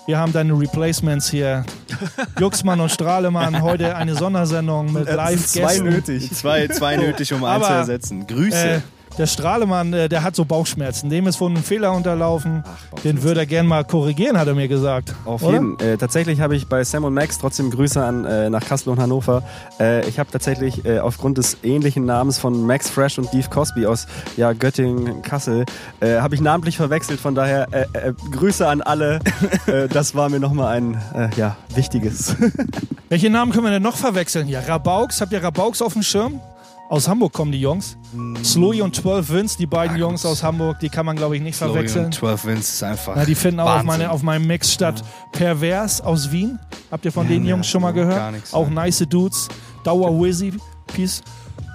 wir 0.07 0.17
haben 0.17 0.33
deine 0.33 0.57
Replacements 0.57 1.29
hier. 1.29 1.65
Juxmann 2.39 2.79
und 2.79 2.89
Strahlemann, 2.89 3.61
heute 3.61 3.95
eine 3.95 4.15
Sondersendung 4.15 4.91
mit 4.93 5.05
Live-Gästen. 5.05 5.83
nötig. 5.83 6.31
Zwei, 6.33 6.67
zwei 6.69 6.95
nötig, 6.95 7.33
um 7.33 7.43
einen 7.43 7.61
Aber, 7.61 7.65
zu 7.65 7.73
ersetzen. 7.73 8.25
Grüße. 8.25 8.57
Äh, 8.57 8.81
der 9.17 9.25
Strahlemann, 9.25 9.93
äh, 9.93 10.09
der 10.09 10.23
hat 10.23 10.35
so 10.35 10.45
Bauchschmerzen. 10.45 11.09
Dem 11.09 11.27
ist 11.27 11.41
wohl 11.41 11.51
ein 11.51 11.57
Fehler 11.57 11.93
unterlaufen. 11.93 12.63
Den 13.03 13.23
würde 13.23 13.41
er 13.41 13.45
gern 13.45 13.65
mal 13.65 13.83
korrigieren, 13.83 14.37
hat 14.37 14.47
er 14.47 14.55
mir 14.55 14.67
gesagt. 14.67 15.13
Auf 15.25 15.43
Oder? 15.43 15.53
jeden. 15.53 15.79
Äh, 15.79 15.97
tatsächlich 15.97 16.39
habe 16.39 16.55
ich 16.55 16.67
bei 16.67 16.83
Sam 16.83 17.03
und 17.03 17.13
Max 17.13 17.37
trotzdem 17.39 17.71
Grüße 17.71 18.03
an 18.03 18.25
äh, 18.25 18.49
nach 18.49 18.63
Kassel 18.63 18.89
und 18.89 18.99
Hannover. 18.99 19.43
Äh, 19.79 20.07
ich 20.07 20.19
habe 20.19 20.29
tatsächlich 20.31 20.85
äh, 20.85 20.99
aufgrund 20.99 21.37
des 21.37 21.57
ähnlichen 21.63 22.05
Namens 22.05 22.37
von 22.37 22.65
Max 22.65 22.89
Fresh 22.89 23.17
und 23.17 23.27
Steve 23.27 23.49
Cosby 23.49 23.85
aus 23.85 24.07
ja, 24.35 24.53
Göttingen, 24.53 25.21
Kassel, 25.21 25.65
äh, 25.99 26.19
habe 26.19 26.35
ich 26.35 26.41
namentlich 26.41 26.77
verwechselt. 26.77 27.19
Von 27.19 27.35
daher 27.35 27.67
Grüße 28.31 28.67
an 28.67 28.81
alle. 28.81 29.19
das 29.89 30.15
war 30.15 30.29
mir 30.29 30.39
nochmal 30.39 30.77
ein 30.77 31.01
ja, 31.35 31.57
wichtiges. 31.73 32.35
Welche 33.09 33.29
Namen 33.29 33.51
können 33.51 33.65
wir 33.65 33.71
denn 33.71 33.83
noch 33.83 33.97
verwechseln? 33.97 34.47
Ja, 34.47 34.59
Rabaux. 34.61 35.19
Habt 35.19 35.31
ihr 35.31 35.41
Rabaux 35.41 35.81
auf 35.81 35.93
dem 35.93 36.03
Schirm? 36.03 36.39
Aus 36.89 37.07
Hamburg 37.09 37.33
kommen 37.33 37.51
die 37.51 37.59
Jungs. 37.59 37.97
Slowy 38.43 38.81
und 38.81 38.95
12 38.95 39.29
Vince, 39.29 39.57
die 39.57 39.65
beiden 39.65 39.97
Ja, 39.97 40.03
Jungs 40.07 40.25
aus 40.25 40.41
Hamburg, 40.41 40.79
die 40.79 40.87
kann 40.87 41.05
man, 41.05 41.17
glaube 41.17 41.35
ich, 41.35 41.41
nicht 41.41 41.57
Florian 41.57 41.73
verwechseln. 41.75 42.11
12 42.13 42.45
Vince 42.45 42.59
ist 42.61 42.83
einfach. 42.83 43.13
Na, 43.17 43.25
die 43.25 43.35
finden 43.35 43.59
auch 43.59 43.65
auf, 43.65 43.71
Wahnsinn. 43.71 43.87
meine, 43.87 44.11
auf 44.11 44.23
meinem 44.23 44.47
Mix 44.47 44.71
statt. 44.71 45.03
Pervers 45.33 45.99
aus 45.99 46.31
Wien. 46.31 46.57
Habt 46.89 47.03
ihr 47.03 47.11
von 47.11 47.25
Ja, 47.25 47.33
den 47.33 47.43
nee, 47.43 47.49
Jungs 47.49 47.67
schon 47.67 47.81
mal 47.81 47.91
gehört? 47.91 48.15
gar 48.15 48.31
nichts, 48.31 48.53
auch 48.53 48.69
nice 48.69 48.99
Dudes. 49.09 49.49
Dauer 49.83 50.11
Wizzy. 50.21 50.53
Peace, 50.87 51.21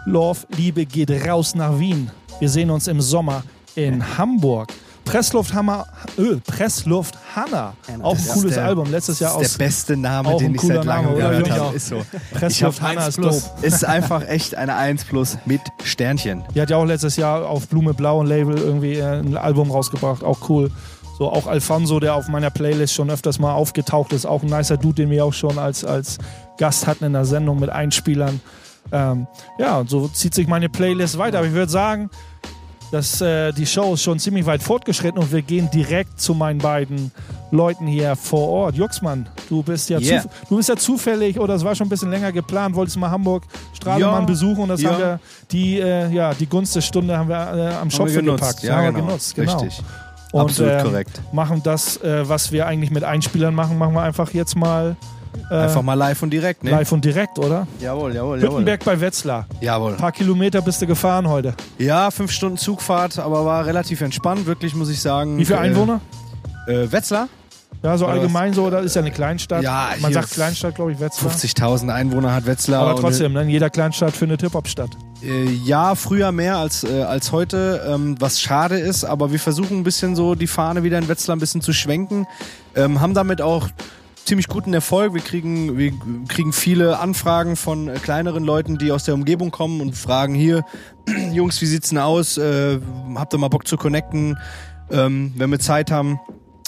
Love, 0.06 0.40
Liebe 0.56 0.86
geht 0.86 1.10
raus 1.28 1.54
nach 1.54 1.78
Wien. 1.78 2.10
Wir 2.40 2.48
sehen 2.48 2.70
uns 2.70 2.86
im 2.88 3.00
Sommer 3.02 3.42
in 3.74 4.16
Hamburg. 4.16 4.72
Presslufthammer, 5.04 5.86
äh, 6.16 6.36
Pressluft 6.46 7.16
Hanna. 7.34 7.74
Auch 8.02 8.12
ein 8.16 8.24
Das 8.24 8.28
cooles 8.34 8.54
der- 8.54 8.64
Album. 8.64 8.90
Letztes 8.90 9.18
Jahr 9.20 9.30
Das 9.32 9.38
aus 9.40 9.46
ist 9.46 9.60
der 9.60 9.64
beste 9.66 9.96
Name, 9.96 10.36
den 10.36 10.54
ich 10.54 10.60
seit 10.60 10.84
langem 10.84 11.14
gehört 11.16 11.50
habe. 11.50 11.76
Ist 11.76 11.88
so. 11.88 12.02
Pressluft 12.32 12.80
Hanna 12.80 13.06
1 13.06 13.18
ist 13.18 13.24
dope. 13.24 13.42
Ist 13.66 13.84
einfach 13.84 14.26
echt 14.26 14.54
eine 14.54 14.76
1 14.76 15.04
plus 15.04 15.38
mit 15.44 15.60
Sternchen. 15.84 16.44
Die 16.54 16.60
hat 16.60 16.70
ja 16.70 16.76
auch 16.76 16.84
letztes 16.84 17.16
Jahr 17.16 17.46
auf 17.48 17.68
Blume 17.68 17.94
Blau 17.94 18.22
ein 18.22 18.26
Label 18.26 18.56
irgendwie 18.58 18.94
äh, 18.94 19.18
ein 19.20 19.36
Album 19.36 19.70
rausgebracht. 19.70 20.22
Auch 20.24 20.48
cool. 20.48 20.70
So 21.18 21.30
auch 21.30 21.46
Alfonso, 21.46 22.00
der 22.00 22.14
auf 22.14 22.28
meiner 22.28 22.50
Playlist 22.50 22.94
schon 22.94 23.10
öfters 23.10 23.38
mal 23.38 23.52
aufgetaucht 23.52 24.12
ist. 24.12 24.24
Auch 24.26 24.42
ein 24.42 24.48
nicer 24.48 24.76
Dude, 24.78 24.94
den 25.02 25.10
wir 25.10 25.24
auch 25.24 25.34
schon 25.34 25.58
als, 25.58 25.84
als 25.84 26.18
Gast 26.58 26.86
hatten 26.86 27.04
in 27.04 27.12
der 27.12 27.24
Sendung 27.26 27.60
mit 27.60 27.70
Einspielern. 27.70 28.40
Ähm, 28.90 29.26
ja, 29.58 29.78
und 29.78 29.90
so 29.90 30.08
zieht 30.08 30.34
sich 30.34 30.48
meine 30.48 30.68
Playlist 30.68 31.18
weiter. 31.18 31.38
Aber 31.38 31.46
ich 31.46 31.52
würde 31.52 31.70
sagen, 31.70 32.10
dass 32.92 33.20
äh, 33.22 33.52
die 33.52 33.66
Show 33.66 33.94
ist 33.94 34.02
schon 34.02 34.18
ziemlich 34.18 34.44
weit 34.46 34.62
fortgeschritten 34.62 35.18
und 35.20 35.32
wir 35.32 35.42
gehen 35.42 35.68
direkt 35.72 36.20
zu 36.20 36.34
meinen 36.34 36.58
beiden 36.58 37.10
Leuten 37.50 37.86
hier 37.86 38.14
vor 38.16 38.48
Ort. 38.48 38.76
Juxmann, 38.76 39.26
du 39.48 39.62
bist 39.62 39.88
ja, 39.90 39.98
Yeah. 39.98 40.24
du 40.48 40.56
bist 40.56 40.68
ja 40.68 40.76
zufällig 40.76 41.40
oder 41.40 41.54
es 41.54 41.64
war 41.64 41.74
schon 41.74 41.86
ein 41.86 41.90
bisschen 41.90 42.10
länger 42.10 42.32
geplant, 42.32 42.74
wolltest 42.76 42.98
mal 42.98 43.10
Hamburg 43.10 43.44
Strahlemann 43.74 44.20
Ja, 44.20 44.26
besuchen 44.26 44.62
und 44.62 44.68
das 44.68 44.82
ja. 44.82 44.90
haben 44.90 44.98
wir 44.98 45.20
die 45.50 45.80
äh, 45.80 46.08
ja 46.12 46.34
die 46.34 46.46
Gunst 46.46 46.76
der 46.76 46.82
Stunde 46.82 47.16
haben 47.16 47.28
wir 47.28 47.36
äh, 47.36 47.74
am 47.74 47.88
genutzt. 47.88 48.14
gepackt. 48.14 48.62
Ja, 48.62 48.82
genau. 48.90 49.06
genutzt, 49.06 49.34
genau. 49.34 49.58
Richtig. 49.58 49.82
Und 50.32 50.40
Absolut 50.42 50.72
ähm, 50.72 50.82
korrekt. 50.84 51.20
machen 51.32 51.62
das, 51.62 51.96
äh, 51.98 52.28
was 52.28 52.52
wir 52.52 52.66
eigentlich 52.66 52.90
mit 52.90 53.04
Einspielern 53.04 53.54
machen, 53.54 53.76
machen 53.78 53.94
wir 53.94 54.02
einfach 54.02 54.32
jetzt 54.32 54.54
mal 54.56 54.96
Einfach 55.50 55.82
mal 55.82 55.94
live 55.94 56.22
und 56.22 56.30
direkt, 56.30 56.64
ne? 56.64 56.70
live 56.70 56.90
und 56.92 57.04
direkt, 57.04 57.38
oder? 57.38 57.66
Jawohl, 57.80 58.14
jawohl, 58.14 58.38
jawohl. 58.38 58.50
Hüttenberg 58.50 58.84
bei 58.84 59.00
Wetzlar. 59.00 59.46
Jawohl. 59.60 59.92
Ein 59.92 59.98
paar 59.98 60.12
Kilometer 60.12 60.62
bist 60.62 60.80
du 60.80 60.86
gefahren 60.86 61.28
heute. 61.28 61.54
Ja, 61.78 62.10
fünf 62.10 62.30
Stunden 62.30 62.56
Zugfahrt, 62.56 63.18
aber 63.18 63.44
war 63.44 63.66
relativ 63.66 64.00
entspannt, 64.00 64.46
wirklich, 64.46 64.74
muss 64.74 64.88
ich 64.88 65.00
sagen. 65.00 65.38
Wie 65.38 65.44
viele 65.44 65.58
Einwohner? 65.58 66.00
Äh, 66.66 66.84
äh, 66.84 66.92
Wetzlar? 66.92 67.28
Ja, 67.82 67.98
so 67.98 68.04
Oder 68.04 68.14
allgemein 68.14 68.52
so, 68.52 68.70
das 68.70 68.84
ist 68.84 68.94
ja 68.94 69.02
eine 69.02 69.10
Kleinstadt. 69.10 69.62
Ja, 69.62 69.90
Man 70.00 70.12
sagt 70.12 70.30
Kleinstadt, 70.30 70.76
glaube 70.76 70.92
ich, 70.92 71.00
Wetzlar. 71.00 71.32
50.000 71.32 71.92
Einwohner 71.92 72.32
hat 72.32 72.46
Wetzlar. 72.46 72.82
Aber 72.82 73.00
trotzdem, 73.00 73.32
ne, 73.32 73.42
in 73.42 73.48
jeder 73.48 73.70
Kleinstadt 73.70 74.14
findet 74.14 74.42
Hip-Hop 74.42 74.68
statt. 74.68 74.90
Äh, 75.22 75.50
ja, 75.64 75.96
früher 75.96 76.30
mehr 76.30 76.58
als, 76.58 76.84
äh, 76.84 77.02
als 77.02 77.32
heute, 77.32 77.82
ähm, 77.88 78.14
was 78.20 78.40
schade 78.40 78.78
ist, 78.78 79.04
aber 79.04 79.32
wir 79.32 79.40
versuchen 79.40 79.78
ein 79.78 79.82
bisschen 79.82 80.14
so 80.14 80.36
die 80.36 80.46
Fahne 80.46 80.84
wieder 80.84 80.98
in 80.98 81.08
Wetzlar 81.08 81.36
ein 81.36 81.40
bisschen 81.40 81.60
zu 81.60 81.72
schwenken. 81.72 82.26
Ähm, 82.76 83.00
haben 83.00 83.14
damit 83.14 83.42
auch 83.42 83.68
ziemlich 84.24 84.48
guten 84.48 84.72
Erfolg. 84.74 85.14
Wir 85.14 85.20
kriegen, 85.20 85.76
wir 85.76 85.92
kriegen 86.28 86.52
viele 86.52 86.98
Anfragen 86.98 87.56
von 87.56 87.90
kleineren 88.02 88.44
Leuten, 88.44 88.78
die 88.78 88.92
aus 88.92 89.04
der 89.04 89.14
Umgebung 89.14 89.50
kommen 89.50 89.80
und 89.80 89.94
fragen 89.94 90.34
hier, 90.34 90.64
Jungs, 91.32 91.60
wie 91.60 91.66
sieht's 91.66 91.90
denn 91.90 91.98
aus? 91.98 92.38
Äh, 92.38 92.80
habt 93.14 93.34
ihr 93.34 93.38
mal 93.38 93.48
Bock 93.48 93.66
zu 93.66 93.76
connecten? 93.76 94.38
Ähm, 94.90 95.32
wenn 95.36 95.50
wir 95.50 95.58
Zeit 95.58 95.90
haben, 95.90 96.20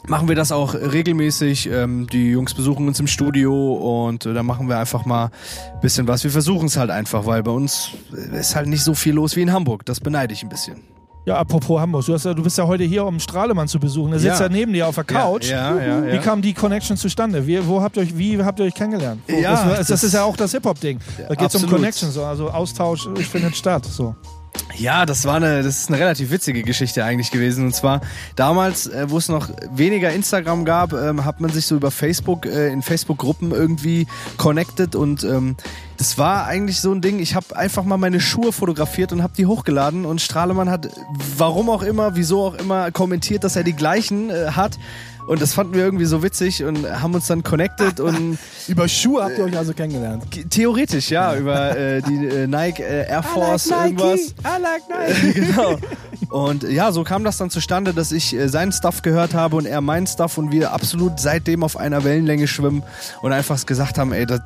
machen 0.06 0.28
wir 0.28 0.36
das 0.36 0.52
auch 0.52 0.74
regelmäßig. 0.74 1.70
Ähm, 1.70 2.06
die 2.10 2.30
Jungs 2.30 2.54
besuchen 2.54 2.88
uns 2.88 3.00
im 3.00 3.06
Studio 3.06 4.06
und 4.06 4.26
äh, 4.26 4.34
dann 4.34 4.46
machen 4.46 4.68
wir 4.68 4.78
einfach 4.78 5.04
mal 5.04 5.30
ein 5.72 5.80
bisschen 5.80 6.08
was. 6.08 6.24
Wir 6.24 6.30
versuchen 6.30 6.66
es 6.66 6.76
halt 6.76 6.90
einfach, 6.90 7.26
weil 7.26 7.42
bei 7.42 7.52
uns 7.52 7.90
ist 8.12 8.56
halt 8.56 8.68
nicht 8.68 8.82
so 8.82 8.94
viel 8.94 9.14
los 9.14 9.36
wie 9.36 9.42
in 9.42 9.52
Hamburg. 9.52 9.84
Das 9.86 10.00
beneide 10.00 10.32
ich 10.32 10.42
ein 10.42 10.48
bisschen. 10.48 10.93
Ja, 11.26 11.36
apropos 11.36 11.80
Hamburg, 11.80 12.04
du, 12.04 12.12
hast 12.12 12.24
ja, 12.26 12.34
du 12.34 12.42
bist 12.42 12.58
ja 12.58 12.66
heute 12.66 12.84
hier, 12.84 13.04
um 13.06 13.18
Strahlemann 13.18 13.66
zu 13.66 13.78
besuchen. 13.80 14.10
Der 14.10 14.20
sitzt 14.20 14.40
Ja. 14.40 14.46
ja 14.46 14.52
neben 14.52 14.72
dir 14.74 14.86
auf 14.86 14.94
der 14.96 15.04
Couch. 15.04 15.48
Ja, 15.50 15.74
ja. 15.80 16.12
Wie 16.12 16.18
kam 16.18 16.42
die 16.42 16.52
Connection 16.52 16.98
zustande? 16.98 17.46
Wie, 17.46 17.66
wo 17.66 17.80
habt 17.80 17.96
ihr 17.96 18.02
euch, 18.02 18.18
wie 18.18 18.42
habt 18.42 18.58
ihr 18.58 18.66
euch 18.66 18.74
kennengelernt? 18.74 19.22
Wo, 19.26 19.36
Ja, 19.38 19.52
das, 19.64 19.78
das, 19.78 19.86
das- 19.88 20.04
ist 20.04 20.12
ja 20.14 20.24
auch 20.24 20.36
das 20.36 20.52
Hip-Hop-Ding. 20.52 21.00
Da 21.28 21.34
geht 21.34 21.54
es 21.54 21.62
um. 21.62 21.70
Connection, 21.70 22.10
so, 22.10 22.24
also 22.24 22.50
Austausch 22.50 23.08
findet 23.30 23.56
statt. 23.56 23.86
So. 23.86 24.14
Ja, 24.76 25.04
das 25.06 25.24
war 25.24 25.36
eine, 25.36 25.62
das 25.62 25.80
ist 25.80 25.88
eine 25.88 25.98
relativ 25.98 26.30
witzige 26.30 26.62
Geschichte 26.62 27.04
eigentlich 27.04 27.30
gewesen. 27.30 27.66
Und 27.66 27.74
zwar 27.74 28.00
damals, 28.36 28.86
äh, 28.86 29.06
wo 29.08 29.18
es 29.18 29.28
noch 29.28 29.48
weniger 29.72 30.12
Instagram 30.12 30.64
gab, 30.64 30.92
ähm, 30.92 31.24
hat 31.24 31.40
man 31.40 31.50
sich 31.50 31.66
so 31.66 31.74
über 31.76 31.90
Facebook 31.90 32.46
äh, 32.46 32.68
in 32.72 32.82
Facebook-Gruppen 32.82 33.50
irgendwie 33.50 34.06
connected 34.36 34.94
und 34.94 35.24
ähm, 35.24 35.56
das 35.96 36.18
war 36.18 36.46
eigentlich 36.46 36.80
so 36.80 36.92
ein 36.92 37.00
Ding. 37.00 37.18
Ich 37.20 37.34
habe 37.34 37.56
einfach 37.56 37.84
mal 37.84 37.96
meine 37.96 38.20
Schuhe 38.20 38.52
fotografiert 38.52 39.12
und 39.12 39.22
habe 39.22 39.32
die 39.36 39.46
hochgeladen 39.46 40.04
und 40.04 40.20
Strahlemann 40.20 40.70
hat, 40.70 40.88
warum 41.36 41.70
auch 41.70 41.82
immer, 41.82 42.16
wieso 42.16 42.42
auch 42.42 42.54
immer, 42.54 42.90
kommentiert, 42.90 43.44
dass 43.44 43.56
er 43.56 43.64
die 43.64 43.74
gleichen 43.74 44.30
äh, 44.30 44.50
hat. 44.52 44.78
Und 45.26 45.40
das 45.40 45.54
fanden 45.54 45.74
wir 45.74 45.82
irgendwie 45.82 46.04
so 46.04 46.22
witzig 46.22 46.64
und 46.64 46.86
haben 46.86 47.14
uns 47.14 47.26
dann 47.28 47.42
connected 47.42 47.98
und 47.98 48.36
Über 48.68 48.88
Schuhe 48.88 49.22
habt 49.24 49.38
ihr 49.38 49.44
euch 49.44 49.56
also 49.56 49.72
kennengelernt. 49.72 50.24
theoretisch, 50.50 51.10
ja, 51.10 51.34
über 51.34 51.76
äh, 51.76 52.02
die 52.02 52.26
äh, 52.26 52.46
Nike 52.46 52.80
äh, 52.80 53.08
Air 53.08 53.22
Force 53.22 53.66
irgendwas. 53.66 54.20
I 54.20 54.60
like 54.60 54.82
Nike. 54.88 55.32
genau. 55.40 55.78
Und 56.30 56.64
ja, 56.64 56.92
so 56.92 57.04
kam 57.04 57.24
das 57.24 57.38
dann 57.38 57.50
zustande, 57.50 57.94
dass 57.94 58.12
ich 58.12 58.34
äh, 58.34 58.48
seinen 58.48 58.72
Stuff 58.72 59.02
gehört 59.02 59.34
habe 59.34 59.56
und 59.56 59.66
er 59.66 59.80
meinen 59.80 60.06
Stuff 60.06 60.36
und 60.36 60.52
wir 60.52 60.72
absolut 60.72 61.20
seitdem 61.20 61.62
auf 61.62 61.76
einer 61.76 62.04
Wellenlänge 62.04 62.46
schwimmen 62.46 62.82
und 63.22 63.32
einfach 63.32 63.64
gesagt 63.64 63.98
haben, 63.98 64.12
ey, 64.12 64.26
das 64.26 64.40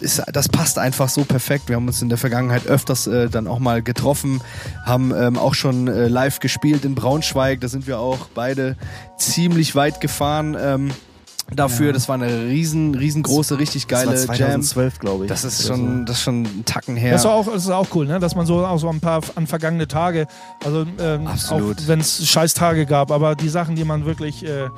ist, 0.00 0.22
das 0.32 0.48
passt 0.48 0.78
einfach 0.78 1.08
so 1.08 1.24
perfekt. 1.24 1.68
Wir 1.68 1.76
haben 1.76 1.86
uns 1.86 2.02
in 2.02 2.08
der 2.08 2.18
Vergangenheit 2.18 2.66
öfters 2.66 3.06
äh, 3.06 3.28
dann 3.28 3.46
auch 3.46 3.58
mal 3.58 3.82
getroffen, 3.82 4.40
haben 4.84 5.12
ähm, 5.14 5.38
auch 5.38 5.54
schon 5.54 5.88
äh, 5.88 6.08
live 6.08 6.40
gespielt 6.40 6.84
in 6.84 6.94
Braunschweig. 6.94 7.60
Da 7.60 7.68
sind 7.68 7.86
wir 7.86 7.98
auch 7.98 8.28
beide 8.34 8.76
ziemlich 9.16 9.74
weit 9.74 10.00
gefahren. 10.00 10.56
Ähm, 10.58 10.90
dafür, 11.54 11.92
das 11.92 12.08
war 12.08 12.16
eine 12.16 12.46
riesen, 12.46 12.94
riesengroße, 12.94 13.58
richtig 13.58 13.86
geile 13.86 14.10
das 14.10 14.28
war 14.28 14.34
Jam. 14.34 14.62
2012, 14.62 14.98
glaube 14.98 15.24
ich. 15.24 15.28
Das 15.28 15.44
ist 15.44 15.66
schon, 15.66 16.04
das 16.04 16.16
ist 16.16 16.22
schon 16.22 16.42
ein 16.42 16.64
Tacken 16.64 16.96
her. 16.96 17.12
Das, 17.12 17.22
ist 17.22 17.26
auch, 17.26 17.46
das 17.46 17.64
ist 17.64 17.70
auch 17.70 17.86
cool, 17.94 18.06
ne? 18.06 18.18
dass 18.18 18.34
man 18.34 18.46
so 18.46 18.64
auch 18.66 18.78
so 18.78 18.88
ein 18.88 19.00
paar 19.00 19.22
an 19.36 19.46
vergangene 19.46 19.86
Tage, 19.86 20.26
also 20.64 20.84
ähm, 20.98 21.26
auch 21.26 21.60
wenn 21.86 22.00
es 22.00 22.26
scheiß 22.26 22.54
Tage 22.54 22.86
gab, 22.86 23.10
aber 23.10 23.36
die 23.36 23.48
Sachen, 23.48 23.76
die 23.76 23.84
man 23.84 24.04
wirklich, 24.06 24.44
äh, 24.44 24.68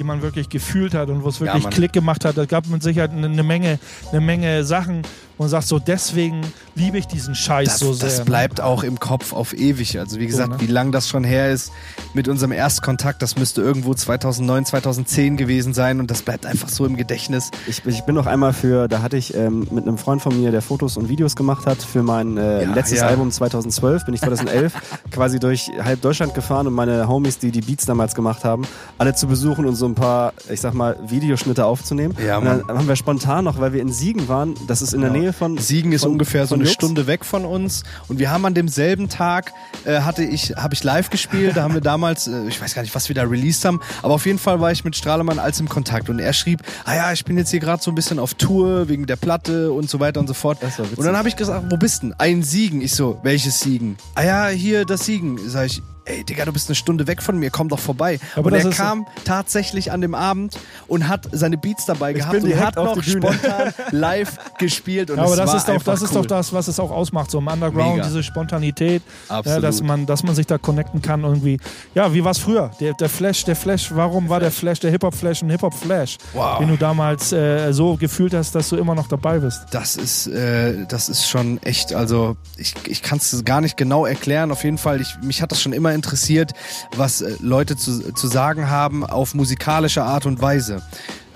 die 0.00 0.04
man 0.04 0.22
wirklich 0.22 0.48
gefühlt 0.48 0.94
hat 0.94 1.10
und 1.10 1.22
wo 1.22 1.28
es 1.28 1.40
wirklich 1.40 1.62
Mann. 1.62 1.72
Klick 1.72 1.92
gemacht 1.92 2.24
hat, 2.24 2.38
da 2.38 2.46
gab 2.46 2.66
mit 2.66 2.82
Sicherheit 2.82 3.10
eine, 3.10 3.26
eine 3.26 3.42
Menge, 3.42 3.78
eine 4.10 4.20
Menge 4.22 4.64
Sachen, 4.64 5.02
und 5.40 5.48
sagst 5.48 5.68
so, 5.68 5.78
deswegen 5.78 6.42
liebe 6.74 6.98
ich 6.98 7.06
diesen 7.06 7.34
Scheiß 7.34 7.66
Das, 7.68 7.78
so 7.78 7.94
sehr. 7.94 8.08
das 8.10 8.18
ne? 8.18 8.24
bleibt 8.26 8.60
auch 8.60 8.82
im 8.82 9.00
Kopf 9.00 9.32
auf 9.32 9.54
ewig. 9.54 9.98
Also 9.98 10.20
wie 10.20 10.26
gesagt, 10.26 10.50
ne? 10.50 10.60
wie 10.60 10.66
lang 10.66 10.92
das 10.92 11.08
schon 11.08 11.24
her 11.24 11.50
ist 11.50 11.72
mit 12.12 12.28
unserem 12.28 12.52
Erstkontakt, 12.52 13.22
das 13.22 13.38
müsste 13.38 13.62
irgendwo 13.62 13.94
2009, 13.94 14.66
2010 14.66 15.38
gewesen 15.38 15.72
sein 15.72 15.98
und 15.98 16.10
das 16.10 16.20
bleibt 16.20 16.44
einfach 16.44 16.68
so 16.68 16.84
im 16.84 16.94
Gedächtnis. 16.94 17.50
Ich, 17.66 17.86
ich 17.86 18.02
bin 18.02 18.16
noch 18.16 18.26
einmal 18.26 18.52
für, 18.52 18.86
da 18.86 19.00
hatte 19.00 19.16
ich 19.16 19.34
ähm, 19.34 19.66
mit 19.70 19.86
einem 19.86 19.96
Freund 19.96 20.20
von 20.20 20.38
mir, 20.38 20.50
der 20.50 20.60
Fotos 20.60 20.98
und 20.98 21.08
Videos 21.08 21.36
gemacht 21.36 21.64
hat, 21.64 21.80
für 21.80 22.02
mein 22.02 22.36
äh, 22.36 22.64
Ja, 22.64 22.74
letztes 22.74 22.98
ja. 22.98 23.06
Album 23.06 23.30
2012, 23.30 24.04
bin 24.04 24.12
ich 24.12 24.20
2011 24.20 24.74
quasi 25.10 25.40
durch 25.40 25.70
halb 25.82 26.02
Deutschland 26.02 26.34
gefahren, 26.34 26.66
um 26.66 26.74
meine 26.74 27.08
Homies, 27.08 27.38
die 27.38 27.50
die 27.50 27.62
Beats 27.62 27.86
damals 27.86 28.14
gemacht 28.14 28.44
haben, 28.44 28.66
alle 28.98 29.14
zu 29.14 29.26
besuchen 29.26 29.64
und 29.64 29.76
so 29.76 29.86
ein 29.86 29.94
paar, 29.94 30.34
ich 30.50 30.60
sag 30.60 30.74
mal, 30.74 30.98
Videoschnitte 31.06 31.64
aufzunehmen. 31.64 32.14
Ja, 32.22 32.36
und 32.36 32.44
dann 32.44 32.68
haben 32.68 32.88
wir 32.88 32.96
spontan 32.96 33.44
noch, 33.44 33.58
weil 33.58 33.72
wir 33.72 33.80
in 33.80 33.90
Siegen 33.90 34.28
waren, 34.28 34.54
das 34.66 34.82
ist 34.82 34.92
in 34.92 35.00
der 35.00 35.10
Genau. 35.10 35.29
Nähe 35.30 35.32
von... 35.32 35.58
Siegen 35.58 35.92
ist 35.92 36.02
von, 36.02 36.12
ungefähr 36.12 36.46
so 36.46 36.54
eine 36.54 36.64
Jux. 36.64 36.74
Stunde 36.74 37.06
weg 37.06 37.24
von 37.24 37.44
uns 37.44 37.84
und 38.08 38.18
wir 38.18 38.30
haben 38.30 38.44
an 38.44 38.54
demselben 38.54 39.08
Tag 39.08 39.52
äh, 39.84 40.00
hatte 40.00 40.24
ich 40.24 40.54
habe 40.56 40.74
ich 40.74 40.84
live 40.84 41.10
gespielt, 41.10 41.56
da 41.56 41.62
haben 41.62 41.74
wir 41.74 41.80
damals 41.80 42.26
äh, 42.26 42.46
ich 42.48 42.60
weiß 42.60 42.74
gar 42.74 42.82
nicht, 42.82 42.94
was 42.94 43.08
wir 43.08 43.14
da 43.14 43.22
released 43.22 43.64
haben, 43.64 43.80
aber 44.02 44.14
auf 44.14 44.26
jeden 44.26 44.38
Fall 44.38 44.60
war 44.60 44.72
ich 44.72 44.84
mit 44.84 44.96
Strahlemann 44.96 45.38
als 45.38 45.60
im 45.60 45.68
Kontakt 45.68 46.08
und 46.08 46.18
er 46.18 46.32
schrieb, 46.32 46.62
ah 46.84 46.94
ja, 46.94 47.12
ich 47.12 47.24
bin 47.24 47.36
jetzt 47.38 47.50
hier 47.50 47.60
gerade 47.60 47.82
so 47.82 47.90
ein 47.90 47.94
bisschen 47.94 48.18
auf 48.18 48.34
Tour 48.34 48.88
wegen 48.88 49.06
der 49.06 49.16
Platte 49.16 49.72
und 49.72 49.88
so 49.88 50.00
weiter 50.00 50.20
und 50.20 50.26
so 50.26 50.34
fort. 50.34 50.58
Und 50.96 51.04
dann 51.04 51.16
habe 51.16 51.28
ich 51.28 51.36
gesagt, 51.36 51.66
wo 51.70 51.76
bist 51.76 52.02
denn? 52.02 52.14
Ein 52.18 52.42
Siegen. 52.42 52.80
Ich 52.80 52.94
so, 52.94 53.18
welches 53.22 53.60
Siegen? 53.60 53.96
Ah 54.14 54.22
ja, 54.22 54.48
hier 54.48 54.84
das 54.84 55.06
Siegen. 55.06 55.38
Sag 55.48 55.66
ich, 55.66 55.82
ey 56.04 56.24
Digga, 56.24 56.44
du 56.44 56.52
bist 56.52 56.68
eine 56.68 56.74
Stunde 56.74 57.06
weg 57.06 57.22
von 57.22 57.38
mir, 57.38 57.50
komm 57.50 57.68
doch 57.68 57.78
vorbei. 57.78 58.18
Aber 58.36 58.46
und 58.46 58.54
er 58.54 58.66
ist- 58.68 58.76
kam 58.76 59.06
tatsächlich 59.24 59.92
an 59.92 60.00
dem 60.00 60.14
Abend 60.14 60.56
und 60.88 61.08
hat 61.08 61.28
seine 61.32 61.56
Beats 61.58 61.86
dabei 61.86 62.12
gehabt 62.12 62.32
bin 62.32 62.52
und 62.52 62.60
hat 62.60 62.76
noch 62.76 63.02
spontan 63.02 63.72
live 63.90 64.36
gespielt 64.58 65.10
und 65.10 65.18
Ja, 65.18 65.24
aber 65.24 65.36
das 65.36 65.54
ist, 65.54 65.68
doch, 65.68 65.82
das 65.82 66.02
ist 66.02 66.10
cool. 66.14 66.22
doch 66.22 66.26
das, 66.26 66.52
was 66.52 66.68
es 66.68 66.78
auch 66.80 66.90
ausmacht, 66.90 67.30
so 67.30 67.38
im 67.38 67.46
Underground, 67.46 67.96
Mega. 67.96 68.06
diese 68.06 68.22
Spontanität, 68.22 69.02
ja, 69.28 69.60
dass, 69.60 69.82
man, 69.82 70.06
dass 70.06 70.22
man 70.22 70.34
sich 70.34 70.46
da 70.46 70.58
connecten 70.58 71.02
kann 71.02 71.22
irgendwie. 71.22 71.58
Ja, 71.94 72.12
wie 72.12 72.24
war 72.24 72.32
es 72.32 72.38
früher? 72.38 72.70
Der, 72.80 72.92
der 72.94 73.08
Flash, 73.08 73.44
der 73.44 73.56
Flash, 73.56 73.90
warum 73.94 74.28
war 74.28 74.40
der 74.40 74.50
Flash, 74.50 74.80
der 74.80 74.90
Hip-Hop-Flash 74.90 75.42
ein 75.42 75.50
Hip-Hop-Flash? 75.50 76.18
Wow. 76.32 76.58
Den 76.58 76.68
du 76.68 76.76
damals 76.76 77.32
äh, 77.32 77.72
so 77.72 77.96
gefühlt 77.96 78.34
hast, 78.34 78.54
dass 78.54 78.68
du 78.68 78.76
immer 78.76 78.94
noch 78.94 79.08
dabei 79.08 79.38
bist. 79.38 79.62
Das 79.72 79.96
ist, 79.96 80.26
äh, 80.26 80.86
das 80.88 81.08
ist 81.08 81.28
schon 81.28 81.62
echt, 81.62 81.94
also 81.94 82.36
ich, 82.56 82.74
ich 82.86 83.02
kann 83.02 83.18
es 83.18 83.44
gar 83.44 83.60
nicht 83.60 83.76
genau 83.76 84.06
erklären. 84.06 84.50
Auf 84.52 84.64
jeden 84.64 84.78
Fall, 84.78 85.00
ich, 85.00 85.16
mich 85.22 85.42
hat 85.42 85.52
das 85.52 85.60
schon 85.60 85.72
immer 85.72 85.89
interessiert, 85.94 86.52
was 86.96 87.20
äh, 87.20 87.36
Leute 87.40 87.76
zu, 87.76 88.12
zu 88.14 88.26
sagen 88.28 88.70
haben 88.70 89.04
auf 89.04 89.34
musikalische 89.34 90.02
Art 90.02 90.26
und 90.26 90.40
Weise. 90.40 90.82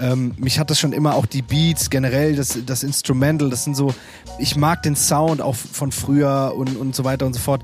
Ähm, 0.00 0.34
mich 0.38 0.58
hat 0.58 0.70
das 0.70 0.80
schon 0.80 0.92
immer 0.92 1.14
auch 1.14 1.26
die 1.26 1.42
Beats, 1.42 1.88
generell 1.88 2.34
das, 2.34 2.58
das 2.66 2.82
Instrumental, 2.82 3.48
das 3.48 3.64
sind 3.64 3.76
so, 3.76 3.94
ich 4.38 4.56
mag 4.56 4.82
den 4.82 4.96
Sound 4.96 5.40
auch 5.40 5.54
von 5.54 5.92
früher 5.92 6.54
und, 6.56 6.76
und 6.76 6.94
so 6.94 7.04
weiter 7.04 7.26
und 7.26 7.34
so 7.34 7.40
fort. 7.40 7.62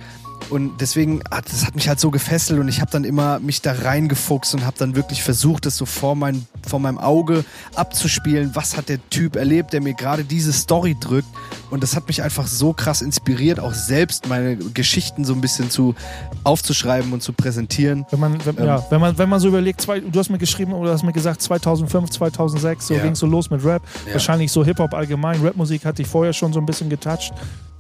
Und 0.48 0.80
deswegen 0.80 1.20
hat 1.30 1.46
das 1.52 1.64
hat 1.66 1.74
mich 1.76 1.88
halt 1.88 2.00
so 2.00 2.10
gefesselt 2.10 2.58
und 2.58 2.68
ich 2.68 2.80
habe 2.80 2.90
dann 2.90 3.04
immer 3.04 3.38
mich 3.40 3.62
da 3.62 3.72
reingefuchst 3.72 4.54
und 4.54 4.64
habe 4.64 4.76
dann 4.78 4.96
wirklich 4.96 5.22
versucht, 5.22 5.66
das 5.66 5.76
so 5.76 5.86
vor, 5.86 6.16
mein, 6.16 6.46
vor 6.66 6.80
meinem 6.80 6.98
Auge 6.98 7.44
abzuspielen. 7.76 8.50
Was 8.54 8.76
hat 8.76 8.88
der 8.88 8.98
Typ 9.10 9.36
erlebt, 9.36 9.72
der 9.72 9.80
mir 9.80 9.94
gerade 9.94 10.24
diese 10.24 10.52
Story 10.52 10.96
drückt? 10.98 11.28
Und 11.70 11.82
das 11.84 11.94
hat 11.94 12.08
mich 12.08 12.22
einfach 12.22 12.46
so 12.48 12.72
krass 12.72 13.00
inspiriert, 13.00 13.60
auch 13.60 13.74
selbst 13.74 14.28
meine 14.28 14.56
Geschichten 14.56 15.24
so 15.24 15.34
ein 15.34 15.40
bisschen 15.40 15.70
zu 15.70 15.94
aufzuschreiben 16.42 17.12
und 17.12 17.22
zu 17.22 17.32
präsentieren. 17.32 18.04
Wenn 18.10 18.18
man, 18.20 18.44
wenn, 18.44 18.58
Ähm. 18.58 18.64
ja, 18.66 18.84
wenn 18.90 19.00
man, 19.00 19.18
wenn 19.18 19.28
man 19.28 19.38
so 19.40 19.46
überlegt, 19.48 19.80
zwei, 19.80 20.00
du 20.00 20.18
hast 20.18 20.30
mir 20.30 20.38
geschrieben 20.38 20.72
oder 20.72 20.92
hast 20.92 21.04
mir 21.04 21.12
gesagt, 21.12 21.42
2005, 21.42 22.10
2006, 22.10 22.86
so 22.88 22.94
Ja. 22.94 23.02
ging 23.02 23.12
es 23.12 23.18
so 23.20 23.26
los 23.26 23.50
mit 23.50 23.64
Rap. 23.64 23.82
Ja. 24.06 24.14
Wahrscheinlich 24.14 24.50
so 24.50 24.64
Hip-Hop 24.64 24.94
allgemein. 24.94 25.40
Rapmusik 25.44 25.84
hatte 25.84 26.02
ich 26.02 26.08
vorher 26.08 26.32
schon 26.32 26.52
so 26.52 26.58
ein 26.58 26.66
bisschen 26.66 26.88
getoucht. 26.90 27.32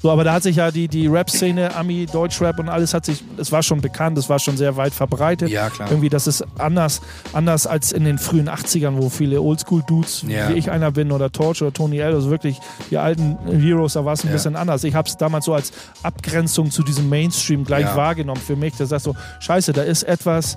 So, 0.02 0.10
aber 0.10 0.24
da 0.24 0.32
hat 0.32 0.42
sich 0.42 0.56
ja 0.56 0.70
die, 0.70 0.88
die 0.88 1.06
Rap-Szene, 1.08 1.74
Ami, 1.76 2.06
Deutschrap 2.10 2.58
und 2.58 2.70
alles 2.70 2.94
hat 2.94 3.04
sich, 3.04 3.22
es 3.36 3.52
war 3.52 3.62
schon 3.62 3.82
bekannt, 3.82 4.16
es 4.16 4.30
war 4.30 4.38
schon 4.38 4.56
sehr 4.56 4.76
weit 4.78 4.94
verbreitet. 4.94 5.50
Ja, 5.50 5.68
klar. 5.68 5.90
Irgendwie, 5.90 6.08
das 6.08 6.26
ist 6.26 6.42
anders, 6.58 7.02
anders 7.34 7.66
als 7.66 7.92
in 7.92 8.04
den 8.04 8.16
frühen 8.18 8.48
80ern, 8.48 8.94
wo 8.96 9.10
viele 9.10 9.42
Oldschool-Dudes, 9.42 10.24
Ja. 10.26 10.48
wie 10.48 10.54
ich 10.54 10.70
einer 10.70 10.90
bin, 10.90 11.12
oder 11.12 11.30
Torch 11.30 11.60
oder 11.60 11.72
Tony 11.74 11.98
L, 11.98 12.14
also 12.14 12.30
wirklich 12.30 12.58
die 12.90 12.96
alten 12.96 13.36
Heroes, 13.60 13.92
da 13.92 14.04
war 14.06 14.14
es 14.14 14.24
ein 14.24 14.28
Ja. 14.28 14.32
bisschen 14.32 14.56
anders. 14.56 14.84
Ich 14.84 14.94
habe 14.94 15.06
es 15.06 15.18
damals 15.18 15.44
so 15.44 15.52
als 15.52 15.70
Abgrenzung 16.02 16.70
zu 16.70 16.82
diesem 16.82 17.08
Mainstream 17.10 17.64
gleich 17.64 17.84
Ja. 17.84 17.96
wahrgenommen 17.96 18.40
für 18.40 18.56
mich. 18.56 18.74
Da 18.78 18.86
sagst 18.86 19.04
du, 19.06 19.14
scheiße, 19.40 19.74
da 19.74 19.82
ist 19.82 20.04
etwas, 20.04 20.56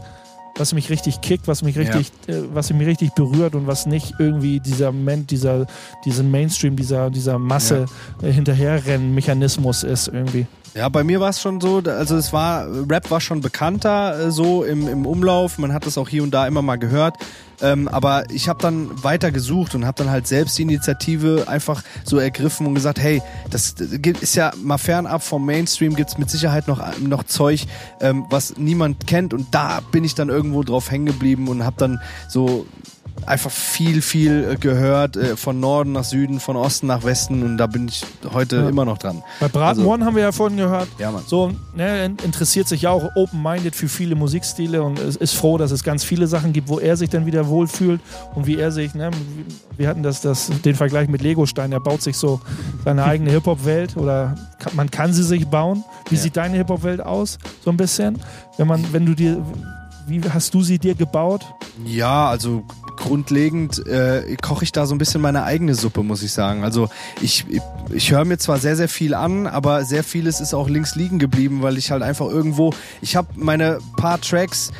was 0.55 0.73
mich 0.73 0.89
richtig 0.89 1.21
kickt, 1.21 1.47
was 1.47 1.63
mich 1.63 1.77
richtig, 1.77 2.11
äh, 2.27 2.41
was 2.53 2.71
mich 2.71 2.87
richtig 2.87 3.13
berührt 3.13 3.55
und 3.55 3.67
was 3.67 3.85
nicht 3.85 4.13
irgendwie 4.19 4.59
dieser 4.59 4.91
Men 4.91 5.25
dieser, 5.25 5.65
diesem 6.05 6.29
Mainstream, 6.31 6.75
dieser, 6.75 7.09
dieser 7.09 7.39
Masse 7.39 7.85
äh, 8.21 8.31
Hinterherrennen-Mechanismus 8.31 9.83
ist 9.83 10.07
irgendwie. 10.07 10.45
Ja, 10.75 10.89
bei 10.89 11.03
mir 11.03 11.19
war 11.19 11.29
es 11.29 11.39
schon 11.39 11.61
so, 11.61 11.83
also 11.85 12.17
es 12.17 12.33
war, 12.33 12.67
Rap 12.89 13.11
war 13.11 13.21
schon 13.21 13.41
bekannter 13.41 14.19
äh, 14.19 14.31
so 14.31 14.63
im, 14.63 14.87
im 14.87 15.05
Umlauf, 15.05 15.59
man 15.59 15.71
hat 15.71 15.85
es 15.85 15.99
auch 15.99 16.09
hier 16.09 16.23
und 16.23 16.31
da 16.31 16.47
immer 16.47 16.63
mal 16.63 16.77
gehört, 16.77 17.17
ähm, 17.61 17.87
aber 17.87 18.27
ich 18.31 18.49
habe 18.49 18.59
dann 18.59 19.03
weiter 19.03 19.31
gesucht 19.31 19.75
und 19.75 19.85
habe 19.85 19.99
dann 19.99 20.09
halt 20.09 20.25
selbst 20.25 20.57
die 20.57 20.63
Initiative 20.63 21.45
einfach 21.47 21.83
so 22.03 22.17
ergriffen 22.17 22.65
und 22.65 22.73
gesagt, 22.73 22.99
hey, 22.99 23.21
das 23.51 23.75
ist 24.21 24.35
ja 24.35 24.51
mal 24.63 24.79
fernab 24.79 25.21
vom 25.21 25.45
Mainstream, 25.45 25.95
gibt's 25.95 26.17
mit 26.17 26.31
Sicherheit 26.31 26.67
noch, 26.67 26.81
noch 26.99 27.23
Zeug, 27.23 27.67
ähm, 28.01 28.25
was 28.31 28.57
niemand 28.57 29.05
kennt. 29.05 29.35
Und 29.35 29.53
da 29.53 29.79
bin 29.91 30.03
ich 30.03 30.15
dann 30.15 30.29
irgendwo 30.29 30.63
drauf 30.63 30.89
hängen 30.89 31.05
geblieben 31.05 31.49
und 31.49 31.63
habe 31.63 31.75
dann 31.77 32.01
so 32.27 32.65
einfach 33.27 33.51
viel, 33.51 34.01
viel 34.01 34.51
äh, 34.51 34.55
gehört, 34.55 35.15
äh, 35.17 35.35
von 35.37 35.59
Norden 35.59 35.91
nach 35.93 36.03
Süden, 36.03 36.39
von 36.39 36.55
Osten 36.55 36.87
nach 36.87 37.03
Westen 37.03 37.43
und 37.43 37.57
da 37.57 37.67
bin 37.67 37.87
ich 37.87 38.05
heute 38.33 38.57
Ja. 38.57 38.69
immer 38.69 38.85
noch 38.85 38.97
dran. 38.97 39.23
Bei 39.39 39.47
Braten 39.47 39.79
Also- 39.81 39.91
haben 40.05 40.15
wir 40.15 40.23
ja 40.23 40.31
vorhin 40.31 40.57
gehört. 40.57 40.87
Ja, 40.99 41.11
Mann. 41.11 41.23
So, 41.27 41.51
ne, 41.75 42.05
in- 42.05 42.17
interessiert 42.23 42.67
sich 42.67 42.83
ja 42.83 42.89
auch 42.91 43.03
open-minded 43.15 43.75
für 43.75 43.87
viele 43.87 44.15
Musikstile 44.15 44.83
und 44.83 44.99
ist, 44.99 45.17
ist 45.17 45.33
froh, 45.35 45.57
dass 45.57 45.71
es 45.71 45.83
ganz 45.83 46.03
viele 46.03 46.27
Sachen 46.27 46.53
gibt, 46.53 46.69
wo 46.69 46.79
er 46.79 46.97
sich 46.97 47.09
dann 47.09 47.25
wieder 47.25 47.47
wohlfühlt 47.47 48.01
und 48.35 48.47
wie 48.47 48.57
er 48.57 48.71
sich, 48.71 48.93
ne, 48.95 49.11
wir 49.77 49.87
hatten 49.87 50.03
das, 50.03 50.21
das, 50.21 50.49
den 50.63 50.75
Vergleich 50.75 51.07
mit 51.09 51.21
Legostein, 51.21 51.71
er 51.71 51.79
baut 51.79 52.01
sich 52.01 52.17
so 52.17 52.41
seine 52.85 53.03
eigene 53.03 53.31
Hip-Hop-Welt 53.31 53.97
oder 53.97 54.35
kann, 54.59 54.75
man 54.75 54.91
kann 54.91 55.13
sie 55.13 55.23
sich 55.23 55.47
bauen. 55.47 55.83
Wie 56.09 56.15
Ja. 56.15 56.21
sieht 56.21 56.37
deine 56.37 56.57
Hip-Hop-Welt 56.57 57.01
aus, 57.01 57.37
so 57.63 57.69
ein 57.71 57.77
bisschen? 57.77 58.19
Wenn 58.57 58.67
man, 58.67 58.85
wenn 58.93 59.05
du 59.05 59.13
dir, 59.15 59.41
wie 60.07 60.21
hast 60.29 60.53
du 60.53 60.63
sie 60.63 60.79
dir 60.79 60.95
gebaut? 60.95 61.45
Ja, 61.85 62.29
also 62.29 62.63
grundlegend 62.97 63.85
äh, 63.87 64.35
koche 64.41 64.63
ich 64.63 64.71
da 64.71 64.85
so 64.85 64.95
ein 64.95 64.97
bisschen 64.97 65.21
meine 65.21 65.43
eigene 65.43 65.75
Suppe, 65.75 66.03
muss 66.03 66.23
ich 66.23 66.31
sagen. 66.31 66.63
Also 66.63 66.89
ich, 67.21 67.45
ich, 67.49 67.61
ich 67.91 68.11
höre 68.11 68.25
mir 68.25 68.37
zwar 68.37 68.59
sehr, 68.59 68.75
sehr 68.75 68.89
viel 68.89 69.13
an, 69.13 69.47
aber 69.47 69.83
sehr 69.85 70.03
vieles 70.03 70.39
ist 70.41 70.53
auch 70.53 70.69
links 70.69 70.95
liegen 70.95 71.19
geblieben, 71.19 71.61
weil 71.61 71.77
ich 71.77 71.91
halt 71.91 72.03
einfach 72.03 72.27
irgendwo, 72.27 72.73
ich 73.01 73.15
habe 73.15 73.27
meine 73.35 73.79
paar 73.97 74.21
Tracks, 74.21 74.71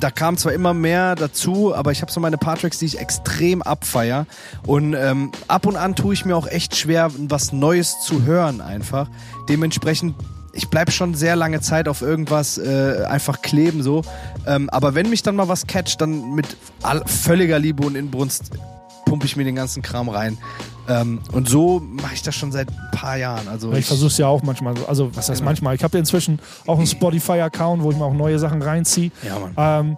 da 0.00 0.10
kam 0.10 0.36
zwar 0.36 0.52
immer 0.52 0.74
mehr 0.74 1.14
dazu, 1.14 1.74
aber 1.74 1.92
ich 1.92 2.02
habe 2.02 2.12
so 2.12 2.20
meine 2.20 2.38
paar 2.38 2.56
Tracks, 2.56 2.78
die 2.78 2.86
ich 2.86 2.98
extrem 2.98 3.62
abfeier. 3.62 4.26
Und 4.66 4.94
ähm, 4.94 5.32
ab 5.48 5.66
und 5.66 5.76
an 5.76 5.96
tue 5.96 6.14
ich 6.14 6.24
mir 6.24 6.36
auch 6.36 6.46
echt 6.46 6.76
schwer, 6.76 7.10
was 7.28 7.52
Neues 7.52 8.00
zu 8.00 8.24
hören 8.24 8.60
einfach. 8.60 9.08
Dementsprechend, 9.48 10.14
ich 10.52 10.68
bleib 10.68 10.90
schon 10.92 11.14
sehr 11.14 11.34
lange 11.36 11.60
Zeit 11.60 11.88
auf 11.88 12.02
irgendwas 12.02 12.58
äh, 12.58 13.04
einfach 13.08 13.40
kleben 13.42 13.82
so. 13.82 14.02
Ähm, 14.46 14.68
aber 14.70 14.94
wenn 14.94 15.08
mich 15.10 15.22
dann 15.22 15.36
mal 15.36 15.48
was 15.48 15.66
catcht, 15.66 16.00
dann 16.00 16.34
mit 16.34 16.56
all, 16.82 17.02
völliger 17.06 17.58
Liebe 17.58 17.84
und 17.86 17.94
Inbrunst 17.96 18.50
pumpe 19.06 19.26
ich 19.26 19.36
mir 19.36 19.44
den 19.44 19.54
ganzen 19.56 19.82
Kram 19.82 20.08
rein. 20.08 20.38
Ähm, 20.88 21.20
und 21.32 21.48
so 21.48 21.80
mache 21.80 22.14
ich 22.14 22.22
das 22.22 22.34
schon 22.34 22.50
seit 22.52 22.68
ein 22.68 22.90
paar 22.92 23.16
Jahren. 23.16 23.46
Also 23.48 23.72
Ich 23.72 23.86
versuche 23.86 24.08
es 24.08 24.18
ja 24.18 24.26
auch 24.26 24.42
manchmal, 24.42 24.76
so- 24.76 24.86
also 24.86 25.14
was 25.16 25.28
heißt 25.28 25.40
Genau. 25.40 25.50
manchmal? 25.50 25.74
Ich 25.74 25.84
habe 25.84 25.96
ja 25.96 26.00
inzwischen 26.00 26.38
auch 26.66 26.78
einen 26.78 26.86
Spotify-Account, 26.86 27.82
wo 27.82 27.90
ich 27.90 27.96
mir 27.96 28.04
auch 28.04 28.14
neue 28.14 28.38
Sachen 28.38 28.62
reinziehe. 28.62 29.10
Ja, 29.22 29.38
Mann. 29.38 29.54
Ähm, 29.56 29.96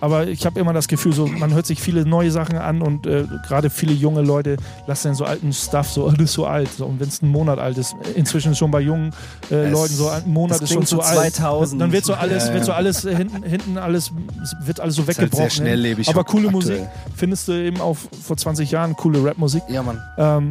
aber 0.00 0.26
ich 0.28 0.44
habe 0.44 0.60
immer 0.60 0.72
das 0.72 0.88
Gefühl, 0.88 1.12
so, 1.12 1.26
man 1.26 1.54
hört 1.54 1.66
sich 1.66 1.80
viele 1.80 2.04
neue 2.04 2.30
Sachen 2.30 2.58
an 2.58 2.82
und 2.82 3.06
äh, 3.06 3.24
gerade 3.46 3.70
viele 3.70 3.92
junge 3.92 4.22
Leute 4.22 4.56
lassen 4.86 5.08
dann 5.08 5.14
so 5.14 5.24
alten 5.24 5.52
Stuff 5.52 5.90
so, 5.90 6.08
ist 6.18 6.32
so 6.32 6.46
alt. 6.46 6.68
So, 6.76 6.86
und 6.86 7.00
wenn 7.00 7.08
es 7.08 7.22
ein 7.22 7.28
Monat 7.28 7.58
alt 7.58 7.78
ist, 7.78 7.94
inzwischen 8.14 8.54
schon 8.54 8.70
bei 8.70 8.80
jungen 8.80 9.12
äh, 9.50 9.70
Leuten 9.70 9.94
so 9.94 10.08
ein 10.08 10.28
Monat 10.28 10.60
ist 10.60 10.72
schon 10.72 10.86
zu 10.86 10.96
so 10.96 11.02
alt. 11.02 11.34
2000. 11.34 11.80
Dann 11.80 11.92
wird 11.92 12.04
so 12.04 12.14
alles, 12.14 12.48
Ja, 12.48 12.54
wird 12.54 12.64
so 12.64 12.72
alles 12.72 13.00
hinten, 13.02 13.42
hinten 13.42 13.78
alles, 13.78 14.12
es 14.42 14.54
wird 14.66 14.80
alles 14.80 14.96
so 14.96 15.06
halt 15.06 15.16
weggebrochen. 15.18 15.50
schnelllebig 15.50 16.08
aber 16.08 16.24
coole 16.24 16.48
aktuell. 16.48 16.78
Musik 16.78 16.88
findest 17.16 17.48
du 17.48 17.52
eben 17.52 17.80
auch 17.80 17.96
vor 18.22 18.36
20 18.36 18.70
Jahren, 18.70 18.94
coole 18.96 19.24
Rapmusik. 19.24 19.62
Ja, 19.68 19.82
Mann. 19.82 20.00
Ähm, 20.18 20.50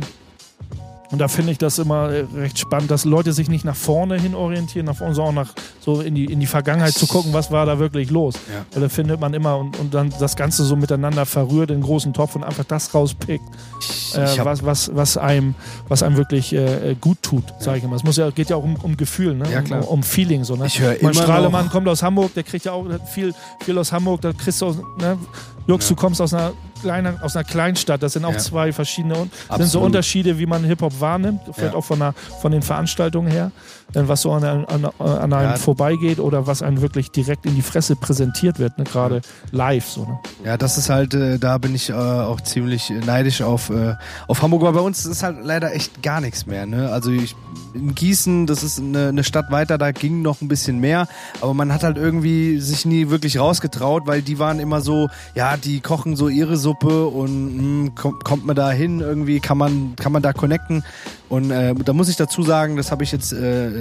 und 1.14 1.20
da 1.20 1.28
finde 1.28 1.52
ich 1.52 1.60
das 1.60 1.78
immer 1.78 2.10
äh, 2.10 2.26
recht 2.36 2.58
spannend, 2.58 2.90
dass 2.90 3.06
Leute 3.06 3.34
sich 3.34 3.48
nicht 3.48 3.64
nach 3.66 3.76
vorne 3.76 4.20
hin 4.20 4.34
orientieren, 4.34 4.88
nach 4.88 4.96
vorne, 4.96 5.14
sondern 5.14 5.36
nach, 5.36 5.54
so 5.80 6.02
in 6.02 6.16
die, 6.16 6.26
in 6.26 6.40
die 6.40 6.48
Vergangenheit 6.48 6.94
zu 6.94 7.06
gucken, 7.06 7.34
was 7.34 7.52
war 7.52 7.68
da 7.68 7.78
wirklich 7.78 8.10
los. 8.10 8.34
Ja. 8.52 8.66
Weil 8.74 8.82
da 8.82 8.90
findet 8.90 9.20
man 9.20 9.36
immer 9.36 9.60
und, 9.60 9.78
und 9.78 9.94
dann 9.94 10.12
das 10.20 10.36
Ganze 10.36 10.64
so 10.64 10.76
miteinander 10.76 11.28
verrührt 11.28 11.70
in 11.70 11.82
großen 11.82 12.14
Topf 12.14 12.36
und 12.36 12.44
einfach 12.44 12.64
das 12.64 12.96
rauspickt, 12.96 13.46
äh, 14.16 14.44
was, 14.44 14.66
was, 14.66 14.90
was, 14.96 15.18
einem, 15.18 15.54
was 15.88 16.02
einem 16.02 16.18
wirklich 16.18 16.52
äh, 16.52 16.96
gut 17.00 17.22
tut, 17.22 17.44
sage 17.60 17.78
ich 17.78 17.84
immer. 17.84 17.96
Es 17.96 18.04
muss 18.04 18.18
ja, 18.18 18.32
geht 18.32 18.50
ja 18.50 18.56
auch 18.56 18.64
um, 18.64 18.76
um 18.78 18.98
Gefühl, 18.98 19.36
ne? 19.36 19.46
Ja, 19.52 19.60
um, 19.60 19.66
klar. 19.66 19.88
um 19.88 20.02
Feeling. 20.02 20.44
So, 20.44 20.56
ne? 20.56 20.66
Ich 20.66 20.80
höre 20.80 20.94
mein 20.94 21.12
immer 21.12 21.14
Strahlemann 21.14 21.70
kommt 21.70 21.88
aus 21.88 22.02
Hamburg, 22.02 22.34
der 22.34 22.42
kriegt 22.42 22.66
ja 22.66 22.72
auch 22.72 22.88
viel, 23.06 23.36
viel 23.64 23.78
aus 23.78 23.92
Hamburg, 23.92 24.22
da 24.22 24.34
kriegst 24.34 24.62
du, 24.62 24.66
aus, 24.66 24.78
ne? 24.98 25.20
Jux, 25.68 25.88
du 25.88 25.96
kommst 25.96 26.22
aus 26.22 26.34
einer 26.34 26.52
kleiner, 26.82 27.16
aus 27.22 27.36
einer 27.36 27.46
Kleinstadt. 27.46 28.04
Das 28.04 28.14
sind 28.14 28.26
auch 28.26 28.34
Ja. 28.34 28.38
zwei 28.40 28.74
verschiedene, 28.74 29.16
sind 29.16 29.32
so 29.48 29.54
Absolut. 29.54 29.86
Unterschiede, 29.88 30.38
wie 30.38 30.46
man 30.46 30.64
Hip-Hop 30.64 31.00
wahrnimmt. 31.00 31.42
Vielleicht 31.54 31.74
Ja. 31.74 31.80
auch 31.80 31.86
von, 31.86 32.00
der, 32.00 32.14
von 32.42 32.52
den 32.52 32.62
Veranstaltungen 32.62 33.32
her. 33.32 33.52
Denn 33.96 34.08
was 34.08 34.22
so 34.22 34.32
an, 34.32 34.44
an, 34.44 34.86
an 35.00 35.34
einem 35.34 35.52
Ja. 35.52 35.56
vorbeigeht 35.58 36.20
oder 36.20 36.48
was 36.48 36.62
einem 36.62 36.82
wirklich 36.82 37.12
direkt 37.12 37.46
in 37.46 37.56
die 37.56 37.62
Fresse 37.62 37.96
präsentiert 37.96 38.60
wird, 38.60 38.78
ne? 38.78 38.84
gerade 38.86 39.22
live. 39.52 39.88
So, 39.88 40.02
ne? 40.06 40.20
Ja, 40.44 40.58
das 40.58 40.78
ist 40.78 40.90
halt, 40.90 41.14
äh, 41.14 41.38
da 41.38 41.58
bin 41.58 41.76
ich 41.76 41.90
äh, 41.90 41.94
auch 41.94 42.42
ziemlich 42.42 42.92
neidisch 43.06 43.42
auf, 43.42 43.70
äh, 43.70 43.96
auf 44.28 44.42
Hamburg, 44.42 44.64
weil 44.64 44.74
bei 44.74 44.80
uns 44.80 45.06
ist 45.06 45.22
halt 45.24 45.38
leider 45.44 45.74
echt 45.74 46.02
gar 46.02 46.22
nichts 46.22 46.46
mehr. 46.48 46.66
Ne? 46.66 46.90
Also 46.90 47.12
ich, 47.12 47.36
in 47.74 47.94
Gießen, 47.94 48.48
das 48.48 48.64
ist 48.64 48.80
eine, 48.80 49.10
eine 49.10 49.24
Stadt 49.24 49.52
weiter, 49.52 49.78
da 49.78 49.92
ging 49.92 50.22
noch 50.22 50.42
ein 50.42 50.48
bisschen 50.48 50.80
mehr, 50.80 51.08
aber 51.42 51.54
man 51.54 51.72
hat 51.74 51.84
halt 51.84 51.98
irgendwie 51.98 52.60
sich 52.60 52.86
nie 52.86 53.10
wirklich 53.10 53.40
rausgetraut, 53.40 54.04
weil 54.06 54.22
die 54.22 54.40
waren 54.40 54.60
immer 54.60 54.82
so, 54.82 55.10
ja, 55.36 55.58
die 55.58 55.80
kochen 55.82 56.16
so 56.16 56.30
ihre 56.30 56.58
Suppe 56.58 57.06
und 57.08 57.86
mh, 57.86 57.92
kommt, 57.96 58.24
kommt 58.24 58.46
man 58.46 58.56
da 58.56 58.72
hin, 58.72 59.00
irgendwie 59.02 59.40
kann 59.40 59.58
man, 59.58 59.96
kann 59.96 60.12
man 60.12 60.22
da 60.22 60.34
connecten. 60.34 60.84
Und 61.30 61.50
äh, 61.50 61.74
da 61.74 61.94
muss 61.94 62.10
ich 62.10 62.16
dazu 62.16 62.44
sagen, 62.44 62.76
das 62.78 62.92
habe 62.92 63.04
ich 63.04 63.12
jetzt 63.12 63.34
äh, 63.34 63.73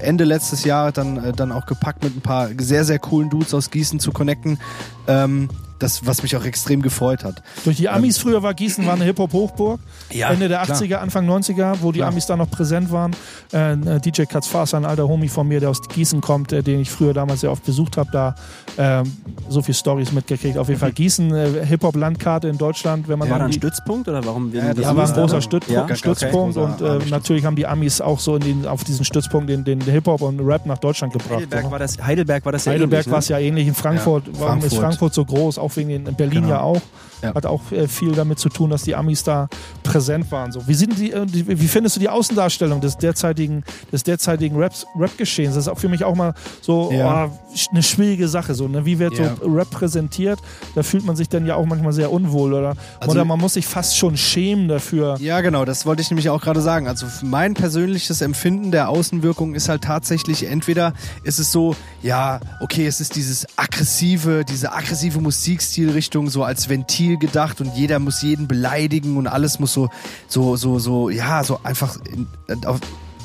Ende 0.00 0.24
letztes 0.24 0.64
Jahr 0.64 0.92
dann, 0.92 1.16
äh, 1.16 1.32
dann 1.32 1.52
auch 1.52 1.66
gepackt 1.66 2.04
mit 2.04 2.16
ein 2.16 2.20
paar 2.20 2.48
sehr, 2.58 2.84
sehr 2.84 2.98
coolen 2.98 3.30
Dudes 3.30 3.54
aus 3.54 3.70
Gießen 3.70 4.00
zu 4.00 4.12
connecten. 4.12 4.58
Ähm, 5.06 5.48
das, 5.84 6.06
was 6.06 6.22
mich 6.22 6.34
auch 6.36 6.44
extrem 6.44 6.82
gefreut 6.82 7.24
hat. 7.24 7.42
Durch 7.64 7.76
die 7.76 7.88
Amis 7.88 8.18
früher 8.18 8.42
war 8.42 8.54
Gießen 8.54 8.86
war 8.86 8.94
eine 8.94 9.04
Hip-Hop-Hochburg. 9.04 9.80
Ja, 10.10 10.30
Ende 10.30 10.48
der 10.48 10.62
klar. 10.62 10.80
80er, 10.80 10.96
Anfang 10.96 11.28
90er, 11.28 11.76
wo 11.82 11.92
die 11.92 11.98
Klar. 11.98 12.10
Amis 12.10 12.26
da 12.26 12.36
noch 12.36 12.50
präsent 12.50 12.90
waren. 12.90 13.14
Äh, 13.52 13.72
äh, 13.72 14.00
DJ 14.00 14.22
Katz 14.24 14.46
Fass, 14.46 14.72
ein 14.74 14.84
alter 14.84 15.06
Homie 15.06 15.28
von 15.28 15.46
mir, 15.46 15.60
der 15.60 15.70
aus 15.70 15.82
Gießen 15.88 16.20
kommt, 16.20 16.52
äh, 16.52 16.62
den 16.62 16.80
ich 16.80 16.90
früher 16.90 17.12
damals 17.12 17.40
sehr 17.40 17.52
oft 17.52 17.64
besucht 17.64 17.96
habe, 17.96 18.10
da 18.12 18.34
ähm, 18.78 19.12
so 19.48 19.60
viel 19.62 19.74
Stories 19.74 20.12
mitgekriegt. 20.12 20.56
Auf 20.56 20.68
jeden 20.68 20.80
Fall 20.80 20.92
Gießen, 20.92 21.34
äh, 21.34 21.66
Hip-Hop-Landkarte 21.66 22.48
in 22.48 22.56
Deutschland, 22.58 23.08
wenn 23.08 23.18
man 23.18 23.28
War 23.28 23.38
da 23.38 23.44
dann 23.44 23.50
ein 23.50 23.52
Stützpunkt 23.52 24.08
oder 24.08 24.24
warum? 24.24 24.52
Ja, 24.54 24.72
das 24.72 24.84
ja, 24.84 24.96
war 24.96 25.06
ein 25.06 25.12
großer 25.14 25.42
Stützpunkt, 25.42 25.90
Ja? 25.90 25.96
Stützpunkt 25.96 26.54
großer 26.54 26.62
und 26.62 26.80
äh, 26.80 26.84
Ami-Stützpunkt. 26.84 27.10
natürlich 27.10 27.44
haben 27.44 27.56
die 27.56 27.66
Amis 27.66 28.00
auch 28.00 28.18
so 28.20 28.36
in 28.36 28.42
den, 28.42 28.66
auf 28.66 28.84
diesen 28.84 29.04
Stützpunkt 29.04 29.50
den, 29.50 29.64
den 29.64 29.80
Hip-Hop 29.82 30.22
und 30.22 30.40
Rap 30.40 30.64
nach 30.66 30.78
Deutschland 30.78 31.12
gebracht. 31.12 31.34
Heidelberg 31.34 31.64
so, 31.64 31.70
war 31.70 31.78
das, 31.78 32.02
Heidelberg 32.02 32.44
war 32.44 32.52
das 32.52 32.64
ja 32.64 32.72
Heidelberg 32.72 33.00
ähnlich, 33.02 33.12
war 33.12 33.18
es 33.18 33.28
ja 33.28 33.38
ähnlich. 33.38 33.68
In 33.68 33.74
Frankfurt, 33.74 34.26
Ja, 34.28 34.32
warum 34.38 34.58
ist 34.58 34.74
Frankfurt. 34.74 34.80
Frankfurt 34.80 35.14
so 35.14 35.24
groß? 35.24 35.58
Auch 35.58 35.73
den, 35.76 36.06
in 36.06 36.14
Berlin 36.14 36.42
Genau. 36.42 36.48
ja 36.48 36.60
auch. 36.60 36.80
Ja. 37.22 37.34
Hat 37.34 37.46
auch 37.46 37.72
äh, 37.72 37.88
viel 37.88 38.12
damit 38.12 38.38
zu 38.38 38.48
tun, 38.48 38.70
dass 38.70 38.82
die 38.82 38.94
Amis 38.94 39.22
da 39.24 39.48
präsent 39.82 40.30
waren. 40.32 40.52
So. 40.52 40.66
Wie, 40.66 40.74
sind 40.74 40.98
die, 40.98 41.12
äh, 41.12 41.24
wie 41.32 41.68
findest 41.68 41.96
du 41.96 42.00
die 42.00 42.08
Außendarstellung 42.08 42.80
des 42.80 42.96
derzeitigen, 42.98 43.64
des 43.92 44.02
derzeitigen 44.02 44.56
Rap-Geschehens? 44.56 45.54
das 45.54 45.64
ist 45.64 45.68
auch 45.68 45.78
für 45.78 45.88
mich 45.88 46.04
auch 46.04 46.14
mal 46.14 46.34
so 46.60 46.90
Ja. 46.92 47.26
oh, 47.26 47.30
eine 47.72 47.82
schwierige 47.82 48.28
Sache. 48.28 48.54
So, 48.54 48.68
ne? 48.68 48.84
Wie 48.84 48.98
wird 48.98 49.18
Ja. 49.18 49.36
so 49.40 49.46
Rap 49.48 49.70
präsentiert? 49.70 50.38
Da 50.74 50.82
fühlt 50.82 51.04
man 51.04 51.16
sich 51.16 51.28
dann 51.28 51.46
ja 51.46 51.54
auch 51.56 51.66
manchmal 51.66 51.92
sehr 51.92 52.10
unwohl. 52.12 52.52
Oder, 52.54 52.76
Also- 53.00 53.12
oder 53.12 53.24
man 53.24 53.38
muss 53.38 53.54
sich 53.54 53.66
fast 53.66 53.96
schon 53.96 54.16
schämen 54.16 54.68
dafür. 54.68 55.16
Ja, 55.20 55.40
genau, 55.40 55.64
das 55.64 55.86
wollte 55.86 56.02
ich 56.02 56.10
nämlich 56.10 56.28
auch 56.30 56.40
gerade 56.40 56.60
sagen. 56.60 56.88
Also 56.88 57.06
mein 57.22 57.54
persönliches 57.54 58.20
Empfinden 58.20 58.70
der 58.70 58.88
Außenwirkung 58.88 59.54
ist 59.54 59.68
halt 59.68 59.82
tatsächlich, 59.82 60.46
entweder 60.46 60.92
ist 61.22 61.38
es 61.38 61.52
so, 61.52 61.74
ja, 62.02 62.40
okay, 62.60 62.86
es 62.86 63.00
ist 63.00 63.16
dieses 63.16 63.46
aggressive, 63.56 64.44
diese 64.44 64.72
aggressive 64.72 65.20
Musikstilrichtung 65.20 66.28
so 66.28 66.42
als 66.44 66.68
Ventil 66.68 67.03
gedacht 67.08 67.60
und 67.60 67.74
jeder 67.74 67.98
muss 67.98 68.22
jeden 68.22 68.48
beleidigen 68.48 69.16
und 69.16 69.26
alles 69.26 69.58
muss 69.58 69.72
so, 69.72 69.90
so, 70.28 70.56
so, 70.56 70.78
so, 70.78 71.10
ja, 71.10 71.44
so 71.44 71.60
einfach 71.62 71.96
in, 72.06 72.26
auf 72.66 72.80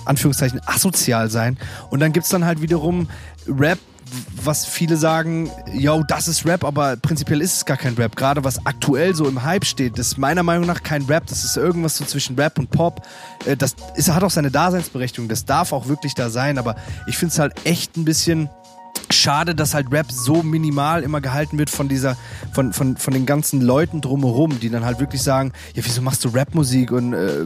Anführungszeichen 0.05 0.61
asozial 0.65 1.29
sein. 1.29 1.57
Und 1.89 1.99
dann 1.99 2.13
gibt's 2.13 2.29
dann 2.29 2.45
halt 2.45 2.61
wiederum 2.61 3.09
Rap, 3.47 3.79
was 4.43 4.65
viele 4.65 4.97
sagen, 4.97 5.51
yo, 5.71 6.03
das 6.07 6.27
ist 6.27 6.45
Rap, 6.45 6.63
aber 6.63 6.97
prinzipiell 6.97 7.41
ist 7.41 7.57
es 7.57 7.65
gar 7.65 7.77
kein 7.77 7.93
Rap. 7.93 8.15
Gerade 8.15 8.43
was 8.43 8.65
aktuell 8.65 9.13
so 9.13 9.27
im 9.27 9.43
Hype 9.43 9.65
steht, 9.65 9.99
das 9.99 10.07
ist 10.07 10.17
meiner 10.17 10.41
Meinung 10.41 10.65
nach 10.65 10.81
kein 10.81 11.03
Rap. 11.03 11.27
Das 11.27 11.45
ist 11.45 11.57
irgendwas 11.57 11.97
so 11.97 12.05
zwischen 12.05 12.35
Rap 12.35 12.57
und 12.57 12.71
Pop. 12.71 13.05
Äh, 13.45 13.55
Das 13.55 13.75
ist, 13.95 14.11
hat 14.11 14.23
auch 14.23 14.31
seine 14.31 14.49
Daseinsberechtigung. 14.51 15.29
Das 15.29 15.45
darf 15.45 15.73
auch 15.73 15.87
wirklich 15.87 16.15
da 16.15 16.29
sein. 16.29 16.57
Aber 16.57 16.75
ich 17.07 17.17
finde 17.17 17.33
es 17.33 17.39
halt 17.39 17.53
echt 17.65 17.97
ein 17.97 18.05
bisschen 18.05 18.49
schade, 19.11 19.55
dass 19.55 19.73
halt 19.73 19.91
Rap 19.91 20.11
so 20.11 20.43
minimal 20.43 21.03
immer 21.03 21.21
gehalten 21.21 21.57
wird 21.57 21.69
von 21.69 21.87
dieser, 21.87 22.15
von, 22.53 22.73
von, 22.73 22.97
von 22.97 23.13
den 23.13 23.25
ganzen 23.25 23.61
Leuten 23.61 24.01
drumherum, 24.01 24.59
die 24.59 24.69
dann 24.69 24.85
halt 24.85 24.99
wirklich 24.99 25.21
sagen, 25.21 25.51
ja, 25.73 25.83
wieso 25.85 26.01
machst 26.01 26.23
du 26.25 26.29
Rapmusik? 26.29 26.91
Und 26.91 27.13
äh, 27.13 27.45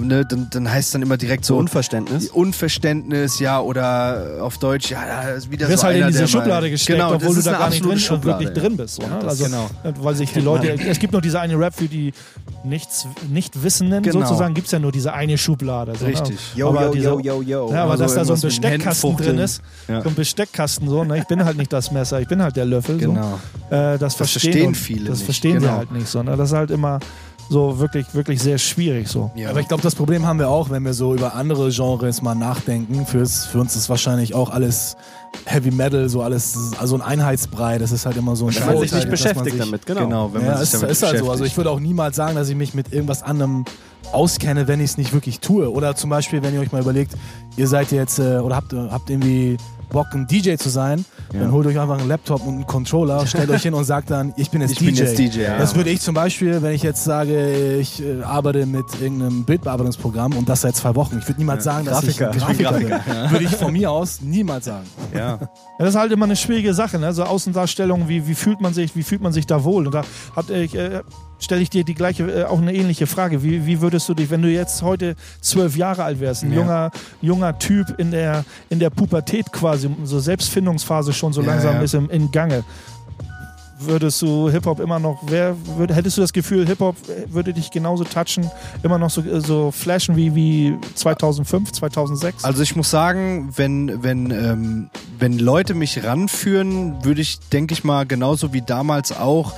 ne, 0.00 0.24
dann, 0.24 0.48
dann 0.50 0.70
heißt 0.70 0.88
es 0.88 0.92
dann 0.92 1.02
immer 1.02 1.16
direkt 1.16 1.44
So 1.44 1.54
so, 1.54 1.60
Unverständnis. 1.60 2.28
Unverständnis, 2.30 3.38
ja, 3.40 3.60
oder 3.60 4.38
auf 4.40 4.58
Deutsch, 4.58 4.90
ja, 4.90 5.04
da 5.04 5.30
ist 5.30 5.50
wieder 5.50 5.66
Du 5.66 5.72
wirst 5.72 5.80
so 5.80 5.86
halt 5.86 5.96
in 5.96 6.02
einer, 6.02 6.10
diese 6.12 6.24
der 6.26 6.28
mal- 6.28 6.42
Schublade 6.44 6.70
gesteckt, 6.70 6.98
genau, 6.98 7.14
obwohl 7.14 7.28
das 7.28 7.34
du 7.34 7.38
ist 7.40 7.46
da 7.46 7.52
gar 7.58 7.70
nicht 7.70 7.84
drin, 7.84 7.98
Schublade, 7.98 8.40
wirklich 8.40 8.56
ja. 8.56 8.62
drin 8.62 8.76
bist. 8.76 8.94
So, 8.96 9.02
ne? 9.06 9.18
also, 9.26 9.44
genau. 9.44 9.70
Weil 10.00 10.14
sich 10.14 10.32
die 10.32 10.40
Leute, 10.40 10.72
es 10.72 10.98
gibt 10.98 11.12
nur 11.12 11.22
diese 11.22 11.40
eine 11.40 11.58
Rap 11.58 11.74
für 11.74 11.86
die 11.88 12.12
nichts, 12.64 13.06
Nichtwissenden, 13.28 14.02
Genau. 14.02 14.20
sozusagen 14.20 14.54
gibt 14.54 14.66
es 14.66 14.72
ja 14.72 14.78
nur 14.78 14.92
diese 14.92 15.12
eine 15.12 15.38
Schublade. 15.38 15.94
So, 15.96 16.04
Richtig. 16.06 16.30
Ne? 16.54 16.58
Yo, 16.60 16.68
aber 16.68 16.86
yo, 16.86 16.92
diese, 16.92 17.08
yo, 17.08 17.20
yo, 17.20 17.42
yo. 17.42 17.72
Ja, 17.72 17.82
aber 17.84 17.92
Also 17.92 18.04
dass 18.04 18.14
da 18.14 18.24
so 18.24 18.34
ein 18.34 18.40
Besteckkasten 18.40 19.16
drin 19.16 19.38
ist, 19.38 19.62
Ja. 19.88 20.02
so 20.02 20.08
ein 20.08 20.14
Besteckkasten 20.14 20.88
so, 20.88 21.04
ne? 21.04 21.18
ich 21.18 21.24
bin 21.26 21.44
halt 21.44 21.56
nicht 21.56 21.72
das 21.72 21.90
Messer, 21.90 22.20
ich 22.20 22.28
bin 22.28 22.42
halt 22.42 22.56
der 22.56 22.64
Löffel. 22.66 22.98
Genau. 22.98 23.38
So. 23.70 23.74
Äh, 23.76 23.98
das, 23.98 24.14
verstehen, 24.14 24.40
verstehen 24.42 24.66
und- 24.68 24.74
viele 24.76 25.04
Das 25.10 25.18
nicht, 25.18 25.24
verstehen 25.24 25.60
sie 25.60 25.66
genau. 25.66 25.78
halt 25.78 25.92
nicht. 25.92 26.06
So, 26.08 26.22
ne? 26.22 26.36
Das 26.36 26.50
ist 26.50 26.56
halt 26.56 26.70
immer 26.70 26.98
so 27.50 27.80
wirklich, 27.80 28.14
wirklich 28.14 28.40
sehr 28.40 28.58
schwierig 28.58 29.08
so. 29.08 29.32
Ja. 29.34 29.50
Aber 29.50 29.58
ich 29.58 29.66
glaube, 29.66 29.82
das 29.82 29.96
Problem 29.96 30.24
haben 30.24 30.38
wir 30.38 30.48
auch, 30.48 30.70
wenn 30.70 30.84
wir 30.84 30.94
so 30.94 31.14
über 31.14 31.34
andere 31.34 31.70
Genres 31.70 32.22
mal 32.22 32.36
nachdenken. 32.36 33.04
Für's, 33.06 33.44
für 33.44 33.58
uns 33.58 33.74
ist 33.74 33.88
wahrscheinlich 33.90 34.34
auch 34.34 34.50
alles 34.50 34.96
Heavy 35.46 35.72
Metal, 35.72 36.08
so 36.08 36.22
alles, 36.22 36.56
also 36.78 36.94
ein 36.94 37.02
Einheitsbrei. 37.02 37.78
Das 37.78 37.90
ist 37.90 38.06
halt 38.06 38.16
immer 38.16 38.36
so 38.36 38.46
ein 38.46 38.54
Wenn 38.54 38.66
man 38.66 38.78
sich 38.78 38.92
nicht 38.92 39.10
beschäftigt 39.10 39.50
sich- 39.56 39.58
damit, 39.58 39.84
genau. 39.84 40.02
Genau, 40.02 40.32
wenn 40.32 40.42
ja, 40.42 40.48
man 40.48 40.56
sich 40.58 40.62
ist, 40.64 40.74
damit 40.74 40.90
ist 40.90 41.02
halt 41.02 41.18
so. 41.18 41.28
Also 41.30 41.44
ich 41.44 41.56
würde 41.56 41.70
auch 41.70 41.80
niemals 41.80 42.14
sagen, 42.14 42.36
dass 42.36 42.48
ich 42.48 42.54
mich 42.54 42.72
mit 42.72 42.92
irgendwas 42.92 43.24
anderem 43.24 43.64
auskenne, 44.12 44.68
wenn 44.68 44.78
ich 44.78 44.92
es 44.92 44.96
nicht 44.96 45.12
wirklich 45.12 45.40
tue. 45.40 45.72
Oder 45.72 45.96
zum 45.96 46.08
Beispiel, 46.08 46.44
wenn 46.44 46.54
ihr 46.54 46.60
euch 46.60 46.70
mal 46.70 46.82
überlegt, 46.82 47.14
ihr 47.56 47.66
seid 47.66 47.90
jetzt 47.90 48.20
äh, 48.20 48.38
oder 48.38 48.54
habt, 48.54 48.72
habt 48.72 49.10
irgendwie 49.10 49.56
Bock, 49.90 50.06
ein 50.12 50.28
DJ 50.28 50.54
zu 50.54 50.68
sein, 50.68 51.04
dann 51.32 51.52
holt 51.52 51.66
euch 51.66 51.78
einfach 51.78 51.98
einen 51.98 52.08
Laptop 52.08 52.46
und 52.46 52.54
einen 52.54 52.66
Controller, 52.66 53.26
stellt 53.26 53.50
euch 53.50 53.62
hin 53.62 53.74
und 53.74 53.84
sagt 53.84 54.10
dann, 54.10 54.32
ich 54.36 54.50
bin 54.50 54.60
jetzt 54.60 54.70
Ich 54.72 54.78
DJ. 54.78 54.86
bin 54.86 54.94
jetzt 54.94 55.18
DJ, 55.18 55.40
ja. 55.42 55.58
Das 55.58 55.74
würde 55.74 55.90
ich 55.90 56.00
zum 56.00 56.14
Beispiel, 56.14 56.60
wenn 56.62 56.72
ich 56.74 56.82
jetzt 56.82 57.04
sage, 57.04 57.76
ich 57.80 58.02
äh, 58.02 58.22
arbeite 58.22 58.66
mit 58.66 58.84
irgendeinem 59.00 59.44
Bildbearbeitungsprogramm 59.44 60.36
und 60.36 60.48
das 60.48 60.62
seit 60.62 60.76
zwei 60.76 60.94
Wochen. 60.94 61.18
Ich 61.18 61.28
würde 61.28 61.40
niemals 61.40 61.64
sagen, 61.64 61.84
dass 61.86 62.00
Grafiker. 62.00 62.30
ich 62.34 62.44
ein 62.44 62.58
Grafiker, 62.58 62.72
bin. 62.72 62.90
Würde 63.30 63.44
ich 63.44 63.56
von 63.56 63.72
mir 63.72 63.90
aus 63.90 64.20
niemals 64.20 64.64
sagen. 64.66 64.86
ja. 65.14 65.38
Ja, 65.80 65.86
das 65.86 65.94
ist 65.94 66.00
halt 66.00 66.12
immer 66.12 66.26
eine 66.26 66.36
schwierige 66.36 66.74
Sache, 66.74 66.98
ne? 66.98 67.14
So 67.14 67.24
Außendarstellung, 67.24 68.06
wie, 68.06 68.26
wie 68.26 68.34
fühlt 68.34 68.60
man 68.60 68.74
sich, 68.74 68.94
wie 68.96 69.02
fühlt 69.02 69.22
man 69.22 69.32
sich 69.32 69.46
da 69.46 69.64
wohl? 69.64 69.86
Und 69.86 69.94
da 69.94 70.02
hat, 70.36 70.50
äh, 70.50 70.64
äh, 70.64 71.00
stelle 71.40 71.62
ich 71.62 71.70
dir 71.70 71.84
die 71.84 71.94
gleiche, 71.94 72.24
äh, 72.30 72.44
auch 72.44 72.58
eine 72.60 72.74
ähnliche 72.74 73.06
Frage. 73.06 73.42
Wie, 73.42 73.66
wie 73.66 73.80
würdest 73.80 74.08
du 74.08 74.14
dich, 74.14 74.30
wenn 74.30 74.42
du 74.42 74.48
jetzt 74.48 74.82
heute 74.82 75.16
zwölf 75.40 75.76
Jahre 75.76 76.04
alt 76.04 76.20
wärst, 76.20 76.42
ein 76.44 76.52
Ja. 76.52 76.58
junger, 76.60 76.90
junger 77.22 77.58
Typ 77.58 77.98
in 77.98 78.10
der, 78.10 78.44
in 78.68 78.78
der 78.78 78.90
Pubertät 78.90 79.50
quasi, 79.52 79.90
so 80.04 80.20
Selbstfindungsphase 80.20 81.12
schon 81.12 81.32
so 81.32 81.40
Ja, 81.42 81.48
langsam 81.48 81.76
ja. 81.76 81.82
ist 81.82 81.94
im, 81.94 82.08
in 82.10 82.30
Gange. 82.30 82.62
Würdest 83.82 84.20
du 84.20 84.50
Hip-Hop 84.50 84.78
immer 84.78 84.98
noch, 84.98 85.22
wer, 85.28 85.56
würd, 85.78 85.94
hättest 85.94 86.18
du 86.18 86.20
das 86.20 86.34
Gefühl, 86.34 86.66
Hip-Hop 86.66 86.96
äh, 87.08 87.32
würde 87.32 87.54
dich 87.54 87.70
genauso 87.70 88.04
touchen, 88.04 88.50
immer 88.82 88.98
noch 88.98 89.08
so, 89.08 89.22
äh, 89.22 89.40
so 89.40 89.70
flashen 89.70 90.16
wie, 90.16 90.34
wie 90.34 90.76
2005, 90.96 91.72
2006? 91.72 92.44
Also 92.44 92.62
ich 92.62 92.76
muss 92.76 92.90
sagen, 92.90 93.48
wenn, 93.56 94.02
wenn, 94.02 94.30
ähm, 94.32 94.90
wenn 95.18 95.38
Leute 95.38 95.72
mich 95.72 96.04
ranführen, 96.04 97.02
würde 97.06 97.22
ich, 97.22 97.38
denke 97.48 97.72
ich 97.72 97.82
mal, 97.82 98.04
genauso 98.04 98.52
wie 98.52 98.60
damals 98.60 99.12
auch 99.18 99.54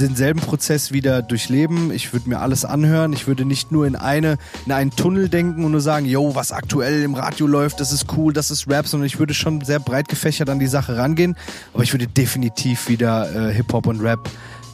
denselben 0.00 0.40
Prozess 0.40 0.92
wieder 0.92 1.22
durchleben. 1.22 1.90
Ich 1.92 2.12
würde 2.12 2.28
mir 2.28 2.40
alles 2.40 2.64
anhören. 2.64 3.12
Ich 3.12 3.26
würde 3.26 3.44
nicht 3.44 3.72
nur 3.72 3.86
in 3.86 3.96
eine, 3.96 4.38
in 4.66 4.72
einen 4.72 4.90
Tunnel 4.90 5.28
denken 5.28 5.64
und 5.64 5.72
nur 5.72 5.80
sagen, 5.80 6.06
yo, 6.06 6.34
was 6.34 6.52
aktuell 6.52 7.02
im 7.02 7.14
Radio 7.14 7.46
läuft, 7.46 7.80
das 7.80 7.92
ist 7.92 8.06
cool, 8.16 8.32
das 8.32 8.50
ist 8.50 8.68
Rap, 8.68 8.86
sondern 8.86 9.06
ich 9.06 9.18
würde 9.18 9.34
schon 9.34 9.60
sehr 9.62 9.80
breit 9.80 10.08
gefächert 10.08 10.48
an 10.50 10.58
die 10.58 10.66
Sache 10.66 10.96
rangehen. 10.96 11.36
Aber 11.74 11.82
ich 11.82 11.92
würde 11.92 12.06
definitiv 12.06 12.88
wieder 12.88 13.50
äh, 13.50 13.54
Hip-Hop 13.54 13.86
und 13.86 14.00
Rap 14.00 14.28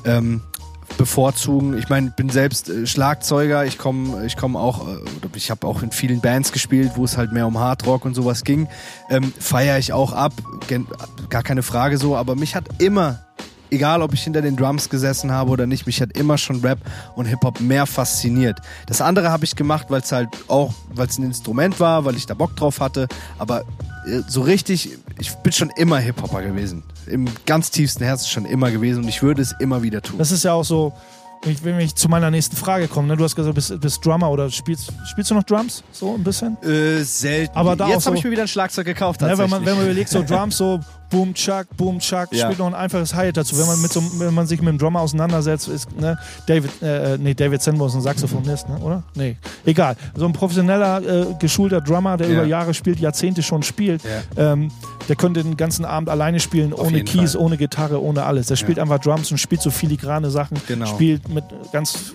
ähm, 0.05 0.43
bevorzugen. 0.97 1.77
Ich 1.79 1.89
meine, 1.89 2.11
bin 2.11 2.29
selbst 2.29 2.69
äh, 2.69 2.87
Schlagzeuger. 2.87 3.65
Ich 3.65 3.79
komme 3.79 4.25
ich 4.27 4.37
komm 4.37 4.57
auch, 4.57 4.87
äh, 4.89 5.01
ich 5.35 5.51
habe 5.51 5.67
auch 5.67 5.83
in 5.83 5.91
vielen 5.91 6.21
Bands 6.21 6.53
gespielt, 6.53 6.93
wo 6.97 7.05
es 7.05 7.17
halt 7.17 7.33
mehr 7.33 7.47
um 7.47 7.59
Hardrock 7.59 8.05
und 8.05 8.15
sowas 8.15 8.45
ging. 8.45 8.69
Ähm, 9.11 9.33
Feiere 9.39 9.79
ich 9.79 9.93
auch 9.93 10.13
ab, 10.13 10.33
gar 11.31 11.43
keine 11.43 11.63
Frage 11.63 11.99
so. 11.99 12.17
Aber 12.17 12.37
mich 12.37 12.55
hat 12.55 12.81
immer, 12.83 13.24
egal 13.75 14.03
ob 14.03 14.15
ich 14.15 14.23
hinter 14.23 14.41
den 14.43 14.57
Drums 14.57 14.89
gesessen 14.89 15.33
habe 15.33 15.51
oder 15.51 15.67
nicht, 15.67 15.87
mich 15.87 16.01
hat 16.01 16.17
immer 16.17 16.39
schon 16.39 16.61
Rap 16.61 16.79
und 17.17 17.27
Hip-Hop 17.27 17.61
mehr 17.61 17.87
fasziniert. 17.87 18.59
Das 18.87 19.01
andere 19.01 19.31
habe 19.31 19.45
ich 19.45 19.57
gemacht, 19.57 19.87
weil 19.91 20.01
es 20.01 20.13
halt 20.13 20.29
auch, 20.49 20.73
weil 20.95 21.07
es 21.09 21.19
ein 21.19 21.25
Instrument 21.25 21.81
war, 21.81 22.05
weil 22.05 22.17
ich 22.17 22.27
da 22.27 22.35
Bock 22.35 22.57
drauf 22.57 22.81
hatte. 22.81 23.09
Aber 23.39 23.61
äh, 24.07 24.21
so 24.29 24.43
richtig, 24.43 24.91
ich 25.19 25.35
bin 25.37 25.53
schon 25.53 25.71
immer 25.77 25.99
Hip-Hopper 25.99 26.43
gewesen. 26.43 26.83
Im 27.07 27.29
ganz 27.47 27.71
tiefsten 27.71 28.05
Herzen 28.05 28.29
schon 28.29 28.45
immer 28.47 28.71
gewesen 28.71 29.03
und 29.03 29.09
ich 29.09 29.23
würde 29.23 29.43
es 29.43 29.53
immer 29.61 29.83
wieder 29.83 30.01
tun. 30.01 30.17
Das 30.19 30.33
ist 30.33 30.45
ja 30.45 30.53
auch 30.55 30.65
so, 30.65 30.93
wenn 31.43 31.53
ich, 31.53 31.63
wenn 31.65 31.79
ich 31.81 31.95
zu 31.95 32.09
meiner 32.09 32.31
nächsten 32.31 32.57
Frage 32.57 32.89
komme, 32.89 33.09
ne? 33.09 33.17
du 33.17 33.25
hast 33.25 33.37
gesagt, 33.37 33.51
du 33.51 33.55
bist, 33.55 33.79
bist 33.81 34.05
Drummer 34.07 34.31
oder 34.31 34.51
spielst, 34.51 34.93
spielst 35.11 35.31
du 35.31 35.35
noch 35.35 35.43
Drums? 35.43 35.85
So 35.93 36.15
ein 36.15 36.25
bisschen? 36.25 36.57
Äh, 36.63 37.03
selten. 37.03 37.55
Aber 37.55 37.77
da 37.77 37.89
Jetzt 37.89 38.07
habe 38.07 38.17
so- 38.17 38.19
ich 38.19 38.25
mir 38.25 38.31
wieder 38.31 38.43
ein 38.43 38.49
Schlagzeug 38.49 38.87
gekauft. 38.87 39.21
Ja, 39.21 39.37
wenn, 39.37 39.51
man, 39.51 39.65
wenn 39.67 39.75
man 39.77 39.85
überlegt, 39.85 40.09
so 40.09 40.23
Drums, 40.27 40.57
so, 40.57 40.81
Boom 41.11 41.35
Chuck, 41.35 41.67
Boom 41.77 41.99
Chuck, 42.01 42.29
Ja. 42.33 42.45
spielt 42.47 42.59
noch 42.59 42.67
ein 42.67 42.75
einfaches 42.75 43.15
Hi 43.15 43.33
dazu. 43.33 43.59
Wenn 43.59 43.67
man, 43.67 43.81
mit 43.81 43.93
so, 43.93 44.03
wenn 44.19 44.35
man 44.35 44.47
sich 44.47 44.61
mit 44.61 44.69
dem 44.71 44.79
Drummer 44.79 45.01
auseinandersetzt, 45.01 45.69
ist 45.69 45.95
ne, 45.99 46.19
David, 46.47 46.71
äh, 46.83 47.17
nee, 47.19 47.35
David 47.35 47.63
Senbo 47.63 47.87
ist 47.87 47.95
ein 47.95 48.01
Saxophonist, 48.01 48.69
ne, 48.69 48.79
oder? 48.79 49.03
Nee, 49.15 49.37
egal. 49.65 49.97
So 50.17 50.25
ein 50.27 50.33
professioneller, 50.33 51.03
äh, 51.03 51.27
geschulter 51.39 51.81
Drummer, 51.81 52.17
der 52.17 52.29
Ja. 52.29 52.35
über 52.35 52.45
Jahre 52.47 52.75
spielt, 52.75 52.99
Jahrzehnte 53.01 53.43
schon 53.43 53.63
spielt, 53.63 54.03
ähm, 54.37 54.71
der 55.09 55.17
könnte 55.17 55.43
den 55.43 55.57
ganzen 55.57 55.85
Abend 55.85 56.09
alleine 56.09 56.41
spielen, 56.41 56.73
ohne 56.73 56.97
jeden 56.99 57.05
Keys, 57.07 57.33
Fall. 57.33 57.43
ohne 57.43 57.57
Gitarre, 57.57 58.03
ohne 58.03 58.25
alles. 58.25 58.47
Der 58.49 58.57
spielt 58.57 58.79
Ja. 58.79 58.83
einfach 58.83 58.99
Drums 58.99 59.31
und 59.31 59.39
spielt 59.39 59.63
so 59.63 59.71
filigrane 59.71 60.31
Sachen, 60.31 60.57
Genau. 60.67 60.87
spielt 60.87 61.29
mit 61.29 61.45
ganz 61.73 62.15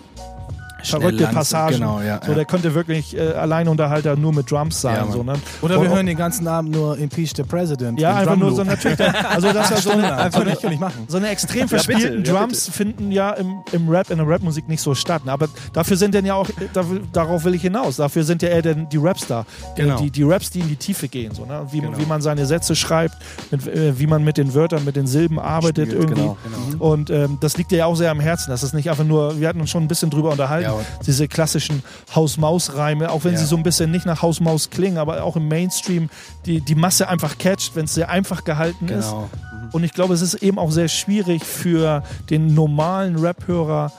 verrückte 0.84 1.24
Lanze, 1.24 1.36
Passagen. 1.38 1.76
genau, 1.76 2.02
ja, 2.02 2.20
so, 2.24 2.30
ja. 2.32 2.36
der 2.36 2.46
könnte 2.46 2.74
wirklich 2.74 3.16
äh, 3.18 3.34
Alleinunterhalter 3.34 4.16
nur 4.16 4.34
mit 4.34 4.50
Drums 4.50 4.82
sein. 4.82 4.96
Ja, 4.96 5.12
so, 5.12 5.24
ne? 5.24 5.34
Oder 5.62 5.82
wir 5.82 5.90
Oh, 5.90 5.96
hören 5.96 6.06
den 6.06 6.18
ganzen 6.18 6.48
Abend 6.48 6.72
nur 6.72 6.98
Impeach 6.98 7.34
the 7.36 7.44
President. 7.44 8.00
Ja, 8.00 8.16
einfach 8.16 8.36
nur 8.36 8.54
so 8.56 8.64
natürlich. 8.64 9.00
Also 9.30 9.52
das 9.52 9.72
ist 9.72 9.84
so 9.84 9.92
eine, 9.92 10.16
Einfach 10.18 10.46
nicht, 10.46 10.64
ich 10.64 10.80
machen. 10.80 11.06
so 11.08 11.18
eine 11.18 11.30
extrem 11.30 11.68
bitte, 11.68 11.84
verspielten 11.84 12.24
ja, 12.24 12.34
Drums 12.34 12.70
finden 12.70 13.12
ja 13.12 13.32
im, 13.32 13.60
im 13.72 13.90
Rap, 13.90 14.10
in 14.12 14.18
der 14.18 14.28
Rapmusik 14.28 14.68
nicht 14.68 14.82
so 14.82 14.94
statt. 14.96 15.26
ne? 15.26 15.32
Aber 15.32 15.48
dafür 15.74 15.98
sind 15.98 16.14
denn 16.14 16.26
ja 16.26 16.36
auch, 16.36 16.50
dafür, 16.74 17.02
darauf 17.14 17.44
will 17.46 17.56
ich 17.56 17.62
hinaus. 17.62 17.98
Dafür 17.98 18.24
sind 18.24 18.42
ja 18.42 18.50
eher 18.50 18.62
denn 18.62 18.88
die 18.90 18.98
Raps 18.98 19.26
da. 19.28 19.46
Genau. 19.76 19.98
Die, 20.00 20.12
die 20.12 20.24
Raps, 20.24 20.50
die 20.52 20.60
in 20.60 20.68
die 20.68 20.76
Tiefe 20.76 21.08
gehen. 21.08 21.34
So, 21.34 21.46
ne? 21.46 21.66
wie, 21.72 21.80
Genau. 21.80 21.98
wie 21.98 22.06
man 22.06 22.22
seine 22.22 22.46
Sätze 22.46 22.76
schreibt, 22.76 23.16
mit, 23.52 23.66
äh, 23.68 23.98
wie 24.00 24.06
man 24.08 24.24
mit 24.24 24.38
den 24.38 24.54
Wörtern, 24.54 24.84
mit 24.86 24.96
den 24.96 25.08
Silben 25.08 25.40
arbeitet 25.40 25.88
Spielt, 25.90 26.04
irgendwie. 26.04 26.22
genau, 26.22 26.38
Und 26.80 27.10
ähm, 27.10 27.38
das 27.42 27.58
liegt 27.58 27.72
dir 27.72 27.78
ja 27.80 27.86
auch 27.86 27.96
sehr 27.96 28.12
am 28.12 28.20
Herzen. 28.20 28.52
Das 28.52 28.64
ist 28.64 28.74
nicht 28.74 28.90
einfach 28.90 29.04
nur, 29.06 29.40
wir 29.40 29.48
hatten 29.48 29.62
uns 29.62 29.70
schon 29.70 29.84
ein 29.84 29.88
bisschen 29.88 30.10
drüber 30.10 30.30
unterhalten, 30.32 30.69
Ja, 30.78 30.86
diese 31.06 31.28
klassischen 31.28 31.84
Haus-Maus-Reime, 32.16 33.10
auch 33.12 33.24
wenn 33.24 33.34
Ja. 33.34 33.40
sie 33.40 33.46
so 33.46 33.58
ein 33.58 33.64
bisschen 33.64 33.92
nicht 33.92 34.06
nach 34.06 34.22
Haus-Maus 34.22 34.70
klingen, 34.70 34.98
aber 34.98 35.24
auch 35.24 35.36
im 35.36 35.48
Mainstream 35.48 36.10
die, 36.46 36.62
die 36.62 36.76
Masse 36.76 37.08
einfach 37.10 37.38
catcht, 37.38 37.76
wenn 37.76 37.86
es 37.86 37.94
sehr 37.94 38.10
einfach 38.10 38.44
gehalten 38.44 38.88
ist. 38.90 39.10
Genau. 39.10 39.30
Und 39.72 39.84
ich 39.84 39.94
glaube, 39.94 40.14
es 40.14 40.22
ist 40.22 40.36
eben 40.36 40.58
auch 40.58 40.72
sehr 40.72 40.88
schwierig 40.88 41.44
für 41.44 42.04
den 42.30 42.54
normalen 42.54 43.18
Rap-Hörer, 43.18 43.92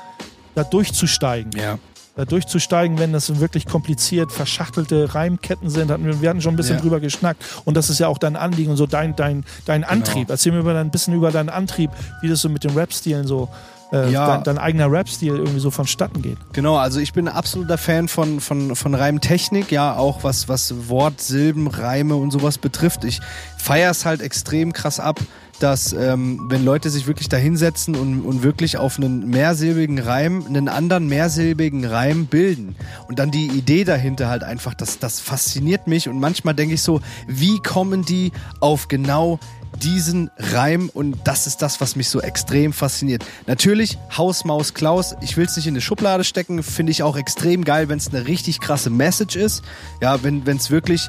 da 0.55 0.64
durchzusteigen. 0.64 1.53
Ja. 1.57 1.79
Da 2.16 2.25
durchzusteigen, 2.25 2.99
wenn 2.99 3.12
das 3.12 3.39
wirklich 3.39 3.66
kompliziert 3.66 4.33
verschachtelte 4.33 5.14
Reimketten 5.14 5.71
sind. 5.71 5.89
Wir, 6.21 6.29
hatten 6.29 6.43
schon 6.43 6.55
ein 6.55 6.57
bisschen 6.57 6.77
Ja. 6.77 6.81
drüber 6.83 6.99
geschnackt. 6.99 7.43
Und 7.64 7.77
das 7.77 7.89
ist 7.89 8.01
ja 8.01 8.09
auch 8.09 8.18
dein 8.18 8.35
Anliegen 8.35 8.73
und 8.73 8.77
so 8.77 8.87
dein, 8.87 9.14
dein, 9.14 9.45
dein 9.64 9.83
Genau. 9.83 9.93
Antrieb. 9.93 10.29
Erzähl 10.29 10.51
mir 10.53 10.62
mal 10.64 10.77
ein 10.77 10.91
bisschen 10.91 11.14
über 11.14 11.31
deinen 11.31 11.49
Antrieb, 11.51 11.91
wie 12.21 12.29
das 12.29 12.41
so 12.41 12.49
mit 12.49 12.64
den 12.64 12.73
Rap-Stilen 12.73 13.27
so, 13.29 13.49
äh, 13.93 14.11
Ja. 14.11 14.26
dein, 14.36 14.45
dein 14.45 14.59
eigener 14.59 14.91
Rap-Stil 14.91 15.36
irgendwie 15.36 15.61
so 15.61 15.70
vonstatten 15.70 16.22
geht. 16.22 16.38
Genau, 16.53 16.76
also 16.76 17.01
ich 17.01 17.12
bin 17.12 17.28
ein 17.28 17.34
absoluter 17.34 17.78
Fan 17.78 18.09
von, 18.09 18.41
von, 18.41 18.76
von 18.76 18.95
Reimtechnik, 18.95 19.70
ja, 19.72 19.97
auch 19.97 20.24
was, 20.24 20.49
was 20.49 20.88
Wort, 20.88 21.20
Silben, 21.20 21.66
Reime 21.66 22.16
und 22.16 22.30
sowas 22.30 22.59
betrifft. 22.59 23.05
Ich 23.05 23.20
feiere 23.59 23.91
es 23.91 24.05
halt 24.05 24.20
extrem 24.22 24.72
krass 24.72 25.01
ab, 25.01 25.20
dass 25.61 25.93
ähm, 25.93 26.47
wenn 26.49 26.64
Leute 26.64 26.88
sich 26.88 27.07
wirklich 27.07 27.28
da 27.28 27.36
hinsetzen 27.36 27.95
und, 27.95 28.22
und 28.22 28.43
wirklich 28.43 28.78
auf 28.78 28.97
einen 28.97 29.28
mehrsilbigen 29.28 29.99
Reim, 29.99 30.45
einen 30.47 30.68
anderen 30.68 31.07
mehrsilbigen 31.07 31.84
Reim 31.84 32.26
bilden. 32.26 32.76
Und 33.09 33.18
dann 33.18 33.30
die 33.30 33.47
Idee 33.49 33.84
dahinter 33.84 34.28
halt 34.28 34.43
einfach, 34.43 34.72
das, 34.72 34.99
das 34.99 35.20
fasziniert 35.20 35.86
mich. 35.86 36.09
Und 36.09 36.18
manchmal 36.18 36.55
denke 36.55 36.74
ich 36.76 36.82
so, 36.82 37.03
wie 37.26 37.59
kommen 37.59 38.07
die 38.07 38.32
auf 38.61 38.88
genau 38.88 39.38
diesen 39.83 40.31
Reim 40.39 40.91
und 40.93 41.16
das 41.25 41.47
ist 41.47 41.62
das, 41.62 41.81
was 41.81 41.97
mich 41.97 42.09
so 42.09 42.21
extrem 42.21 42.73
fasziniert. 42.73 43.25
Natürlich, 43.47 43.99
Haus, 44.16 44.45
Maus, 44.45 44.75
Klaus, 44.75 45.14
ich 45.21 45.37
will 45.37 45.47
es 45.47 45.57
nicht 45.57 45.66
in 45.66 45.75
eine 45.75 45.81
Schublade 45.81 46.25
stecken, 46.25 46.62
finde 46.62 46.93
ich 46.93 47.03
auch 47.03 47.16
extrem 47.16 47.64
geil, 47.64 47.89
wenn 47.89 47.99
es 47.99 48.09
eine 48.09 48.27
richtig 48.27 48.61
krasse 48.61 48.91
Message 48.91 49.37
ist. 49.37 49.62
Ja, 50.01 50.23
wenn 50.23 50.47
es 50.47 50.71
wirklich 50.71 51.09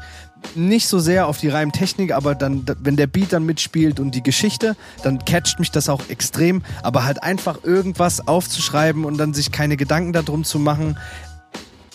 nicht 0.56 0.88
so 0.88 1.00
sehr 1.00 1.28
auf 1.28 1.38
die 1.38 1.50
Reimtechnik, 1.50 2.14
aber 2.14 2.34
dann, 2.34 2.66
da- 2.66 2.76
wenn 2.80 2.96
der 2.96 3.08
Beat 3.08 3.32
dann 3.34 3.46
mitspielt 3.46 4.00
und 4.00 4.16
die 4.16 4.24
Geschichte, 4.24 4.76
dann 5.04 5.24
catcht 5.24 5.60
mich 5.60 5.70
das 5.72 5.88
auch 5.90 6.10
extrem. 6.10 6.64
Aber 6.82 7.04
halt 7.04 7.22
einfach 7.22 7.64
irgendwas 7.64 8.28
aufzuschreiben 8.28 9.06
und 9.06 9.18
dann 9.18 9.34
sich 9.34 9.52
keine 9.52 9.78
Gedanken 9.78 10.14
darum 10.14 10.44
zu 10.44 10.58
machen, 10.60 10.98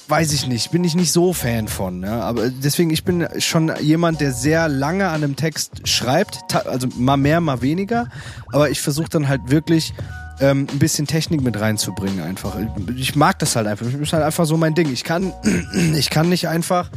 weiß 0.09 0.33
ich 0.33 0.47
nicht, 0.47 0.71
bin 0.71 0.85
ich 0.85 0.95
nicht 0.95 1.13
so 1.13 1.33
Fan 1.33 1.69
von. 1.69 2.03
Ja? 2.03 2.21
Aber 2.21 2.51
deswegen, 2.51 2.91
ich 2.91 3.05
bin 3.05 3.27
schon 3.39 3.73
jemand, 3.81 4.21
der 4.21 4.33
sehr 4.33 4.69
lange 4.69 5.09
an 5.09 5.25
einem 5.25 5.37
Text 5.37 5.87
schreibt, 5.89 6.39
also 6.67 6.89
mal 6.97 7.17
mehr, 7.17 7.41
mal 7.41 7.63
weniger. 7.63 8.09
Aber 8.53 8.71
ich 8.71 8.81
versuche 8.81 9.09
dann 9.09 9.29
halt 9.29 9.51
wirklich 9.51 9.93
ähm, 10.41 10.67
ein 10.71 10.79
bisschen 10.79 11.07
Technik 11.07 11.41
mit 11.41 11.59
reinzubringen 11.59 12.21
einfach. 12.21 12.57
Ich 12.97 13.17
mag 13.17 13.39
das 13.39 13.57
halt 13.57 13.67
einfach. 13.67 13.87
Das 13.87 13.95
ist 13.95 14.13
halt 14.13 14.25
einfach 14.25 14.47
so 14.47 14.57
mein 14.57 14.75
Ding. 14.75 14.93
Ich 14.93 15.05
kann, 15.05 15.33
ich 15.97 16.11
kann 16.11 16.29
nicht 16.29 16.49
einfach 16.49 16.91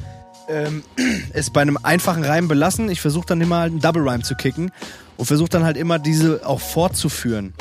ähm, 0.49 0.83
es 1.33 1.49
bei 1.49 1.61
einem 1.61 1.77
einfachen 1.81 2.23
Reim 2.23 2.47
belassen. 2.47 2.89
Ich 2.89 3.01
versuche 3.01 3.27
dann 3.27 3.41
immer 3.41 3.59
halt 3.59 3.71
einen 3.71 3.81
Double 3.81 4.07
Rhyme 4.07 4.23
zu 4.23 4.35
kicken 4.35 4.71
und 5.17 5.25
versuche 5.25 5.49
dann 5.49 5.63
halt 5.63 5.77
immer 5.77 5.99
diese 5.99 6.45
auch 6.45 6.59
fortzuführen. 6.59 7.53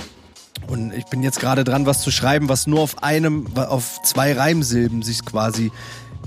Und 0.68 0.92
ich 0.92 1.06
bin 1.06 1.22
jetzt 1.22 1.40
gerade 1.40 1.64
dran, 1.64 1.86
was 1.86 2.02
zu 2.02 2.10
schreiben, 2.10 2.48
was 2.48 2.66
nur 2.66 2.80
auf 2.80 3.02
einem, 3.02 3.46
auf 3.56 4.02
zwei 4.02 4.34
Reimsilben 4.34 5.02
sich 5.02 5.24
quasi 5.24 5.72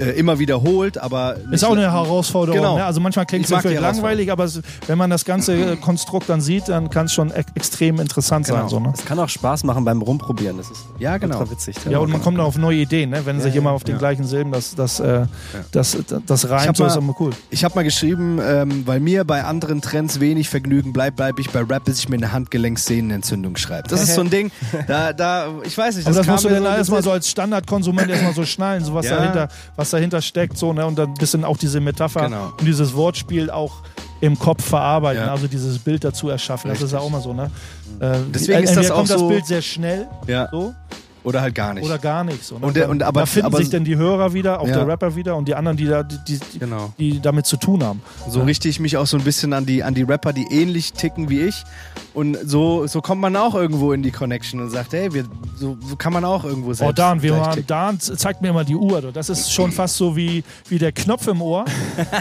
äh, 0.01 0.11
immer 0.11 0.39
wiederholt, 0.39 0.97
aber 0.97 1.35
Ist 1.51 1.63
auch 1.63 1.71
eine 1.71 1.91
Herausforderung. 1.91 2.59
Genau. 2.59 2.77
Ne? 2.77 2.85
Also 2.85 2.99
manchmal 2.99 3.25
klingt 3.25 3.45
es 3.45 3.51
ja 3.51 3.59
vielleicht 3.59 3.79
langweilig, 3.81 4.31
aber 4.31 4.43
es, 4.45 4.61
wenn 4.87 4.97
man 4.97 5.09
das 5.09 5.23
ganze 5.25 5.53
äh, 5.53 5.75
Konstrukt 5.77 6.27
dann 6.29 6.41
sieht, 6.41 6.67
dann 6.67 6.89
kann 6.89 7.05
es 7.05 7.13
schon 7.13 7.29
e 7.31 7.43
extrem 7.55 7.99
interessant 7.99 8.45
Genau. 8.47 8.59
sein. 8.59 8.69
So, 8.69 8.79
ne? 8.79 8.91
Es 8.93 9.05
kann 9.05 9.19
auch 9.19 9.29
Spaß 9.29 9.63
machen 9.63 9.85
beim 9.85 10.01
Rumprobieren. 10.01 10.57
Das 10.57 10.69
ist 10.71 10.85
Ja, 10.99 11.17
genau. 11.17 11.39
ultra 11.39 11.51
witzig. 11.51 11.75
Ja, 11.89 11.99
und 11.99 12.09
man 12.11 12.21
kommt 12.21 12.39
auch 12.39 12.45
auf 12.47 12.57
neue 12.57 12.77
Ideen, 12.79 13.11
ne? 13.11 13.25
wenn 13.25 13.39
sich 13.39 13.55
immer 13.55 13.71
auf 13.71 13.83
den 13.83 13.97
gleichen 13.97 14.25
Silben 14.25 14.51
das, 14.51 14.75
das, 14.75 14.99
äh, 14.99 15.25
das, 15.71 15.97
das 16.25 16.49
reimt, 16.49 16.67
hab 16.69 16.77
so 16.77 16.85
ist 16.85 16.95
mal- 16.95 17.01
immer 17.03 17.15
cool. 17.19 17.31
Ich 17.49 17.63
habe 17.63 17.75
mal 17.75 17.83
geschrieben, 17.83 18.39
ähm, 18.43 18.87
weil 18.87 18.99
mir 18.99 19.23
bei 19.23 19.43
anderen 19.43 19.81
Trends 19.81 20.19
wenig 20.19 20.49
Vergnügen 20.49 20.93
bleibt, 20.93 21.17
bleibe 21.17 21.39
ich 21.41 21.49
bei 21.51 21.61
Rap, 21.61 21.85
bis 21.85 21.99
ich 21.99 22.09
mir 22.09 22.17
eine 22.17 22.31
Handgelenkssehnenentzündung 22.31 23.55
schreibe. 23.57 23.87
Das 23.87 24.01
ist 24.01 24.15
so 24.15 24.21
ein 24.21 24.29
Ding, 24.29 24.51
da, 24.87 25.13
da, 25.13 25.47
ich 25.63 25.77
weiß 25.77 25.95
nicht, 25.97 26.07
Aber 26.07 26.15
das 26.15 26.25
kam 26.25 26.33
musst 26.35 26.45
du 26.45 26.49
dann 26.49 26.63
erstmal 26.65 27.03
so 27.03 27.11
als 27.11 27.29
Standardkonsument 27.29 28.09
erstmal 28.09 28.33
so 28.33 28.45
schnallen, 28.45 28.83
so 28.83 28.93
was, 28.93 29.05
Ja. 29.05 29.17
dahinter, 29.17 29.47
was 29.75 29.90
dahinter 29.91 30.21
steckt, 30.21 30.57
so, 30.57 30.73
ne? 30.73 30.85
Und 30.85 30.97
dann 30.97 31.09
ein 31.09 31.13
bisschen 31.15 31.43
auch 31.45 31.57
diese 31.57 31.79
Metapher 31.79 32.25
Genau. 32.25 32.53
und 32.57 32.67
dieses 32.67 32.93
Wortspiel 32.95 33.49
auch 33.49 33.81
im 34.21 34.37
Kopf 34.37 34.63
verarbeiten, 34.63 35.23
Ja. 35.23 35.31
also 35.31 35.47
dieses 35.47 35.79
Bild 35.79 36.03
dazu 36.03 36.29
erschaffen. 36.29 36.69
Das 36.69 36.81
ist 36.81 36.91
ja 36.93 36.99
auch 36.99 37.09
mal 37.09 37.21
so, 37.21 37.33
ne? 37.33 37.49
Äh, 37.99 38.17
Deswegen 38.33 38.63
ist 38.63 38.69
entweder 38.71 38.81
das 38.81 38.91
auch 38.91 38.95
kommt 38.97 39.09
das 39.09 39.19
so- 39.19 39.27
Bild 39.29 39.45
sehr 39.45 39.61
schnell, 39.61 40.07
Ja. 40.27 40.47
so, 40.51 40.73
Oder 41.23 41.41
halt 41.41 41.53
gar 41.55 41.73
nicht. 41.73 41.85
oder 41.85 41.97
gar 41.99 42.23
nicht. 42.23 42.43
So, 42.43 42.57
ne? 42.57 42.65
Und 42.65 42.75
der- 42.75 42.89
und 42.89 43.03
aber- 43.03 43.21
da 43.21 43.25
finden 43.25 43.45
aber- 43.47 43.57
sich 43.59 43.69
dann 43.69 43.83
die 43.83 43.95
Hörer 43.95 44.33
wieder, 44.33 44.59
auch 44.59 44.67
Ja. 44.67 44.77
der 44.77 44.87
Rapper 44.87 45.15
wieder 45.15 45.35
und 45.35 45.47
die 45.47 45.55
anderen, 45.55 45.77
die, 45.77 45.85
da, 45.85 46.03
die, 46.03 46.17
die, 46.53 46.59
Genau. 46.59 46.93
die 46.97 47.21
damit 47.21 47.45
zu 47.45 47.57
tun 47.57 47.83
haben. 47.83 48.01
So 48.29 48.41
richte 48.41 48.67
ich 48.67 48.79
mich 48.79 48.97
auch 48.97 49.05
so 49.07 49.17
ein 49.17 49.23
bisschen 49.23 49.53
an 49.53 49.65
die, 49.65 49.83
an 49.83 49.93
die 49.93 50.03
Rapper, 50.03 50.33
die 50.33 50.45
ähnlich 50.51 50.93
ticken 50.93 51.29
wie 51.29 51.41
ich. 51.41 51.63
Und 52.13 52.37
so, 52.43 52.87
so 52.87 53.01
kommt 53.01 53.21
man 53.21 53.35
auch 53.37 53.55
irgendwo 53.55 53.93
in 53.93 54.03
die 54.03 54.11
Connection 54.11 54.59
und 54.59 54.69
sagt, 54.69 54.91
hey, 54.91 55.13
wir, 55.13 55.23
so, 55.55 55.77
so 55.87 55.95
kann 55.95 56.11
man 56.11 56.25
auch 56.25 56.43
irgendwo 56.43 56.73
selbst 56.73 56.89
Oh, 56.89 56.93
Dan, 56.93 57.21
wir 57.21 57.37
waren. 57.37 57.63
Dan 57.67 57.99
zeigt 58.01 58.41
mir 58.41 58.51
mal 58.51 58.65
die 58.65 58.75
Uhr. 58.75 59.01
Das 59.13 59.29
ist 59.29 59.53
schon 59.53 59.71
fast 59.71 59.95
so 59.95 60.15
wie, 60.17 60.43
wie 60.67 60.77
der 60.77 60.91
Knopf 60.91 61.27
im 61.27 61.41
Ohr. 61.41 61.63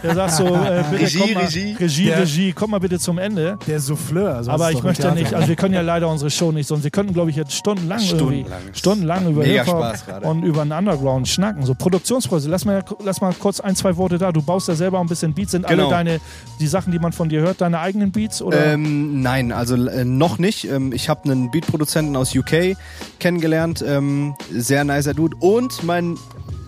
Der 0.05 0.15
sagt 0.15 0.35
so, 0.35 0.45
äh, 0.47 0.85
bitte 0.91 1.03
Regie, 1.05 1.19
komm 1.19 1.33
mal, 1.35 1.45
Regie. 1.45 1.77
Regie, 1.81 2.05
Der- 2.05 2.19
Regie, 2.21 2.53
komm 2.53 2.71
mal 2.71 2.79
bitte 2.81 2.99
zum 3.01 3.19
Ende. 3.19 3.59
Der 3.67 3.81
Souffleur. 3.81 4.35
so 4.37 4.41
ist 4.43 4.49
Aber 4.55 4.71
ich 4.71 4.83
möchte 4.83 5.03
Theater. 5.03 5.19
nicht, 5.19 5.35
also 5.35 5.49
wir 5.49 5.57
können 5.57 5.75
ja 5.75 5.81
leider 5.81 6.09
unsere 6.09 6.31
Show 6.31 6.53
nicht, 6.53 6.69
sonst 6.69 6.85
wir 6.85 6.91
könnten, 6.91 7.13
glaube 7.13 7.31
ich, 7.31 7.37
jetzt 7.37 7.53
stundenlang, 7.55 7.99
Stundenlang. 7.99 8.45
irgendwie, 8.61 8.79
stundenlang 8.79 8.90
über 8.99 9.43
Mega 9.43 9.65
Hip-Hop 9.65 9.85
Spaß 9.85 10.07
gerade. 10.07 10.27
und 10.27 10.43
über 10.43 10.65
den 10.65 10.73
Underground 10.73 11.29
schnacken. 11.29 11.65
So 11.65 11.75
Produktionsprozesse. 11.75 12.49
Lass 12.51 12.65
mal, 12.65 12.85
lass 13.05 13.21
mal 13.21 13.33
kurz 13.35 13.61
ein, 13.61 13.77
zwei 13.77 13.97
Worte 13.97 14.19
da. 14.19 14.33
Du 14.33 14.43
baust 14.43 14.69
ja 14.69 14.75
selber 14.75 15.01
ein 15.01 15.07
bisschen 15.07 15.35
Beats. 15.35 15.53
Sind 15.53 15.67
Genau. 15.67 15.85
alle 15.85 15.91
deine, 15.91 16.21
die 16.61 16.67
Sachen, 16.67 16.93
die 16.93 16.99
man 16.99 17.13
von 17.13 17.29
dir 17.29 17.41
hört, 17.41 17.61
deine 17.61 17.81
eigenen 17.81 18.13
Beats? 18.13 18.43
Oder? 18.43 18.73
Ähm, 18.75 19.23
nein, 19.23 19.53
also 19.53 19.75
äh, 19.77 20.05
noch 20.05 20.39
nicht. 20.39 20.65
Ähm, 20.65 20.93
ich 20.93 21.09
habe 21.09 21.25
einen 21.25 21.51
Beatproduzenten 21.51 22.17
aus 22.17 22.35
UK 22.35 22.77
kennengelernt, 23.19 23.85
ähm, 23.87 24.35
sehr 24.53 24.85
nicer 24.85 25.15
Dude. 25.15 25.37
Und 25.41 25.83
mein 25.85 26.17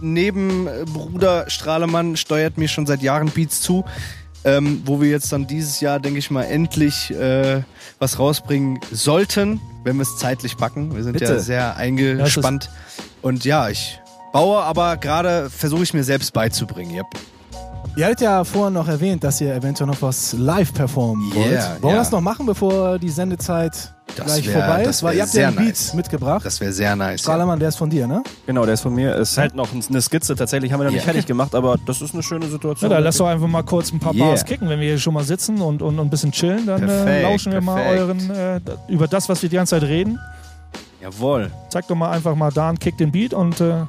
Nebenbruder 0.01 1.45
Strahlemann 1.49 2.17
steuert 2.17 2.59
mir 2.59 2.69
schon 2.69 2.87
seit 2.87 3.03
Jahren 3.03 3.29
Beats 3.31 3.61
zu, 3.61 3.85
ähm, 4.45 4.83
wo 4.85 5.01
wir 5.01 5.09
jetzt 5.11 5.33
dann 5.33 5.47
dieses 5.47 5.81
Jahr, 5.81 6.01
denke 6.01 6.19
ich 6.19 6.31
mal, 6.31 6.45
endlich 6.45 7.11
äh, 7.11 7.63
was 7.99 8.19
rausbringen 8.19 8.81
sollten, 8.91 9.61
wenn 9.85 9.97
wir 9.97 10.03
es 10.03 10.19
zeitlich 10.19 10.57
packen. 10.57 10.95
Wir 10.95 11.05
sind 11.05 11.21
ja 11.21 11.29
Bitte. 11.29 11.41
sehr 11.41 11.77
eingespannt. 11.77 12.71
Und 13.21 13.45
ja, 13.45 13.69
ich 13.69 14.01
baue, 14.33 14.63
aber 14.63 14.97
gerade 14.97 15.51
versuche 15.51 15.83
ich 15.85 15.95
mir 15.95 16.05
selbst 16.05 16.33
beizubringen. 16.33 16.97
Yep. 16.97 17.07
Ihr 17.95 18.07
hattet 18.07 18.23
ja 18.23 18.43
vorhin 18.45 18.73
noch 18.73 18.89
erwähnt, 18.89 19.23
dass 19.23 19.41
ihr 19.41 19.55
eventuell 19.55 19.87
noch 19.87 20.01
was 20.01 20.33
live 20.33 20.73
performen 20.73 21.35
wollt. 21.35 21.51
Yeah, 21.51 21.73
Wollen 21.73 21.83
wir 21.83 21.91
ja. 21.91 21.97
das 21.99 22.11
noch 22.11 22.23
machen, 22.23 22.47
bevor 22.47 22.99
die 22.99 23.11
Sendezeit 23.11 23.92
Das 24.17 24.27
gleich 24.27 24.47
wär- 24.47 24.53
vorbei 24.65 24.83
das 24.85 24.97
ist? 24.97 25.03
Weil 25.03 25.17
ihr 25.17 25.23
habt 25.23 25.35
ja 25.35 25.47
einen 25.49 25.57
sehr 25.57 25.65
Beat 25.65 25.75
nice. 25.75 25.95
mitgebracht. 25.95 26.45
Das 26.45 26.61
wäre 26.61 26.73
sehr 26.73 26.95
nice. 26.97 27.13
Ja. 27.13 27.19
Strahlermann, 27.19 27.59
der 27.59 27.69
ist 27.71 27.77
von 27.77 27.89
dir, 27.91 28.07
ne? 28.07 28.23
Genau, 28.47 28.65
der 28.65 28.75
ist 28.75 28.81
von 28.83 28.95
mir. 28.95 29.15
Ist 29.17 29.37
halt 29.39 29.55
noch 29.55 29.69
eine 29.73 30.01
Skizze. 30.03 30.35
Tatsächlich 30.37 30.73
haben 30.73 30.81
wir 30.81 30.85
noch 30.85 30.91
nicht 30.93 31.01
Ja. 31.01 31.05
fertig 31.13 31.27
gemacht, 31.27 31.55
aber 31.55 31.77
das 31.87 32.01
ist 32.03 32.13
eine 32.15 32.23
schöne 32.23 32.45
Ja, 32.47 32.51
Situation. 32.53 32.91
dann 32.91 33.03
lass 33.03 33.17
doch 33.17 33.27
einfach 33.27 33.47
mal 33.49 33.63
kurz 33.63 33.93
ein 33.93 33.99
paar 34.01 34.15
Yeah. 34.15 34.27
Bars 34.29 34.45
kicken, 34.45 34.69
wenn 34.69 34.81
wir 34.81 34.89
hier 34.89 34.99
schon 34.99 35.15
mal 35.15 35.25
sitzen 35.25 35.61
und, 35.61 35.83
und, 35.83 35.99
und 35.99 36.07
ein 36.07 36.11
bisschen 36.11 36.33
chillen. 36.33 36.67
Dann 36.67 36.83
äh, 36.83 36.87
Perfekt, 36.87 37.23
lauschen 37.23 37.53
wir 37.53 37.61
mal 37.61 37.83
perfekt. 37.83 38.01
euren, 38.31 38.31
äh, 38.31 38.93
über 38.93 39.09
das, 39.09 39.29
was 39.29 39.43
wir 39.43 39.49
die 39.49 39.57
ganze 39.57 39.79
Zeit 39.79 39.89
reden. 39.89 40.19
Jawohl. 41.01 41.51
Zeig 41.69 41.89
doch 41.89 41.97
mal 41.97 42.11
einfach 42.13 42.35
mal 42.35 42.51
Dan, 42.53 42.79
kick 42.79 42.97
den 42.99 43.11
Beat 43.11 43.35
und 43.35 43.61
äh, 43.61 43.85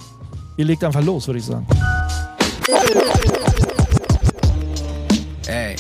ihr 0.57 0.65
legt 0.65 0.83
einfach 0.83 1.03
los, 1.03 1.27
würde 1.27 1.39
ich 1.39 1.45
sagen. 1.45 1.67
Ey. 5.47 5.75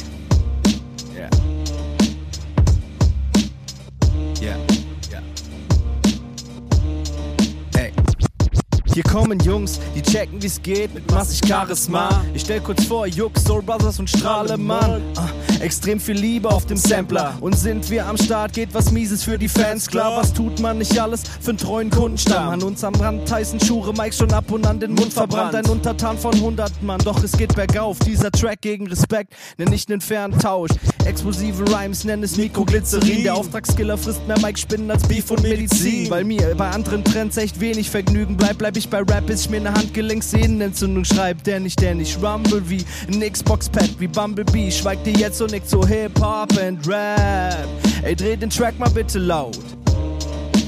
Hier 8.93 9.03
kommen 9.03 9.39
Jungs, 9.39 9.79
die 9.95 10.03
checken 10.03 10.37
wie's 10.39 10.61
geht 10.61 10.93
mit 10.93 11.09
massig 11.09 11.41
Charisma. 11.47 12.23
Ich 12.35 12.43
stell 12.43 12.59
kurz 12.59 12.85
vor, 12.85 13.07
Jux, 13.07 13.43
Soul 13.43 13.63
Brothers 13.63 13.97
und 13.99 14.07
Strahlemann. 14.07 15.01
Ah, 15.15 15.29
extrem 15.61 15.99
viel 15.99 16.15
Liebe 16.15 16.47
auf 16.49 16.67
dem 16.67 16.77
Sampler. 16.77 17.33
Und 17.41 17.57
sind 17.57 17.89
wir 17.89 18.05
am 18.05 18.17
Start, 18.17 18.53
geht 18.53 18.71
was 18.73 18.91
Mieses 18.91 19.23
für 19.23 19.39
die 19.39 19.47
Fans 19.47 19.87
klar. 19.87 20.15
Was 20.15 20.31
tut 20.31 20.59
man 20.59 20.77
nicht 20.77 20.99
alles 20.99 21.23
für 21.41 21.49
einen 21.49 21.57
treuen 21.57 21.89
Kundenstamm? 21.89 22.49
An 22.49 22.61
uns 22.61 22.83
am 22.83 22.93
Rand 22.93 23.27
Tyson 23.27 23.59
Schure, 23.59 23.93
Mike 23.93 24.13
schon 24.13 24.31
ab 24.31 24.51
und 24.51 24.67
an 24.67 24.79
den 24.79 24.93
Mund 24.93 25.11
verbrannt. 25.11 25.55
Ein 25.55 25.65
Untertan 25.65 26.19
von 26.19 26.35
100 26.35 26.83
Mann, 26.83 26.99
doch 27.03 27.23
es 27.23 27.31
geht 27.31 27.55
bergauf. 27.55 27.97
Dieser 27.99 28.29
Track 28.29 28.61
gegen 28.61 28.85
Respekt, 28.85 29.33
nenn 29.57 29.73
ich 29.73 29.87
nen 29.87 30.01
fairen 30.01 30.37
Tausch. 30.37 30.71
Explosive 31.05 31.63
Rhymes, 31.67 32.03
nenn 32.03 32.21
es 32.21 32.37
Mikroglycerin. 32.37 33.23
Der 33.23 33.33
Auftragskiller 33.33 33.97
frisst 33.97 34.27
mehr 34.27 34.39
Mike 34.39 34.59
Spinnen 34.59 34.91
als 34.91 35.03
Beef 35.07 35.31
und 35.31 35.41
Medizin. 35.41 36.11
Weil 36.11 36.23
mir 36.23 36.53
bei 36.55 36.69
anderen 36.69 37.03
Trends 37.03 37.37
echt 37.37 37.59
wenig 37.59 37.89
Vergnügen 37.89 38.37
bleibt, 38.37 38.59
bleib 38.59 38.77
ich 38.77 38.82
bei 38.89 38.99
Rap, 38.99 39.27
bis 39.27 39.41
ich 39.41 39.49
mir 39.49 39.61
ne 39.61 39.73
Handgelenkssehnenentzündung 39.73 41.05
schreib. 41.05 41.43
Der 41.43 41.59
nicht, 41.59 41.81
der 41.81 41.95
nicht 41.95 42.21
rumble 42.21 42.61
wie 42.69 42.85
ein 43.07 43.21
Xbox-Pad, 43.31 43.91
wie 43.99 44.07
Bumblebee. 44.07 44.71
Schweigt 44.71 45.05
dir 45.05 45.13
jetzt 45.13 45.41
und 45.41 45.51
nickt 45.51 45.69
so 45.69 45.85
Hip-Hop 45.85 46.57
and 46.59 46.87
Rap. 46.87 47.67
Ey, 48.03 48.15
dreh 48.15 48.35
den 48.35 48.49
Track 48.49 48.77
mal 48.79 48.89
bitte 48.89 49.19
laut. 49.19 49.59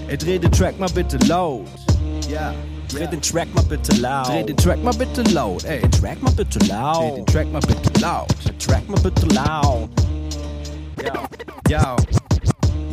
Ey, 0.07 0.17
dreh 0.17 0.37
den 0.37 0.51
Track 0.51 0.79
mal 0.79 0.89
bitte 0.89 1.17
laut. 1.27 1.67
Ja. 2.29 2.53
Dreh 2.89 3.07
den 3.07 3.21
Track 3.21 3.53
mal 3.53 3.63
bitte 3.63 3.95
laut. 3.97 4.27
Dreh 4.27 4.43
den 4.43 4.57
Track 4.57 4.83
mal 4.83 4.93
bitte 4.93 5.21
laut. 5.33 5.63
Ey, 5.65 5.81
Track 5.89 6.21
mal 6.21 6.31
bitte 6.33 6.59
dreh 6.59 6.67
laut. 6.67 7.17
den 7.17 7.25
Track 7.25 7.51
mal 7.51 7.61
bitte 7.61 7.99
laut. 7.99 8.27
Track 8.59 8.89
mal 8.89 9.01
bitte 9.01 9.25
laut. 9.27 9.89
Ja. 11.67 11.95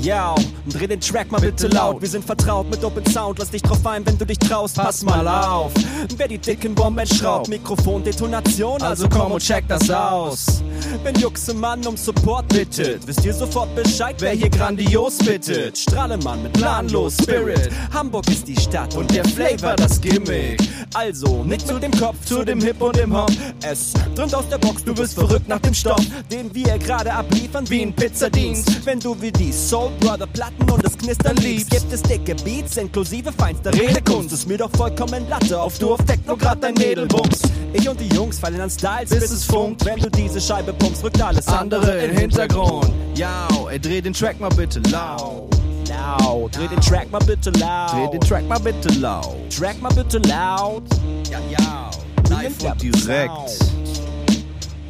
Ja, 0.03 0.35
dreh 0.69 0.89
den 0.89 1.01
Track 1.01 1.31
mal 1.31 1.41
bitte 1.41 1.69
laut. 1.69 2.01
Wir 2.01 2.09
sind 2.09 2.25
vertraut 2.25 2.69
mit 2.69 2.83
Open 2.83 3.07
Sound. 3.07 3.39
Lass 3.39 3.51
dich 3.51 3.63
drauf 3.63 3.87
ein, 3.87 4.05
wenn 4.05 4.19
du 4.19 4.27
dich 4.27 4.39
traust. 4.39 4.75
Pass 4.75 5.05
mal 5.05 5.29
auf. 5.29 5.71
Wer 6.17 6.27
die 6.27 6.39
dicken 6.39 6.75
Bomben 6.75 7.07
schraubt, 7.07 7.47
Mikrofondetonation, 7.47 8.83
also 8.83 9.09
komm 9.09 9.31
und 9.31 9.41
check 9.41 9.65
das 9.69 9.89
aus. 9.89 10.65
Wenn 11.05 11.15
Juxemann 11.15 11.87
um 11.87 11.97
Support 11.97 12.49
bittet, 12.49 13.07
wisst 13.07 13.25
ihr 13.25 13.33
sofort 13.33 13.73
Bescheid, 13.77 14.17
wer 14.19 14.33
hier 14.33 14.51
grandios 14.51 15.19
bittet. 15.19 15.79
Strahlemann 15.79 16.43
mit 16.43 16.53
planlos 16.55 17.19
Spirit. 17.23 17.71
Hamburg 17.95 18.29
ist 18.29 18.49
die 18.49 18.57
Stadt 18.57 18.97
und 18.97 19.09
der 19.15 19.25
Flavor 19.25 19.77
das 19.77 20.01
Gimmick. 20.01 20.61
Also, 20.95 21.45
nicht 21.45 21.67
zu 21.67 21.79
dem 21.79 21.93
Kopf, 21.93 22.17
zu 22.25 22.45
dem 22.45 22.61
Hip 22.61 22.83
und 22.83 22.97
dem 22.97 23.17
Hop. 23.17 23.31
Es 23.63 23.93
dringt 24.17 24.35
aus 24.35 24.49
der 24.49 24.59
Box, 24.59 24.83
du 24.83 24.97
wirst 24.97 25.15
verrückt 25.15 25.47
nach 25.47 25.61
dem 25.61 25.75
Stoff, 25.75 26.05
den 26.29 26.53
wir 26.53 26.77
gerade 26.79 27.13
abliefern 27.13 27.71
wie 27.71 27.83
ein 27.83 27.95
Pizzadienst. 27.95 28.85
Wenn 28.85 28.99
du 28.99 29.17
wie 29.21 29.31
die 29.31 29.53
Soul 29.53 29.92
Brother 30.01 30.27
Platten 30.27 30.71
und 30.71 30.85
das 30.85 30.97
Knistern 30.97 31.37
liebst, 31.37 31.71
gibt 31.71 31.93
es 31.93 32.03
dicke 32.03 32.35
Beats 32.37 32.77
inklusive 32.77 33.33
feinster 33.33 33.73
Redekunst. 33.73 34.33
Ist 34.33 34.49
mir 34.49 34.59
doch 34.59 34.71
vollkommen 34.77 35.29
Latte, 35.29 35.61
auf 35.61 35.79
du 35.79 35.95
auf 35.95 36.05
Techno 36.05 36.37
grad 36.37 36.63
dein 36.63 36.75
Mädel 36.75 37.07
bummst. 37.07 37.51
Ich 37.73 37.89
und 37.89 38.01
die 38.01 38.09
Jungs 38.15 38.39
fallen 38.39 38.61
an 38.61 38.71
Styles, 38.71 39.11
bis 39.11 39.31
es 39.31 39.45
funkt. 39.45 39.85
Wenn 39.85 40.01
du 40.01 40.11
diese 40.11 40.41
Scheibe 40.41 40.73
pumpst, 40.73 41.05
rückt 41.05 41.23
alles 41.23 41.49
Andere 41.49 42.05
im 42.05 42.17
Hintergrund. 42.17 42.93
Ja, 43.15 43.49
ey, 43.71 43.79
dreh 43.79 44.01
den 44.01 44.13
Track 44.13 44.41
mal 44.41 44.51
bitte 44.51 44.81
laut. 44.91 45.51
Laut, 45.89 46.57
dreh 46.57 46.69
den 46.69 46.81
Track 46.81 47.11
mal 47.11 47.19
bitte 47.21 47.51
laut. 47.51 47.93
Dreh 47.93 48.11
den 48.11 48.21
Track 48.21 48.49
mal 48.49 48.59
bitte 48.59 48.89
laut. 48.99 49.51
Track 49.51 49.81
mal 49.81 49.93
bitte 49.93 50.19
laut. 50.19 50.85
Ja, 51.31 51.39
ja. 51.51 51.91
Live 52.31 52.63
und 52.65 52.83
direkt. 52.83 53.73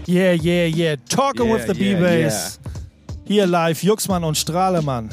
Yeah, 0.09 0.32
yeah, 0.32 0.66
yeah. 0.66 0.96
Talking 1.09 1.46
Yeah, 1.46 1.55
with 1.55 1.66
the 1.66 1.74
yeah, 1.74 1.96
B-Bass. 1.96 2.59
Hier 3.25 3.47
live, 3.47 3.83
Juxmann 3.83 4.25
und 4.25 4.37
Strahlemann. 4.37 5.11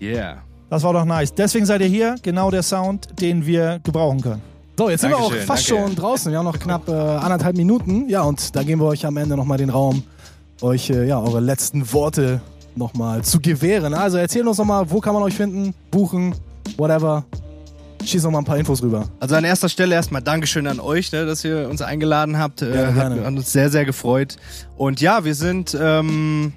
Yeah. 0.00 0.38
Das 0.70 0.84
war 0.84 0.92
doch 0.92 1.04
nice. 1.04 1.34
Deswegen 1.34 1.66
seid 1.66 1.80
ihr 1.80 1.88
hier, 1.88 2.14
genau 2.22 2.50
der 2.50 2.62
Sound, 2.62 3.08
den 3.20 3.44
wir 3.44 3.80
gebrauchen 3.82 4.20
können. 4.20 4.42
So, 4.78 4.88
jetzt 4.88 5.00
sind 5.00 5.10
wir 5.10 5.16
auch 5.16 5.22
Dankeschön, 5.22 5.46
fast 5.46 5.70
danke. 5.70 5.84
schon 5.86 5.96
draußen. 5.96 6.30
Wir 6.30 6.38
haben 6.38 6.44
noch 6.44 6.58
knapp 6.58 6.88
äh, 6.88 6.92
anderthalb 6.92 7.56
Minuten. 7.56 8.08
Ja, 8.08 8.22
und 8.22 8.54
da 8.54 8.62
geben 8.62 8.80
wir 8.80 8.86
euch 8.86 9.04
am 9.04 9.16
Ende 9.16 9.36
nochmal 9.36 9.58
den 9.58 9.70
Raum, 9.70 10.04
euch 10.60 10.88
äh, 10.90 11.04
ja, 11.06 11.20
eure 11.20 11.40
letzten 11.40 11.92
Worte 11.92 12.40
nochmal 12.76 13.22
zu 13.24 13.40
gewähren. 13.40 13.92
Also 13.92 14.18
erzählt 14.18 14.46
uns 14.46 14.58
nochmal, 14.58 14.88
wo 14.88 15.00
kann 15.00 15.14
man 15.14 15.24
euch 15.24 15.34
finden, 15.34 15.74
buchen, 15.90 16.36
whatever. 16.76 17.24
Schieß 18.04 18.22
noch 18.22 18.30
mal 18.30 18.38
ein 18.38 18.44
paar 18.44 18.56
Infos 18.56 18.80
rüber. 18.82 19.08
Also 19.18 19.34
an 19.34 19.42
erster 19.42 19.68
Stelle 19.68 19.96
erstmal 19.96 20.22
Dankeschön 20.22 20.68
an 20.68 20.78
euch, 20.78 21.10
ne, 21.10 21.26
dass 21.26 21.44
ihr 21.44 21.68
uns 21.68 21.82
eingeladen 21.82 22.38
habt. 22.38 22.62
Äh, 22.62 22.70
Gerne, 22.70 22.94
hat, 22.94 23.10
hat 23.12 23.26
uns 23.26 23.50
sehr, 23.50 23.70
sehr 23.70 23.84
gefreut. 23.84 24.36
Und 24.76 25.00
ja, 25.00 25.24
wir 25.24 25.34
sind 25.34 25.76
ähm, 25.78 26.52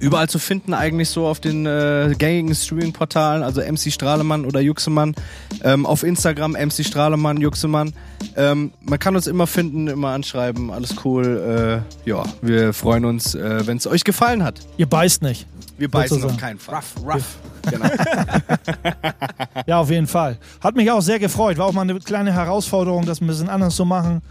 überall 0.00 0.28
zu 0.28 0.38
finden, 0.38 0.74
eigentlich 0.74 1.08
so 1.10 1.26
auf 1.26 1.40
den 1.40 1.66
äh, 1.66 2.14
gängigen 2.18 2.54
Streaming-Portalen, 2.54 3.42
also 3.42 3.60
MC 3.60 3.92
Strahlemann 3.92 4.44
oder 4.44 4.60
Juxemann. 4.60 5.14
Ähm, 5.62 5.86
auf 5.86 6.02
Instagram 6.02 6.52
MC 6.52 6.84
Strahlemann, 6.84 7.40
Juxemann. 7.40 7.92
Ähm, 8.36 8.72
man 8.80 8.98
kann 8.98 9.16
uns 9.16 9.26
immer 9.26 9.46
finden, 9.46 9.88
immer 9.88 10.10
anschreiben, 10.10 10.70
alles 10.70 10.94
cool. 11.04 11.82
Äh, 12.06 12.08
ja, 12.08 12.24
wir 12.42 12.72
freuen 12.72 13.04
uns, 13.04 13.34
äh, 13.34 13.66
wenn 13.66 13.76
es 13.78 13.86
euch 13.86 14.04
gefallen 14.04 14.42
hat. 14.44 14.60
Ihr 14.76 14.86
beißt 14.86 15.22
nicht. 15.22 15.46
Wir 15.78 15.90
beißen 15.90 16.20
Sozusagen. 16.20 16.34
auf 16.34 16.40
keinen 16.40 16.58
Fall. 16.58 16.76
Rough, 16.76 16.94
rough. 17.14 17.36
Genau. 17.70 17.86
Ja, 19.66 19.78
auf 19.80 19.90
jeden 19.90 20.06
Fall. 20.06 20.38
Hat 20.60 20.76
mich 20.76 20.90
auch 20.90 21.00
sehr 21.00 21.18
gefreut. 21.18 21.58
War 21.58 21.66
auch 21.66 21.72
mal 21.72 21.82
eine 21.82 21.98
kleine 21.98 22.32
Herausforderung, 22.32 23.04
das 23.04 23.20
ein 23.20 23.26
bisschen 23.26 23.48
anders 23.48 23.74
zu 23.74 23.84
machen. 23.84 24.22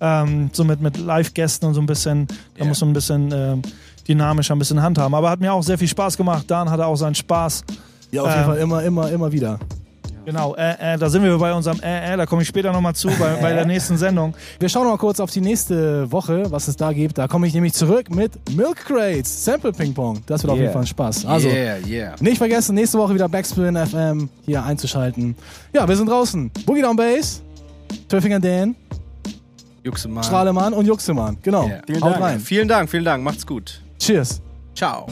Ähm, 0.00 0.50
so 0.52 0.64
mit, 0.64 0.80
mit 0.80 0.96
Live-Gästen 0.96 1.66
und 1.66 1.74
so 1.74 1.80
ein 1.80 1.86
bisschen, 1.86 2.26
da 2.56 2.62
Ja. 2.62 2.64
muss 2.66 2.80
man 2.80 2.90
ein 2.90 2.94
bisschen 2.94 3.30
ähm, 3.32 3.62
dynamischer 4.08 4.54
ein 4.54 4.58
bisschen 4.58 4.82
handhaben. 4.82 5.14
Aber 5.14 5.30
hat 5.30 5.40
mir 5.40 5.52
auch 5.52 5.62
sehr 5.62 5.78
viel 5.78 5.88
Spaß 5.88 6.16
gemacht. 6.16 6.44
Dan 6.48 6.70
hatte 6.70 6.86
auch 6.86 6.96
seinen 6.96 7.14
Spaß. 7.14 7.64
Ja, 8.10 8.22
auf 8.22 8.28
Ähm, 8.28 8.34
jeden 8.34 8.46
Fall 8.46 8.58
immer, 8.58 8.82
immer, 8.82 9.10
immer 9.10 9.32
wieder. 9.32 9.58
Genau, 10.24 10.54
äh, 10.56 10.94
äh, 10.94 10.98
da 10.98 11.08
sind 11.08 11.22
wir 11.22 11.38
bei 11.38 11.54
unserem 11.54 11.80
äh, 11.80 12.12
äh, 12.12 12.16
da 12.18 12.26
komme 12.26 12.42
ich 12.42 12.48
später 12.48 12.70
nochmal 12.70 12.94
zu, 12.94 13.08
bei, 13.18 13.36
bei 13.40 13.54
der 13.54 13.64
nächsten 13.64 13.96
Sendung. 13.96 14.34
Wir 14.60 14.68
schauen 14.68 14.84
noch 14.84 14.90
mal 14.90 14.98
kurz 14.98 15.20
auf 15.20 15.30
die 15.30 15.40
nächste 15.40 16.12
Woche, 16.12 16.42
was 16.50 16.68
es 16.68 16.76
da 16.76 16.92
gibt. 16.92 17.16
Da 17.16 17.28
komme 17.28 17.46
ich 17.46 17.54
nämlich 17.54 17.72
zurück 17.72 18.14
mit 18.14 18.32
Milk 18.54 18.76
Crates, 18.84 19.42
Sample 19.46 19.72
Ping 19.72 19.94
Pong. 19.94 20.20
Das 20.26 20.42
wird 20.42 20.50
auf 20.50 20.56
Yeah. 20.58 20.64
jeden 20.64 20.72
Fall 20.74 20.82
ein 20.82 20.86
Spaß. 20.86 21.24
Also, 21.24 21.48
yeah, 21.48 21.76
yeah. 21.86 22.14
nicht 22.20 22.36
vergessen, 22.36 22.74
nächste 22.74 22.98
Woche 22.98 23.14
wieder 23.14 23.26
Backspin 23.26 23.74
FM 23.74 24.28
hier 24.44 24.62
einzuschalten. 24.62 25.34
Ja, 25.72 25.88
wir 25.88 25.96
sind 25.96 26.10
draußen. 26.10 26.50
Boogie 26.66 26.82
Down 26.82 26.96
Bass, 26.96 27.40
Turfinger 28.06 28.38
Dan, 28.38 28.76
Juxemann. 29.82 30.24
Strahlemann 30.24 30.74
und 30.74 30.84
Juxemann. 30.84 31.38
Genau. 31.42 31.66
Yeah. 31.68 31.80
Vielen 31.86 32.02
Haut 32.04 32.12
Dank. 32.12 32.22
rein. 32.24 32.40
Vielen 32.40 32.68
Dank, 32.68 32.90
vielen 32.90 33.04
Dank. 33.04 33.24
Macht's 33.24 33.46
gut. 33.46 33.80
Cheers. 33.98 34.40
Ciao. 34.74 35.06